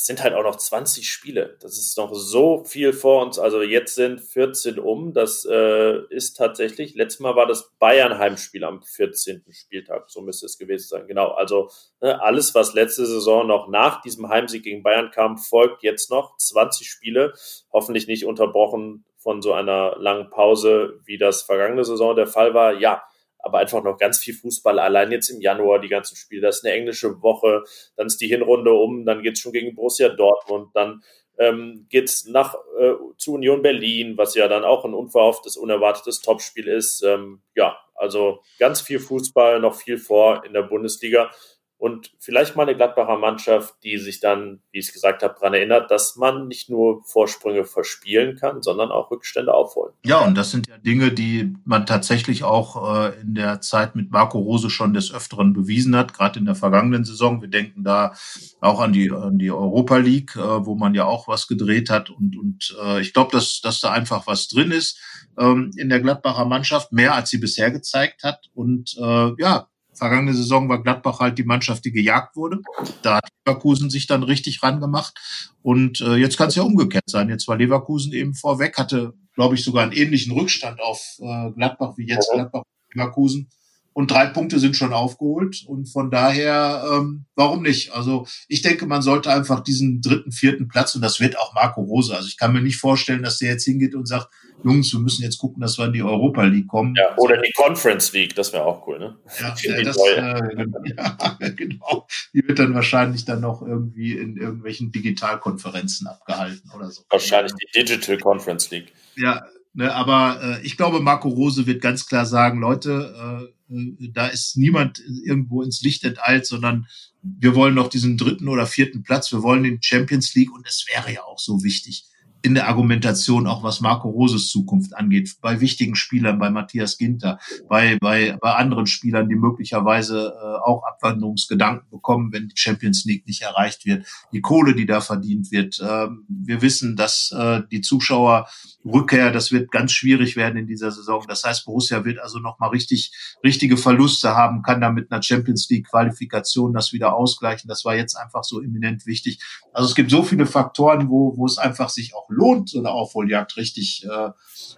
es 0.00 0.06
sind 0.06 0.22
halt 0.22 0.32
auch 0.32 0.44
noch 0.44 0.56
20 0.56 1.06
Spiele. 1.06 1.58
Das 1.60 1.76
ist 1.76 1.98
noch 1.98 2.14
so 2.14 2.64
viel 2.64 2.94
vor 2.94 3.22
uns. 3.22 3.38
Also 3.38 3.60
jetzt 3.60 3.96
sind 3.96 4.18
14 4.18 4.78
um. 4.78 5.12
Das 5.12 5.44
äh, 5.44 5.98
ist 6.08 6.38
tatsächlich, 6.38 6.94
letztes 6.94 7.20
Mal 7.20 7.36
war 7.36 7.46
das 7.46 7.72
Bayern-Heimspiel 7.78 8.64
am 8.64 8.82
14. 8.82 9.44
Spieltag. 9.50 10.08
So 10.08 10.22
müsste 10.22 10.46
es 10.46 10.56
gewesen 10.56 10.88
sein. 10.88 11.06
Genau. 11.06 11.32
Also 11.32 11.68
ne, 12.00 12.18
alles, 12.22 12.54
was 12.54 12.72
letzte 12.72 13.04
Saison 13.04 13.46
noch 13.46 13.68
nach 13.68 14.00
diesem 14.00 14.30
Heimsieg 14.30 14.62
gegen 14.62 14.82
Bayern 14.82 15.10
kam, 15.10 15.36
folgt 15.36 15.82
jetzt 15.82 16.10
noch. 16.10 16.34
20 16.38 16.88
Spiele. 16.88 17.34
Hoffentlich 17.70 18.06
nicht 18.06 18.24
unterbrochen 18.24 19.04
von 19.18 19.42
so 19.42 19.52
einer 19.52 19.96
langen 19.98 20.30
Pause, 20.30 20.98
wie 21.04 21.18
das 21.18 21.42
vergangene 21.42 21.84
Saison 21.84 22.16
der 22.16 22.26
Fall 22.26 22.54
war. 22.54 22.72
Ja, 22.72 23.02
aber 23.42 23.58
einfach 23.58 23.82
noch 23.82 23.98
ganz 23.98 24.18
viel 24.18 24.34
Fußball. 24.34 24.78
Allein 24.78 25.12
jetzt 25.12 25.28
im 25.30 25.40
Januar 25.40 25.80
die 25.80 25.88
ganzen 25.88 26.16
Spiele. 26.16 26.42
Das 26.42 26.58
ist 26.58 26.64
eine 26.64 26.74
englische 26.74 27.22
Woche, 27.22 27.64
dann 27.96 28.06
ist 28.06 28.20
die 28.20 28.28
Hinrunde 28.28 28.72
um, 28.72 29.04
dann 29.04 29.22
geht's 29.22 29.40
schon 29.40 29.52
gegen 29.52 29.74
Borussia 29.74 30.08
Dortmund, 30.08 30.70
dann 30.74 31.02
ähm, 31.38 31.86
geht's 31.88 32.26
nach 32.26 32.54
äh, 32.78 32.92
zu 33.16 33.34
Union 33.34 33.62
Berlin, 33.62 34.18
was 34.18 34.34
ja 34.34 34.46
dann 34.46 34.64
auch 34.64 34.84
ein 34.84 34.94
unverhofftes, 34.94 35.56
unerwartetes 35.56 36.20
Topspiel 36.20 36.68
ist. 36.68 37.02
Ähm, 37.02 37.40
ja, 37.54 37.78
also 37.94 38.42
ganz 38.58 38.80
viel 38.82 38.98
Fußball, 38.98 39.58
noch 39.60 39.74
viel 39.74 39.98
vor 39.98 40.44
in 40.44 40.52
der 40.52 40.62
Bundesliga 40.62 41.30
und 41.80 42.12
vielleicht 42.18 42.56
mal 42.56 42.64
eine 42.64 42.76
Gladbacher 42.76 43.16
Mannschaft, 43.16 43.74
die 43.82 43.96
sich 43.96 44.20
dann, 44.20 44.60
wie 44.70 44.80
ich 44.80 44.88
es 44.88 44.92
gesagt 44.92 45.22
habe, 45.22 45.34
daran 45.40 45.54
erinnert, 45.54 45.90
dass 45.90 46.14
man 46.14 46.46
nicht 46.46 46.68
nur 46.68 47.02
Vorsprünge 47.04 47.64
verspielen 47.64 48.36
kann, 48.36 48.60
sondern 48.60 48.90
auch 48.90 49.10
Rückstände 49.10 49.54
aufholen. 49.54 49.94
Ja, 50.04 50.18
und 50.20 50.36
das 50.36 50.50
sind 50.50 50.68
ja 50.68 50.76
Dinge, 50.76 51.10
die 51.10 51.56
man 51.64 51.86
tatsächlich 51.86 52.44
auch 52.44 53.06
äh, 53.06 53.18
in 53.22 53.34
der 53.34 53.62
Zeit 53.62 53.96
mit 53.96 54.10
Marco 54.10 54.38
Rose 54.38 54.68
schon 54.68 54.92
des 54.92 55.10
Öfteren 55.10 55.54
bewiesen 55.54 55.96
hat, 55.96 56.12
gerade 56.12 56.38
in 56.38 56.44
der 56.44 56.54
vergangenen 56.54 57.04
Saison. 57.04 57.40
Wir 57.40 57.48
denken 57.48 57.82
da 57.82 58.12
auch 58.60 58.80
an 58.80 58.92
die, 58.92 59.10
an 59.10 59.38
die 59.38 59.50
Europa 59.50 59.96
League, 59.96 60.36
äh, 60.36 60.66
wo 60.66 60.74
man 60.74 60.92
ja 60.92 61.06
auch 61.06 61.28
was 61.28 61.48
gedreht 61.48 61.88
hat. 61.88 62.10
Und, 62.10 62.36
und 62.38 62.76
äh, 62.84 63.00
ich 63.00 63.14
glaube, 63.14 63.32
dass, 63.32 63.62
dass 63.62 63.80
da 63.80 63.90
einfach 63.90 64.26
was 64.26 64.48
drin 64.48 64.70
ist 64.70 65.00
ähm, 65.38 65.70
in 65.78 65.88
der 65.88 66.00
Gladbacher 66.00 66.44
Mannschaft, 66.44 66.92
mehr 66.92 67.14
als 67.14 67.30
sie 67.30 67.38
bisher 67.38 67.70
gezeigt 67.70 68.22
hat. 68.22 68.50
Und 68.52 68.94
äh, 69.00 69.32
ja, 69.38 69.69
Vergangene 70.00 70.32
Saison 70.32 70.66
war 70.70 70.82
Gladbach 70.82 71.20
halt 71.20 71.36
die 71.36 71.44
Mannschaft, 71.44 71.84
die 71.84 71.92
gejagt 71.92 72.34
wurde. 72.34 72.62
Da 73.02 73.16
hat 73.16 73.28
Leverkusen 73.44 73.90
sich 73.90 74.06
dann 74.06 74.22
richtig 74.22 74.62
rangemacht. 74.62 75.12
Und 75.60 76.00
äh, 76.00 76.14
jetzt 76.14 76.38
kann 76.38 76.48
es 76.48 76.54
ja 76.54 76.62
umgekehrt 76.62 77.04
sein. 77.06 77.28
Jetzt 77.28 77.46
war 77.48 77.58
Leverkusen 77.58 78.14
eben 78.14 78.32
vorweg, 78.32 78.78
hatte, 78.78 79.12
glaube 79.34 79.56
ich, 79.56 79.62
sogar 79.62 79.82
einen 79.82 79.92
ähnlichen 79.92 80.32
Rückstand 80.32 80.80
auf 80.80 81.18
äh, 81.20 81.50
Gladbach 81.50 81.98
wie 81.98 82.08
jetzt 82.08 82.30
Gladbach 82.32 82.62
Leverkusen. 82.94 83.50
und 83.92 84.10
drei 84.10 84.24
Punkte 84.24 84.58
sind 84.58 84.74
schon 84.74 84.94
aufgeholt. 84.94 85.64
Und 85.66 85.84
von 85.84 86.10
daher, 86.10 86.82
ähm, 86.90 87.26
warum 87.34 87.60
nicht? 87.60 87.92
Also 87.92 88.26
ich 88.48 88.62
denke, 88.62 88.86
man 88.86 89.02
sollte 89.02 89.30
einfach 89.30 89.60
diesen 89.60 90.00
dritten, 90.00 90.32
vierten 90.32 90.66
Platz, 90.68 90.94
und 90.94 91.02
das 91.02 91.20
wird 91.20 91.38
auch 91.38 91.52
Marco 91.52 91.82
Rose. 91.82 92.16
Also 92.16 92.26
ich 92.26 92.38
kann 92.38 92.54
mir 92.54 92.62
nicht 92.62 92.78
vorstellen, 92.78 93.22
dass 93.22 93.36
der 93.36 93.50
jetzt 93.50 93.64
hingeht 93.64 93.94
und 93.94 94.08
sagt, 94.08 94.28
Jungs, 94.64 94.92
wir 94.92 95.00
müssen 95.00 95.22
jetzt 95.22 95.38
gucken, 95.38 95.60
dass 95.60 95.78
wir 95.78 95.86
in 95.86 95.92
die 95.92 96.02
Europa 96.02 96.42
League 96.44 96.68
kommen. 96.68 96.94
Ja, 96.96 97.16
oder 97.16 97.36
die 97.40 97.52
Conference 97.52 98.12
League, 98.12 98.34
das 98.34 98.52
wäre 98.52 98.64
auch 98.64 98.86
cool, 98.86 98.98
ne? 98.98 99.16
Ja, 99.40 99.54
ja, 99.62 99.82
das, 99.82 99.96
äh, 99.96 100.12
ja, 100.96 101.48
genau. 101.50 102.06
Die 102.34 102.46
wird 102.46 102.58
dann 102.58 102.74
wahrscheinlich 102.74 103.24
dann 103.24 103.40
noch 103.40 103.62
irgendwie 103.62 104.12
in 104.12 104.36
irgendwelchen 104.36 104.92
Digitalkonferenzen 104.92 106.06
abgehalten 106.06 106.70
oder 106.74 106.90
so. 106.90 107.02
Wahrscheinlich 107.10 107.52
die 107.54 107.80
Digital 107.80 108.18
Conference 108.18 108.70
League. 108.70 108.92
Ja, 109.16 109.44
ne, 109.72 109.94
aber 109.94 110.40
äh, 110.42 110.66
ich 110.66 110.76
glaube, 110.76 111.00
Marco 111.00 111.28
Rose 111.28 111.66
wird 111.66 111.82
ganz 111.82 112.06
klar 112.06 112.26
sagen, 112.26 112.60
Leute, 112.60 113.50
äh, 113.70 113.74
äh 113.74 114.10
da 114.12 114.26
ist 114.26 114.56
niemand 114.56 115.00
irgendwo 115.24 115.62
ins 115.62 115.82
Licht 115.82 116.04
enteilt, 116.04 116.46
sondern 116.46 116.86
wir 117.22 117.54
wollen 117.54 117.74
noch 117.74 117.88
diesen 117.88 118.16
dritten 118.16 118.48
oder 118.48 118.66
vierten 118.66 119.02
Platz, 119.02 119.30
wir 119.32 119.42
wollen 119.42 119.62
den 119.62 119.82
Champions 119.82 120.34
League 120.34 120.52
und 120.52 120.66
es 120.66 120.86
wäre 120.92 121.12
ja 121.12 121.22
auch 121.22 121.38
so 121.38 121.62
wichtig 121.62 122.06
in 122.42 122.54
der 122.54 122.68
Argumentation, 122.68 123.46
auch 123.46 123.62
was 123.62 123.80
Marco 123.80 124.08
Roses 124.08 124.48
Zukunft 124.48 124.96
angeht, 124.96 125.36
bei 125.40 125.60
wichtigen 125.60 125.94
Spielern, 125.94 126.38
bei 126.38 126.50
Matthias 126.50 126.96
Ginter, 126.96 127.38
bei, 127.68 127.98
bei, 128.00 128.36
bei 128.40 128.54
anderen 128.54 128.86
Spielern, 128.86 129.28
die 129.28 129.34
möglicherweise 129.34 130.32
äh, 130.34 130.68
auch 130.68 130.82
Abwanderungsgedanken 130.84 131.90
bekommen, 131.90 132.32
wenn 132.32 132.48
die 132.48 132.56
Champions 132.56 133.04
League 133.04 133.26
nicht 133.26 133.42
erreicht 133.42 133.84
wird, 133.84 134.06
die 134.32 134.40
Kohle, 134.40 134.74
die 134.74 134.86
da 134.86 135.00
verdient 135.00 135.50
wird. 135.50 135.80
Äh, 135.80 136.08
wir 136.28 136.62
wissen, 136.62 136.96
dass 136.96 137.30
äh, 137.36 137.62
die 137.70 137.82
Zuschauerrückkehr, 137.82 139.30
das 139.32 139.52
wird 139.52 139.70
ganz 139.70 139.92
schwierig 139.92 140.36
werden 140.36 140.56
in 140.56 140.66
dieser 140.66 140.90
Saison. 140.90 141.24
Das 141.28 141.44
heißt, 141.44 141.66
Borussia 141.66 142.04
wird 142.04 142.18
also 142.20 142.38
nochmal 142.38 142.70
richtig, 142.70 143.12
richtige 143.44 143.76
Verluste 143.76 144.34
haben, 144.34 144.62
kann 144.62 144.80
da 144.80 144.90
mit 144.90 145.12
einer 145.12 145.22
Champions 145.22 145.68
League 145.68 145.88
Qualifikation 145.88 146.72
das 146.72 146.92
wieder 146.92 147.14
ausgleichen. 147.14 147.68
Das 147.68 147.84
war 147.84 147.94
jetzt 147.94 148.14
einfach 148.16 148.44
so 148.44 148.62
eminent 148.62 149.04
wichtig. 149.06 149.40
Also 149.72 149.88
es 149.88 149.94
gibt 149.94 150.10
so 150.10 150.22
viele 150.22 150.46
Faktoren, 150.46 151.08
wo, 151.10 151.36
wo 151.36 151.44
es 151.44 151.58
einfach 151.58 151.90
sich 151.90 152.14
auch 152.14 152.29
lohnt, 152.30 152.70
so 152.70 152.78
eine 152.78 152.90
Aufholjagd 152.90 153.56
richtig 153.56 154.06
äh, 154.06 154.30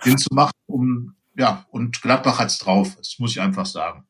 hinzumachen. 0.03 0.53
Um, 0.67 1.17
ja, 1.37 1.67
und 1.71 2.03
Gladbach 2.03 2.39
hat's 2.39 2.59
drauf. 2.59 2.95
Das 2.97 3.19
muss 3.19 3.33
ich 3.33 3.41
einfach 3.41 3.67
sagen. 3.67 4.07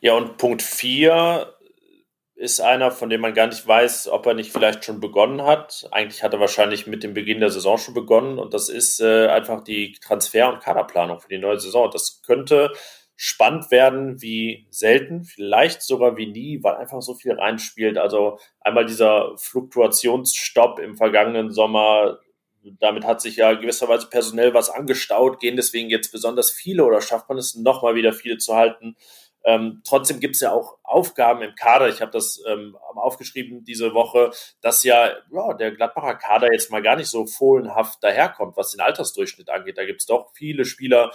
Ja, 0.00 0.14
und 0.14 0.36
Punkt 0.36 0.62
vier 0.62 1.54
ist 2.34 2.60
einer, 2.60 2.90
von 2.90 3.08
dem 3.08 3.20
man 3.20 3.34
gar 3.34 3.46
nicht 3.46 3.66
weiß, 3.66 4.08
ob 4.08 4.26
er 4.26 4.34
nicht 4.34 4.50
vielleicht 4.50 4.84
schon 4.84 4.98
begonnen 4.98 5.42
hat. 5.42 5.86
Eigentlich 5.92 6.24
hat 6.24 6.32
er 6.32 6.40
wahrscheinlich 6.40 6.88
mit 6.88 7.04
dem 7.04 7.14
Beginn 7.14 7.38
der 7.38 7.50
Saison 7.50 7.78
schon 7.78 7.94
begonnen. 7.94 8.38
Und 8.38 8.52
das 8.52 8.68
ist 8.68 9.00
äh, 9.00 9.28
einfach 9.28 9.62
die 9.62 9.92
Transfer- 9.92 10.52
und 10.52 10.60
Kaderplanung 10.60 11.20
für 11.20 11.28
die 11.28 11.38
neue 11.38 11.60
Saison. 11.60 11.88
Das 11.92 12.20
könnte 12.22 12.72
spannend 13.14 13.70
werden 13.70 14.20
wie 14.20 14.66
selten, 14.70 15.22
vielleicht 15.22 15.82
sogar 15.82 16.16
wie 16.16 16.26
nie, 16.26 16.60
weil 16.64 16.74
einfach 16.74 17.00
so 17.02 17.14
viel 17.14 17.34
reinspielt. 17.34 17.96
Also 17.96 18.40
einmal 18.60 18.86
dieser 18.86 19.36
Fluktuationsstopp 19.36 20.80
im 20.80 20.96
vergangenen 20.96 21.52
Sommer, 21.52 22.18
damit 22.80 23.04
hat 23.04 23.20
sich 23.20 23.36
ja 23.36 23.52
gewisserweise 23.54 24.08
personell 24.08 24.54
was 24.54 24.70
angestaut, 24.70 25.40
gehen 25.40 25.56
deswegen 25.56 25.90
jetzt 25.90 26.12
besonders 26.12 26.50
viele 26.50 26.84
oder 26.84 27.00
schafft 27.00 27.28
man 27.28 27.38
es 27.38 27.54
nochmal 27.54 27.94
wieder 27.94 28.12
viele 28.12 28.38
zu 28.38 28.54
halten. 28.54 28.96
Ähm, 29.44 29.82
trotzdem 29.84 30.20
gibt 30.20 30.36
es 30.36 30.40
ja 30.40 30.52
auch 30.52 30.78
Aufgaben 30.84 31.42
im 31.42 31.54
Kader. 31.54 31.88
Ich 31.88 32.00
habe 32.00 32.12
das 32.12 32.40
ähm, 32.46 32.76
aufgeschrieben 32.94 33.64
diese 33.64 33.92
Woche, 33.92 34.30
dass 34.60 34.84
ja, 34.84 35.10
ja 35.32 35.54
der 35.54 35.72
Gladbacher 35.72 36.14
Kader 36.14 36.52
jetzt 36.52 36.70
mal 36.70 36.82
gar 36.82 36.96
nicht 36.96 37.08
so 37.08 37.26
fohlenhaft 37.26 38.02
daherkommt, 38.04 38.56
was 38.56 38.70
den 38.70 38.80
Altersdurchschnitt 38.80 39.50
angeht. 39.50 39.78
Da 39.78 39.84
gibt 39.84 40.00
es 40.00 40.06
doch 40.06 40.30
viele 40.34 40.64
Spieler 40.64 41.12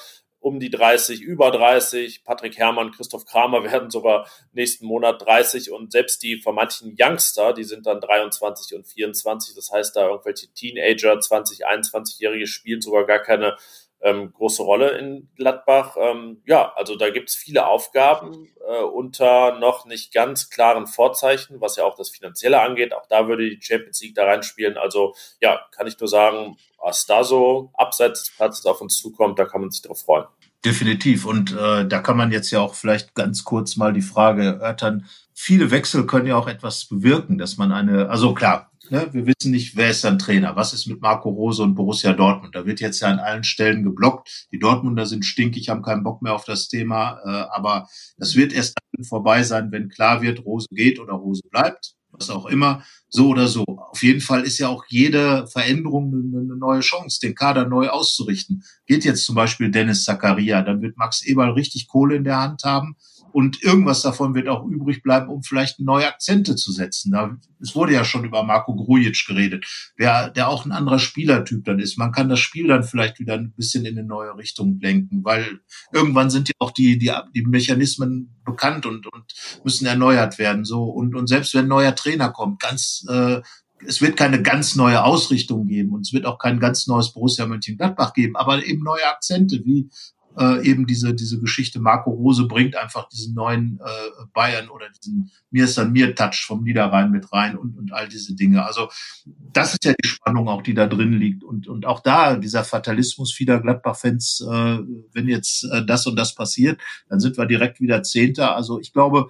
um 0.47 0.61
die 0.61 0.69
30, 0.69 1.21
über 1.21 1.51
30. 1.51 2.23
Patrick 2.23 2.57
Herrmann, 2.57 2.91
Christoph 2.91 3.25
Kramer 3.25 3.63
werden 3.71 3.89
sogar 3.89 4.29
nächsten 4.53 4.85
Monat 4.85 5.21
30 5.21 5.71
und 5.71 5.91
selbst 5.91 6.23
die 6.23 6.39
vermeintlichen 6.39 6.95
Youngster, 6.97 7.51
die 7.51 7.65
sind 7.65 7.85
dann 7.85 7.99
23 7.99 8.77
und 8.77 8.87
24. 8.87 9.55
Das 9.55 9.71
heißt, 9.71 9.93
da 9.97 10.07
irgendwelche 10.07 10.47
Teenager, 10.53 11.19
20, 11.19 11.67
21-Jährige 11.67 12.47
spielen 12.47 12.79
sogar 12.79 13.05
gar 13.05 13.19
keine 13.19 13.57
ähm, 14.01 14.31
große 14.33 14.63
Rolle 14.63 14.97
in 14.97 15.29
Gladbach. 15.35 15.95
Ähm, 15.99 16.41
ja, 16.45 16.73
also 16.75 16.95
da 16.95 17.09
gibt 17.09 17.29
es 17.29 17.35
viele 17.35 17.67
Aufgaben 17.67 18.47
äh, 18.67 18.83
unter 18.83 19.57
noch 19.59 19.85
nicht 19.85 20.13
ganz 20.13 20.49
klaren 20.49 20.87
Vorzeichen, 20.87 21.59
was 21.61 21.75
ja 21.77 21.83
auch 21.83 21.95
das 21.95 22.09
Finanzielle 22.09 22.61
angeht. 22.61 22.93
Auch 22.93 23.07
da 23.09 23.27
würde 23.27 23.49
die 23.49 23.61
Champions 23.61 24.01
League 24.01 24.15
da 24.15 24.25
reinspielen. 24.25 24.77
Also 24.77 25.15
ja, 25.41 25.59
kann 25.71 25.87
ich 25.87 25.99
nur 25.99 26.07
sagen, 26.07 26.57
was 26.79 27.05
da 27.05 27.23
so 27.23 27.71
abseits 27.73 28.23
des 28.23 28.35
Platzes 28.35 28.65
auf 28.65 28.81
uns 28.81 28.97
zukommt, 28.97 29.39
da 29.39 29.45
kann 29.45 29.61
man 29.61 29.71
sich 29.71 29.81
drauf 29.81 30.01
freuen. 30.01 30.25
Definitiv. 30.63 31.25
Und 31.25 31.55
äh, 31.55 31.87
da 31.87 31.99
kann 31.99 32.17
man 32.17 32.31
jetzt 32.31 32.51
ja 32.51 32.61
auch 32.61 32.75
vielleicht 32.75 33.15
ganz 33.15 33.43
kurz 33.43 33.77
mal 33.77 33.93
die 33.93 34.01
Frage 34.01 34.43
erörtern. 34.43 35.05
Viele 35.33 35.69
Wechsel 35.71 36.05
können 36.07 36.27
ja 36.27 36.35
auch 36.35 36.47
etwas 36.47 36.85
bewirken, 36.85 37.37
dass 37.37 37.57
man 37.57 37.71
eine, 37.71 38.09
also 38.09 38.33
klar, 38.33 38.71
ne, 38.89 39.09
wir 39.11 39.25
wissen 39.25 39.51
nicht, 39.51 39.75
wer 39.75 39.89
ist 39.89 40.03
dann 40.03 40.19
Trainer. 40.19 40.55
Was 40.55 40.73
ist 40.73 40.88
mit 40.88 41.01
Marco 41.01 41.29
Rose 41.29 41.63
und 41.63 41.75
Borussia 41.75 42.13
Dortmund? 42.13 42.55
Da 42.55 42.65
wird 42.65 42.79
jetzt 42.79 42.99
ja 42.99 43.09
an 43.09 43.19
allen 43.19 43.43
Stellen 43.43 43.83
geblockt. 43.83 44.47
Die 44.51 44.59
Dortmunder 44.59 45.05
sind 45.05 45.25
stinkig, 45.25 45.69
haben 45.69 45.81
keinen 45.81 46.03
Bock 46.03 46.21
mehr 46.21 46.33
auf 46.33 46.45
das 46.45 46.67
Thema. 46.67 47.19
Äh, 47.25 47.55
aber 47.55 47.88
das 48.17 48.35
wird 48.35 48.53
erst 48.53 48.75
dann 48.93 49.05
vorbei 49.05 49.43
sein, 49.43 49.71
wenn 49.71 49.89
klar 49.89 50.21
wird, 50.21 50.45
Rose 50.45 50.67
geht 50.71 50.99
oder 50.99 51.13
Rose 51.13 51.41
bleibt 51.49 51.97
was 52.11 52.29
auch 52.29 52.45
immer, 52.45 52.83
so 53.09 53.29
oder 53.29 53.47
so. 53.47 53.63
Auf 53.67 54.01
jeden 54.01 54.21
Fall 54.21 54.43
ist 54.43 54.57
ja 54.57 54.69
auch 54.69 54.85
jede 54.89 55.47
Veränderung 55.47 56.07
eine 56.13 56.55
neue 56.55 56.79
Chance, 56.79 57.19
den 57.21 57.35
Kader 57.35 57.67
neu 57.67 57.89
auszurichten. 57.89 58.63
Geht 58.85 59.05
jetzt 59.05 59.25
zum 59.25 59.35
Beispiel 59.35 59.71
Dennis 59.71 60.03
Zakaria, 60.03 60.61
dann 60.61 60.81
wird 60.81 60.97
Max 60.97 61.23
Eberl 61.23 61.51
richtig 61.51 61.88
Kohle 61.88 62.15
in 62.15 62.23
der 62.23 62.39
Hand 62.39 62.63
haben 62.63 62.95
und 63.32 63.63
irgendwas 63.63 64.01
davon 64.01 64.36
wird 64.36 64.47
auch 64.47 64.65
übrig 64.65 65.03
bleiben, 65.03 65.30
um 65.30 65.43
vielleicht 65.43 65.80
neue 65.80 66.07
Akzente 66.07 66.55
zu 66.55 66.71
setzen. 66.71 67.11
Da, 67.11 67.38
es 67.61 67.75
wurde 67.75 67.93
ja 67.93 68.03
schon 68.03 68.25
über 68.25 68.43
Marco 68.43 68.75
Grujic 68.75 69.25
geredet, 69.28 69.65
der, 69.99 70.30
der 70.30 70.49
auch 70.49 70.65
ein 70.65 70.71
anderer 70.71 70.99
Spielertyp 70.99 71.65
dann 71.65 71.80
ist. 71.80 71.97
Man 71.97 72.11
kann 72.11 72.30
das 72.30 72.39
Spiel 72.39 72.67
dann 72.67 72.84
vielleicht 72.84 73.19
wieder 73.19 73.36
ein 73.36 73.53
bisschen 73.55 73.86
in 73.86 73.97
eine 73.97 74.07
neue 74.07 74.36
Richtung 74.38 74.80
lenken, 74.80 75.23
weil 75.23 75.59
irgendwann 75.91 76.30
sind 76.30 76.49
ja 76.49 76.53
auch 76.59 76.71
die, 76.71 76.97
die, 76.97 77.11
die 77.36 77.43
Mechanismen 77.43 78.36
bekannt 78.45 78.86
und, 78.86 79.11
und 79.13 79.34
müssen 79.63 79.86
erneuert 79.86 80.39
werden. 80.39 80.65
So 80.65 80.84
und, 80.84 81.15
und 81.15 81.28
selbst 81.28 81.53
wenn 81.53 81.65
ein 81.65 81.69
neuer 81.69 81.95
Trainer 81.95 82.30
kommt, 82.32 82.59
ganz 82.61 83.05
äh, 83.09 83.41
es 83.86 84.01
wird 84.01 84.17
keine 84.17 84.41
ganz 84.41 84.75
neue 84.75 85.03
Ausrichtung 85.03 85.67
geben 85.67 85.93
und 85.93 86.01
es 86.01 86.13
wird 86.13 86.25
auch 86.25 86.39
kein 86.39 86.59
ganz 86.59 86.88
neues 86.88 87.13
Borussia 87.13 87.45
Mönchengladbach 87.45 88.13
geben, 88.13 88.36
aber 88.36 88.65
eben 88.65 88.84
neue 88.84 89.05
Akzente, 89.05 89.63
wie 89.65 89.89
äh, 90.38 90.65
eben 90.67 90.85
diese, 90.85 91.13
diese 91.13 91.39
Geschichte 91.39 91.79
Marco 91.79 92.11
Rose 92.11 92.45
bringt 92.45 92.75
einfach 92.75 93.09
diesen 93.09 93.33
neuen 93.33 93.79
äh, 93.83 94.25
Bayern 94.33 94.69
oder 94.69 94.88
diesen 94.89 95.31
Mir 95.49 95.65
ist 95.65 95.77
dann 95.77 95.91
mir 95.91 96.13
Touch 96.15 96.45
vom 96.45 96.63
Niederrhein 96.63 97.11
mit 97.11 97.31
rein 97.33 97.57
und, 97.57 97.77
und 97.77 97.93
all 97.93 98.07
diese 98.07 98.35
Dinge. 98.35 98.65
Also 98.65 98.89
das 99.25 99.73
ist 99.73 99.85
ja 99.85 99.93
die 99.93 100.07
Spannung 100.07 100.47
auch, 100.47 100.61
die 100.61 100.73
da 100.73 100.88
drin 100.88 101.13
liegt. 101.13 101.43
Und, 101.43 101.67
und 101.67 101.85
auch 101.85 102.01
da 102.01 102.35
dieser 102.35 102.63
Fatalismus 102.63 103.33
vieler 103.33 103.59
Gladbach-Fans, 103.59 104.45
äh, 104.47 104.77
wenn 105.13 105.27
jetzt 105.27 105.63
äh, 105.71 105.85
das 105.85 106.05
und 106.05 106.15
das 106.15 106.35
passiert, 106.35 106.79
dann 107.09 107.19
sind 107.19 107.38
wir 107.38 107.45
direkt 107.45 107.79
wieder 107.79 108.03
Zehnter. 108.03 108.55
Also 108.55 108.79
ich 108.79 108.93
glaube, 108.93 109.29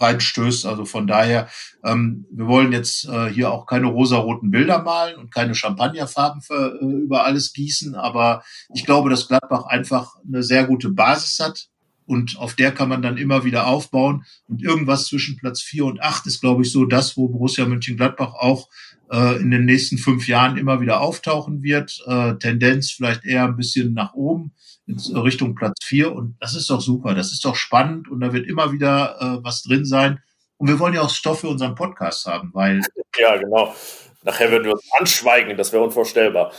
reinstößt. 0.00 0.66
Also 0.66 0.84
von 0.84 1.06
daher, 1.06 1.48
ähm, 1.84 2.26
wir 2.30 2.46
wollen 2.46 2.72
jetzt 2.72 3.06
äh, 3.06 3.28
hier 3.30 3.50
auch 3.50 3.66
keine 3.66 3.86
rosaroten 3.86 4.50
Bilder 4.50 4.82
malen 4.82 5.16
und 5.16 5.34
keine 5.34 5.54
Champagnerfarben 5.54 6.42
für, 6.42 6.78
äh, 6.80 6.84
über 6.84 7.24
alles 7.24 7.52
gießen, 7.52 7.94
aber 7.94 8.42
ich 8.72 8.84
glaube, 8.84 9.10
dass 9.10 9.28
Gladbach 9.28 9.64
einfach 9.66 10.16
eine 10.26 10.42
sehr 10.42 10.64
gute 10.64 10.90
Basis 10.90 11.40
hat, 11.40 11.68
und 12.08 12.38
auf 12.38 12.54
der 12.54 12.72
kann 12.72 12.88
man 12.88 13.02
dann 13.02 13.18
immer 13.18 13.44
wieder 13.44 13.66
aufbauen. 13.66 14.24
Und 14.48 14.62
irgendwas 14.62 15.06
zwischen 15.06 15.36
Platz 15.36 15.60
vier 15.60 15.84
und 15.84 16.00
acht 16.00 16.26
ist, 16.26 16.40
glaube 16.40 16.62
ich, 16.62 16.72
so 16.72 16.86
das, 16.86 17.18
wo 17.18 17.28
Borussia 17.28 17.66
Mönchengladbach 17.66 18.32
auch 18.32 18.70
äh, 19.10 19.40
in 19.40 19.50
den 19.50 19.64
nächsten 19.64 19.98
fünf 19.98 20.28
Jahren 20.28 20.56
immer 20.56 20.80
wieder 20.80 21.00
auftauchen 21.00 21.62
wird. 21.62 22.02
Äh, 22.06 22.34
Tendenz 22.34 22.90
vielleicht 22.90 23.24
eher 23.24 23.44
ein 23.44 23.56
bisschen 23.56 23.94
nach 23.94 24.14
oben 24.14 24.52
in 24.86 24.98
Richtung 25.16 25.54
Platz 25.54 25.84
vier. 25.84 26.12
Und 26.12 26.36
das 26.40 26.54
ist 26.54 26.70
doch 26.70 26.80
super, 26.80 27.14
das 27.14 27.32
ist 27.32 27.44
doch 27.44 27.56
spannend 27.56 28.08
und 28.08 28.20
da 28.20 28.32
wird 28.32 28.46
immer 28.46 28.72
wieder 28.72 29.16
äh, 29.20 29.44
was 29.44 29.62
drin 29.62 29.84
sein. 29.84 30.20
Und 30.56 30.68
wir 30.68 30.78
wollen 30.78 30.94
ja 30.94 31.02
auch 31.02 31.10
Stoff 31.10 31.40
für 31.40 31.48
unseren 31.48 31.74
Podcast 31.74 32.26
haben, 32.26 32.50
weil. 32.52 32.80
Ja, 33.18 33.36
genau. 33.36 33.74
Nachher 34.22 34.48
würden 34.52 34.66
wir 34.66 34.74
uns 34.74 34.84
anschweigen, 34.96 35.56
das 35.56 35.72
wäre 35.72 35.82
unvorstellbar. 35.82 36.52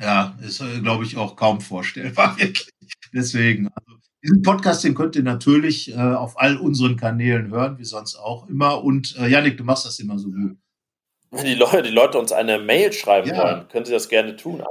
Ja, 0.00 0.34
ist, 0.40 0.62
glaube 0.82 1.04
ich, 1.04 1.18
auch 1.18 1.36
kaum 1.36 1.60
vorstellbar, 1.60 2.36
wirklich. 2.38 2.70
Deswegen, 3.12 3.68
also, 3.68 3.98
diesen 4.22 4.40
Podcast, 4.42 4.84
den 4.84 4.94
könnt 4.94 5.16
ihr 5.16 5.22
natürlich 5.22 5.92
äh, 5.92 5.96
auf 5.96 6.40
all 6.40 6.56
unseren 6.56 6.96
Kanälen 6.96 7.50
hören, 7.50 7.76
wie 7.78 7.84
sonst 7.84 8.16
auch 8.16 8.48
immer. 8.48 8.82
Und 8.82 9.14
äh, 9.18 9.28
Janik, 9.28 9.58
du 9.58 9.64
machst 9.64 9.84
das 9.84 9.98
immer 9.98 10.18
so 10.18 10.30
gut. 10.30 10.56
Wenn 11.30 11.44
die 11.44 11.54
Leute, 11.54 11.82
die 11.82 11.90
Leute 11.90 12.18
uns 12.18 12.32
eine 12.32 12.58
Mail 12.58 12.92
schreiben 12.92 13.30
ja. 13.30 13.38
wollen, 13.38 13.68
können 13.68 13.84
sie 13.84 13.92
das 13.92 14.08
gerne 14.08 14.34
tun. 14.36 14.64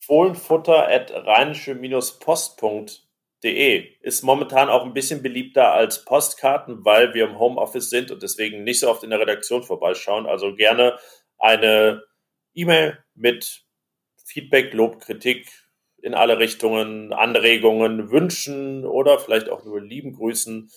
Fohlenfutter 0.00 0.88
at 0.88 1.10
rheinische-post.de 1.10 3.92
ist 4.00 4.22
momentan 4.22 4.68
auch 4.68 4.84
ein 4.84 4.94
bisschen 4.94 5.22
beliebter 5.22 5.72
als 5.72 6.04
Postkarten, 6.04 6.84
weil 6.84 7.14
wir 7.14 7.24
im 7.24 7.38
Homeoffice 7.38 7.90
sind 7.90 8.10
und 8.10 8.22
deswegen 8.22 8.64
nicht 8.64 8.80
so 8.80 8.90
oft 8.90 9.02
in 9.02 9.10
der 9.10 9.20
Redaktion 9.20 9.62
vorbeischauen. 9.62 10.26
Also 10.26 10.54
gerne 10.54 10.98
eine 11.38 12.04
E-Mail 12.54 12.98
mit 13.14 13.64
Feedback, 14.24 14.72
Lob, 14.72 15.00
Kritik 15.00 15.50
in 16.02 16.14
alle 16.14 16.38
Richtungen, 16.38 17.14
Anregungen, 17.14 18.10
Wünschen 18.10 18.84
oder 18.84 19.18
vielleicht 19.18 19.48
auch 19.48 19.64
nur 19.64 19.80
lieben 19.80 20.12
Grüßen. 20.12 20.70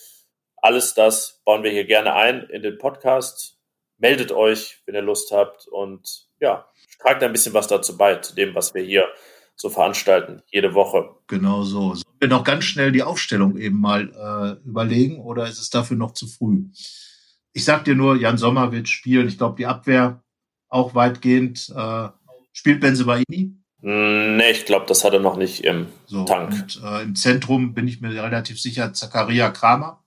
Alles 0.55 0.93
das 0.93 1.41
bauen 1.43 1.63
wir 1.63 1.71
hier 1.71 1.85
gerne 1.85 2.13
ein 2.13 2.43
in 2.49 2.63
den 2.63 2.77
Podcast. 2.77 3.56
Meldet 3.97 4.31
euch, 4.31 4.81
wenn 4.85 4.95
ihr 4.95 5.01
Lust 5.01 5.31
habt 5.31 5.67
und 5.67 6.27
ja, 6.39 6.67
tragt 7.01 7.23
ein 7.23 7.31
bisschen 7.31 7.53
was 7.53 7.67
dazu 7.67 7.97
bei, 7.97 8.15
zu 8.15 8.35
dem, 8.35 8.53
was 8.55 8.73
wir 8.73 8.83
hier 8.83 9.07
so 9.55 9.69
veranstalten, 9.69 10.43
jede 10.47 10.73
Woche. 10.75 11.09
Genau 11.27 11.63
so. 11.63 11.95
Sollen 11.95 12.03
wir 12.19 12.27
noch 12.27 12.43
ganz 12.43 12.63
schnell 12.65 12.91
die 12.91 13.03
Aufstellung 13.03 13.57
eben 13.57 13.79
mal 13.79 14.09
äh, 14.63 14.67
überlegen 14.67 15.19
oder 15.19 15.47
ist 15.47 15.59
es 15.59 15.69
dafür 15.69 15.97
noch 15.97 16.13
zu 16.13 16.27
früh? 16.27 16.65
Ich 17.53 17.65
sag 17.65 17.85
dir 17.85 17.95
nur, 17.95 18.15
Jan 18.15 18.37
Sommer 18.37 18.71
wird 18.71 18.87
spielen. 18.87 19.27
Ich 19.27 19.39
glaube, 19.39 19.55
die 19.57 19.65
Abwehr 19.65 20.23
auch 20.69 20.93
weitgehend. 20.93 21.73
Äh, 21.75 22.09
spielt 22.53 22.81
Benzebaini? 22.81 23.55
Nee, 23.81 24.51
ich 24.51 24.65
glaube, 24.65 24.85
das 24.87 25.03
hat 25.03 25.13
er 25.13 25.19
noch 25.19 25.37
nicht 25.37 25.63
im 25.63 25.87
so, 26.05 26.25
Tank. 26.25 26.51
Und, 26.51 26.81
äh, 26.83 27.03
Im 27.03 27.15
Zentrum 27.15 27.73
bin 27.73 27.87
ich 27.87 28.01
mir 28.01 28.11
relativ 28.11 28.59
sicher, 28.59 28.93
Zakaria 28.93 29.49
Kramer. 29.49 30.03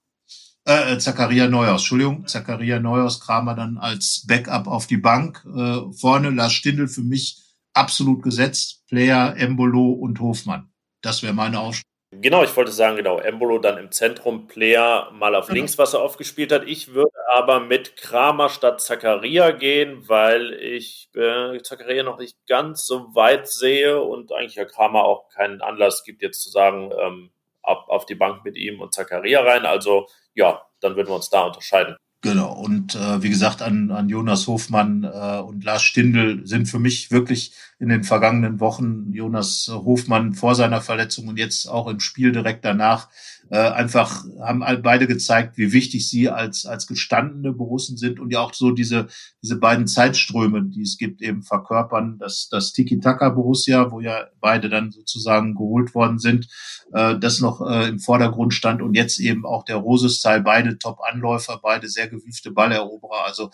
Äh, 0.67 0.93
äh, 0.93 0.99
Zakaria 0.99 1.49
Neuhaus, 1.49 1.83
Entschuldigung, 1.83 2.27
Zakaria 2.27 2.79
Neuhaus, 2.79 3.21
Kramer 3.21 3.55
dann 3.55 3.79
als 3.79 4.25
Backup 4.27 4.67
auf 4.67 4.87
die 4.87 4.99
Bank. 4.99 5.45
Äh, 5.47 5.93
vorne 5.93 6.31
Lars 6.31 6.53
Stindl 6.53 6.87
für 6.87 7.03
mich 7.03 7.39
absolut 7.73 8.23
gesetzt. 8.23 8.87
Player, 8.89 9.37
Embolo 9.37 9.93
und 9.93 10.21
Hofmann. 10.21 10.71
Das 11.03 11.23
wäre 11.23 11.33
meine 11.33 11.61
Aufstellung. 11.61 11.91
Genau, 12.13 12.43
ich 12.43 12.55
wollte 12.57 12.73
sagen, 12.73 12.97
genau, 12.97 13.21
Embolo 13.21 13.61
dann 13.61 13.79
im 13.79 13.93
Zentrum, 13.93 14.49
Player 14.49 15.13
mal 15.13 15.37
auf 15.37 15.49
links, 15.49 15.79
was 15.79 15.95
er 15.95 16.03
aufgespielt 16.03 16.51
hat. 16.51 16.67
Ich 16.67 16.93
würde 16.93 17.13
aber 17.33 17.61
mit 17.61 17.97
Kramer 17.97 18.49
statt 18.49 18.81
Zakaria 18.81 19.53
gehen, 19.53 20.09
weil 20.09 20.53
ich 20.55 21.09
äh, 21.15 21.63
Zakaria 21.63 22.03
noch 22.03 22.19
nicht 22.19 22.37
ganz 22.49 22.85
so 22.85 23.15
weit 23.15 23.49
sehe 23.49 24.03
und 24.03 24.33
eigentlich 24.33 24.57
ja 24.57 24.65
Kramer 24.65 25.05
auch 25.05 25.29
keinen 25.29 25.63
Anlass 25.63 26.03
gibt, 26.03 26.21
jetzt 26.21 26.43
zu 26.43 26.51
sagen, 26.51 26.91
ähm, 27.01 27.31
ab 27.63 27.87
auf 27.89 28.07
die 28.07 28.15
Bank 28.15 28.45
mit 28.45 28.57
ihm 28.57 28.81
und 28.81 28.95
Zakaria 28.95 29.41
rein. 29.43 29.67
Also 29.67 30.07
ja, 30.35 30.63
dann 30.81 30.97
würden 30.97 31.09
wir 31.09 31.17
uns 31.17 31.31
da 31.31 31.43
unterscheiden. 31.43 31.97
Genau, 32.23 32.53
und 32.53 32.97
äh, 32.97 33.23
wie 33.23 33.31
gesagt, 33.31 33.63
an, 33.63 33.91
an 33.91 34.11
Jonas 34.11 34.47
Hofmann 34.47 35.05
äh, 35.05 35.39
und 35.39 35.65
Lars 35.65 35.83
Stindl 35.83 36.47
sind 36.47 36.67
für 36.67 36.79
mich 36.79 37.11
wirklich 37.11 37.55
in 37.79 37.89
den 37.89 38.05
vergangenen 38.05 38.61
Wochen 38.61 39.11
Jonas 39.15 39.71
Hofmann 39.73 40.35
vor 40.35 40.55
seiner 40.55 40.83
Verletzung 40.83 41.29
und 41.29 41.39
jetzt 41.39 41.67
auch 41.67 41.89
im 41.89 41.99
Spiel 41.99 42.31
direkt 42.31 42.67
danach 42.67 43.09
äh, 43.51 43.59
einfach 43.59 44.25
haben 44.41 44.65
beide 44.83 45.07
gezeigt, 45.07 45.59
wie 45.59 45.73
wichtig 45.73 46.09
sie 46.09 46.29
als 46.29 46.67
als 46.67 46.87
gestandene 46.87 47.53
Borussen 47.53 47.97
sind 47.97 48.21
und 48.21 48.33
ja 48.33 48.41
auch 48.41 48.55
so 48.55 48.71
diese 48.71 49.09
diese 49.43 49.57
beiden 49.57 49.87
Zeitströme, 49.87 50.63
die 50.63 50.83
es 50.83 50.99
gibt, 50.99 51.21
eben 51.21 51.43
verkörpern. 51.43 52.19
Das 52.19 52.49
das 52.49 52.73
Tiki 52.73 53.01
Taka 53.01 53.31
Borussia, 53.31 53.91
wo 53.91 54.01
ja 54.01 54.29
beide 54.41 54.69
dann 54.69 54.93
sozusagen 54.93 55.55
geholt 55.55 55.95
worden 55.95 56.19
sind, 56.19 56.47
äh, 56.93 57.19
das 57.19 57.41
noch 57.41 57.61
äh, 57.61 57.89
im 57.89 57.99
Vordergrund 57.99 58.55
stand 58.55 58.83
und 58.83 58.95
jetzt 58.95 59.19
eben 59.19 59.45
auch 59.45 59.65
der 59.65 59.77
Rosesteil, 59.77 60.43
beide 60.43 60.79
Top-Anläufer, 60.79 61.59
beide 61.63 61.89
sehr 61.89 62.09
gewiefte 62.09 62.53
Balleroberer. 62.53 63.25
Also 63.25 63.51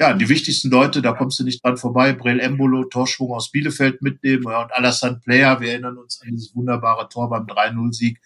ja, 0.00 0.14
die 0.14 0.28
wichtigsten 0.28 0.70
Leute, 0.70 1.00
da 1.00 1.12
kommst 1.12 1.38
du 1.38 1.44
nicht 1.44 1.64
dran 1.64 1.76
vorbei. 1.76 2.12
Brel 2.12 2.40
Embolo, 2.40 2.84
Torschwung 2.84 3.32
aus 3.32 3.52
Bielefeld 3.52 4.02
mitnehmen 4.02 4.44
ja, 4.48 4.62
und 4.62 4.72
Alassane 4.72 5.20
Player, 5.24 5.60
wir 5.60 5.70
erinnern 5.70 5.96
uns 5.96 6.20
an 6.20 6.28
dieses 6.30 6.54
wunderbare 6.54 7.08
Tor 7.08 7.30
beim 7.30 7.46
3-0-Sieg 7.46 8.20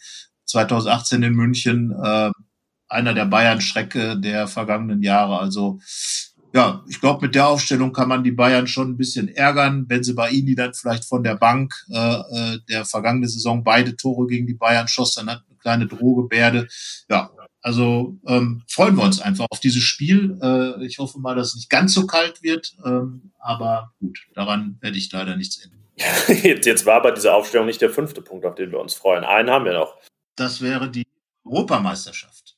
2018 0.52 1.22
in 1.22 1.34
München, 1.34 1.92
äh, 2.02 2.30
einer 2.88 3.14
der 3.14 3.26
Bayern-Schrecke 3.26 4.18
der 4.18 4.46
vergangenen 4.46 5.02
Jahre. 5.02 5.38
Also 5.38 5.80
ja, 6.54 6.84
ich 6.86 7.00
glaube, 7.00 7.26
mit 7.26 7.34
der 7.34 7.48
Aufstellung 7.48 7.92
kann 7.92 8.08
man 8.08 8.22
die 8.22 8.32
Bayern 8.32 8.66
schon 8.66 8.90
ein 8.90 8.96
bisschen 8.98 9.28
ärgern. 9.28 9.86
Benzebaini 9.86 10.54
dann 10.54 10.74
vielleicht 10.74 11.04
von 11.04 11.22
der 11.22 11.34
Bank, 11.36 11.74
äh, 11.90 11.96
äh, 11.96 12.58
der 12.68 12.84
vergangene 12.84 13.26
Saison 13.26 13.64
beide 13.64 13.96
Tore 13.96 14.26
gegen 14.26 14.46
die 14.46 14.54
Bayern 14.54 14.86
schoss, 14.86 15.14
dann 15.14 15.30
hat 15.30 15.42
eine 15.48 15.58
kleine 15.58 15.86
Drohgebärde. 15.86 16.68
Ja, 17.08 17.30
also 17.62 18.18
ähm, 18.26 18.62
freuen 18.68 18.96
wir 18.96 19.04
uns 19.04 19.20
einfach 19.20 19.46
auf 19.48 19.60
dieses 19.60 19.82
Spiel. 19.82 20.38
Äh, 20.42 20.84
ich 20.84 20.98
hoffe 20.98 21.20
mal, 21.20 21.34
dass 21.34 21.48
es 21.48 21.54
nicht 21.54 21.70
ganz 21.70 21.94
so 21.94 22.06
kalt 22.06 22.42
wird, 22.42 22.74
ähm, 22.84 23.32
aber 23.38 23.92
gut, 23.98 24.18
daran 24.34 24.76
werde 24.82 24.98
ich 24.98 25.10
leider 25.10 25.36
nichts 25.36 25.64
ändern. 25.64 25.78
Jetzt, 26.42 26.64
jetzt 26.64 26.86
war 26.86 26.96
aber 26.96 27.12
diese 27.12 27.34
Aufstellung 27.34 27.66
nicht 27.66 27.82
der 27.82 27.90
fünfte 27.90 28.22
Punkt, 28.22 28.46
auf 28.46 28.54
den 28.54 28.72
wir 28.72 28.80
uns 28.80 28.94
freuen. 28.94 29.24
Einen 29.24 29.50
haben 29.50 29.66
wir 29.66 29.74
noch. 29.74 29.98
Das 30.36 30.60
wäre 30.62 30.90
die 30.90 31.06
Europameisterschaft. 31.44 32.56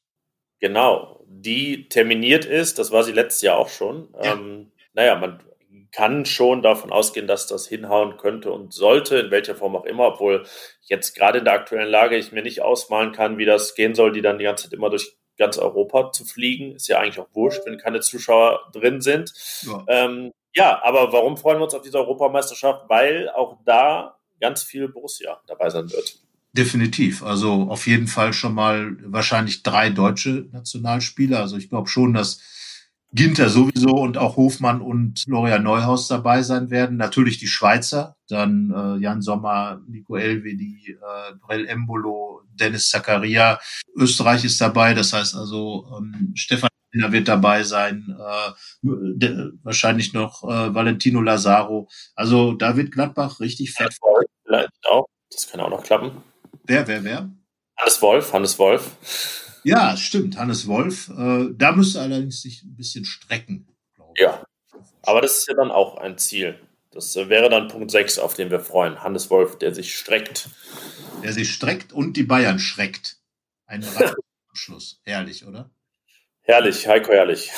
Genau, 0.60 1.24
die 1.28 1.88
terminiert 1.88 2.44
ist, 2.44 2.78
das 2.78 2.90
war 2.90 3.02
sie 3.02 3.12
letztes 3.12 3.42
Jahr 3.42 3.58
auch 3.58 3.68
schon. 3.68 4.08
Ja. 4.14 4.32
Ähm, 4.32 4.72
naja, 4.94 5.16
man 5.16 5.40
kann 5.92 6.24
schon 6.24 6.62
davon 6.62 6.92
ausgehen, 6.92 7.26
dass 7.26 7.46
das 7.46 7.66
hinhauen 7.66 8.16
könnte 8.16 8.50
und 8.50 8.72
sollte, 8.72 9.18
in 9.18 9.30
welcher 9.30 9.54
Form 9.54 9.76
auch 9.76 9.84
immer, 9.84 10.06
obwohl 10.06 10.44
jetzt 10.82 11.14
gerade 11.14 11.38
in 11.38 11.44
der 11.44 11.54
aktuellen 11.54 11.88
Lage 11.88 12.16
ich 12.16 12.32
mir 12.32 12.42
nicht 12.42 12.62
ausmalen 12.62 13.12
kann, 13.12 13.38
wie 13.38 13.44
das 13.44 13.74
gehen 13.74 13.94
soll, 13.94 14.12
die 14.12 14.22
dann 14.22 14.38
die 14.38 14.44
ganze 14.44 14.64
Zeit 14.64 14.72
immer 14.72 14.90
durch 14.90 15.16
ganz 15.38 15.56
Europa 15.58 16.12
zu 16.12 16.24
fliegen. 16.24 16.74
Ist 16.74 16.88
ja 16.88 16.98
eigentlich 16.98 17.20
auch 17.20 17.32
wurscht, 17.32 17.60
wenn 17.64 17.78
keine 17.78 18.00
Zuschauer 18.00 18.70
drin 18.72 19.00
sind. 19.00 19.32
Ja, 19.62 19.84
ähm, 19.88 20.32
ja 20.54 20.82
aber 20.82 21.12
warum 21.12 21.36
freuen 21.36 21.58
wir 21.58 21.64
uns 21.64 21.74
auf 21.74 21.82
diese 21.82 21.98
Europameisterschaft? 21.98 22.88
Weil 22.88 23.30
auch 23.30 23.58
da 23.64 24.18
ganz 24.40 24.62
viel 24.64 24.88
Borussia 24.88 25.40
dabei 25.46 25.70
sein 25.70 25.90
wird. 25.90 26.23
Definitiv. 26.56 27.24
Also 27.24 27.68
auf 27.68 27.88
jeden 27.88 28.06
Fall 28.06 28.32
schon 28.32 28.54
mal 28.54 28.96
wahrscheinlich 29.04 29.64
drei 29.64 29.90
deutsche 29.90 30.46
Nationalspieler. 30.52 31.40
Also 31.40 31.56
ich 31.56 31.68
glaube 31.68 31.88
schon, 31.88 32.14
dass 32.14 32.40
Ginter 33.12 33.48
sowieso 33.48 33.90
und 33.90 34.18
auch 34.18 34.36
Hofmann 34.36 34.80
und 34.80 35.20
Florian 35.20 35.64
Neuhaus 35.64 36.06
dabei 36.06 36.42
sein 36.42 36.70
werden. 36.70 36.96
Natürlich 36.96 37.38
die 37.38 37.48
Schweizer, 37.48 38.16
dann 38.28 38.72
äh, 38.72 39.02
Jan 39.02 39.20
Sommer, 39.20 39.80
Nico 39.88 40.16
Elvedi, 40.16 40.92
äh, 40.92 41.34
Brel 41.40 41.66
Embolo, 41.66 42.42
Dennis 42.52 42.88
Zakaria. 42.88 43.58
Österreich 43.96 44.44
ist 44.44 44.60
dabei, 44.60 44.94
das 44.94 45.12
heißt 45.12 45.34
also 45.34 45.88
ähm, 45.98 46.32
Stefan 46.36 46.68
wird 46.92 47.26
dabei 47.26 47.64
sein, 47.64 48.16
äh, 48.16 48.52
wahrscheinlich 49.64 50.12
noch 50.12 50.44
äh, 50.44 50.72
Valentino 50.72 51.20
Lazaro. 51.20 51.88
Also 52.14 52.52
da 52.52 52.76
wird 52.76 52.92
Gladbach 52.92 53.40
richtig 53.40 53.72
fett. 53.72 53.96
Vielleicht 54.44 54.70
auch. 54.88 55.06
Das 55.32 55.48
kann 55.48 55.58
auch 55.58 55.70
noch 55.70 55.82
klappen. 55.82 56.22
Wer, 56.66 56.86
wer, 56.88 57.04
wer? 57.04 57.30
Hannes 57.76 58.00
Wolf, 58.00 58.32
Hannes 58.32 58.58
Wolf. 58.58 58.96
Ja, 59.64 59.96
stimmt, 59.96 60.38
Hannes 60.38 60.66
Wolf. 60.66 61.10
Äh, 61.10 61.48
da 61.52 61.72
müsste 61.72 62.00
allerdings 62.00 62.40
sich 62.40 62.62
ein 62.62 62.74
bisschen 62.74 63.04
strecken. 63.04 63.68
Ja, 64.16 64.44
aber 65.02 65.20
das 65.20 65.38
ist 65.38 65.48
ja 65.48 65.54
dann 65.54 65.70
auch 65.70 65.98
ein 65.98 66.16
Ziel. 66.16 66.58
Das 66.90 67.14
äh, 67.16 67.28
wäre 67.28 67.50
dann 67.50 67.68
Punkt 67.68 67.90
6, 67.90 68.18
auf 68.18 68.34
den 68.34 68.50
wir 68.50 68.60
freuen. 68.60 69.02
Hannes 69.02 69.28
Wolf, 69.28 69.58
der 69.58 69.74
sich 69.74 69.94
streckt. 69.94 70.48
Der 71.22 71.32
sich 71.34 71.52
streckt 71.52 71.92
und 71.92 72.16
die 72.16 72.22
Bayern 72.22 72.58
schreckt. 72.58 73.18
Ein 73.66 73.84
Abschluss. 74.48 75.02
Herrlich, 75.04 75.44
oder? 75.44 75.70
Herrlich, 76.40 76.86
Heiko, 76.86 77.12
herrlich. 77.12 77.50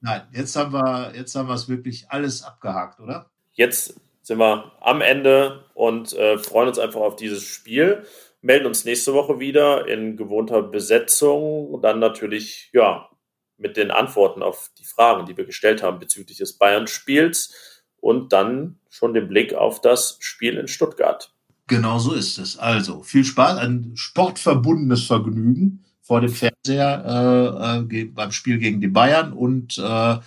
Nein, 0.00 0.22
jetzt 0.32 0.56
haben 0.56 0.72
wir, 0.72 1.12
jetzt 1.14 1.34
haben 1.34 1.48
wir 1.48 1.54
es 1.54 1.68
wirklich 1.68 2.10
alles 2.10 2.42
abgehakt, 2.42 3.00
oder? 3.00 3.30
Jetzt 3.52 3.94
sind 4.22 4.38
wir 4.38 4.72
am 4.80 5.00
Ende 5.00 5.64
und 5.74 6.12
äh, 6.14 6.38
freuen 6.38 6.68
uns 6.68 6.78
einfach 6.78 7.00
auf 7.00 7.16
dieses 7.16 7.44
Spiel 7.44 8.04
melden 8.44 8.66
uns 8.66 8.84
nächste 8.84 9.14
Woche 9.14 9.40
wieder 9.40 9.88
in 9.88 10.18
gewohnter 10.18 10.62
Besetzung 10.62 11.70
und 11.70 11.82
dann 11.82 11.98
natürlich, 11.98 12.68
ja, 12.74 13.08
mit 13.56 13.76
den 13.78 13.90
Antworten 13.90 14.42
auf 14.42 14.70
die 14.78 14.84
Fragen, 14.84 15.24
die 15.24 15.36
wir 15.36 15.46
gestellt 15.46 15.82
haben 15.82 15.98
bezüglich 15.98 16.38
des 16.38 16.58
Bayern-Spiels 16.58 17.54
und 18.00 18.34
dann 18.34 18.78
schon 18.90 19.14
den 19.14 19.28
Blick 19.28 19.54
auf 19.54 19.80
das 19.80 20.18
Spiel 20.20 20.58
in 20.58 20.68
Stuttgart. 20.68 21.32
Genau 21.68 21.98
so 21.98 22.12
ist 22.12 22.36
es. 22.36 22.58
Also 22.58 23.02
viel 23.02 23.24
Spaß, 23.24 23.58
ein 23.58 23.92
sportverbundenes 23.94 25.06
Vergnügen 25.06 25.82
vor 26.02 26.20
dem 26.20 26.30
Fernseher 26.30 27.80
äh, 27.90 27.96
äh, 27.96 28.04
beim 28.04 28.30
Spiel 28.30 28.58
gegen 28.58 28.82
die 28.82 28.88
Bayern 28.88 29.32
und 29.32 29.78
äh, 29.78 30.18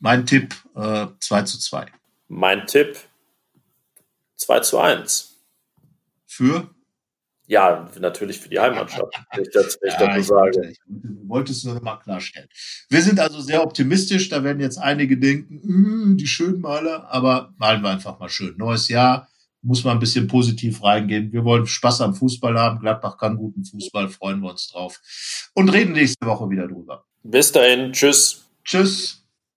mein 0.00 0.26
Tipp 0.26 0.56
äh, 0.74 1.06
2 1.20 1.42
zu 1.42 1.60
2. 1.60 1.86
Mein 2.26 2.66
Tipp 2.66 2.98
2 4.34 4.60
zu 4.60 4.78
1. 4.80 5.36
Für? 6.26 6.68
Ja, 7.52 7.86
natürlich 8.00 8.38
für 8.38 8.48
die 8.48 8.56
wenn 8.56 8.72
ich 9.42 9.50
das, 9.52 9.78
wenn 9.82 9.90
ich 9.90 9.94
ja, 10.00 10.06
dazu 10.06 10.22
sage. 10.22 10.70
Ich 10.70 10.78
wollte 11.26 11.52
es 11.52 11.62
nur 11.64 11.74
noch 11.74 11.82
mal 11.82 11.98
klarstellen. 11.98 12.48
Wir 12.88 13.02
sind 13.02 13.20
also 13.20 13.42
sehr 13.42 13.62
optimistisch. 13.62 14.30
Da 14.30 14.42
werden 14.42 14.60
jetzt 14.60 14.78
einige 14.78 15.18
denken, 15.18 16.16
die 16.16 16.26
Schönmaler, 16.26 17.12
aber 17.12 17.52
malen 17.58 17.82
wir 17.82 17.90
einfach 17.90 18.18
mal 18.18 18.30
schön. 18.30 18.54
Neues 18.56 18.88
Jahr, 18.88 19.28
muss 19.60 19.84
man 19.84 19.98
ein 19.98 20.00
bisschen 20.00 20.28
positiv 20.28 20.82
reingehen. 20.82 21.30
Wir 21.30 21.44
wollen 21.44 21.66
Spaß 21.66 22.00
am 22.00 22.14
Fußball 22.14 22.58
haben. 22.58 22.80
Gladbach 22.80 23.18
kann 23.18 23.36
guten 23.36 23.66
Fußball, 23.66 24.08
freuen 24.08 24.40
wir 24.40 24.48
uns 24.48 24.68
drauf. 24.68 25.02
Und 25.52 25.68
reden 25.68 25.92
nächste 25.92 26.24
Woche 26.24 26.48
wieder 26.48 26.66
drüber. 26.66 27.04
Bis 27.22 27.52
dahin, 27.52 27.92
tschüss. 27.92 28.46
Tschüss. 28.64 29.21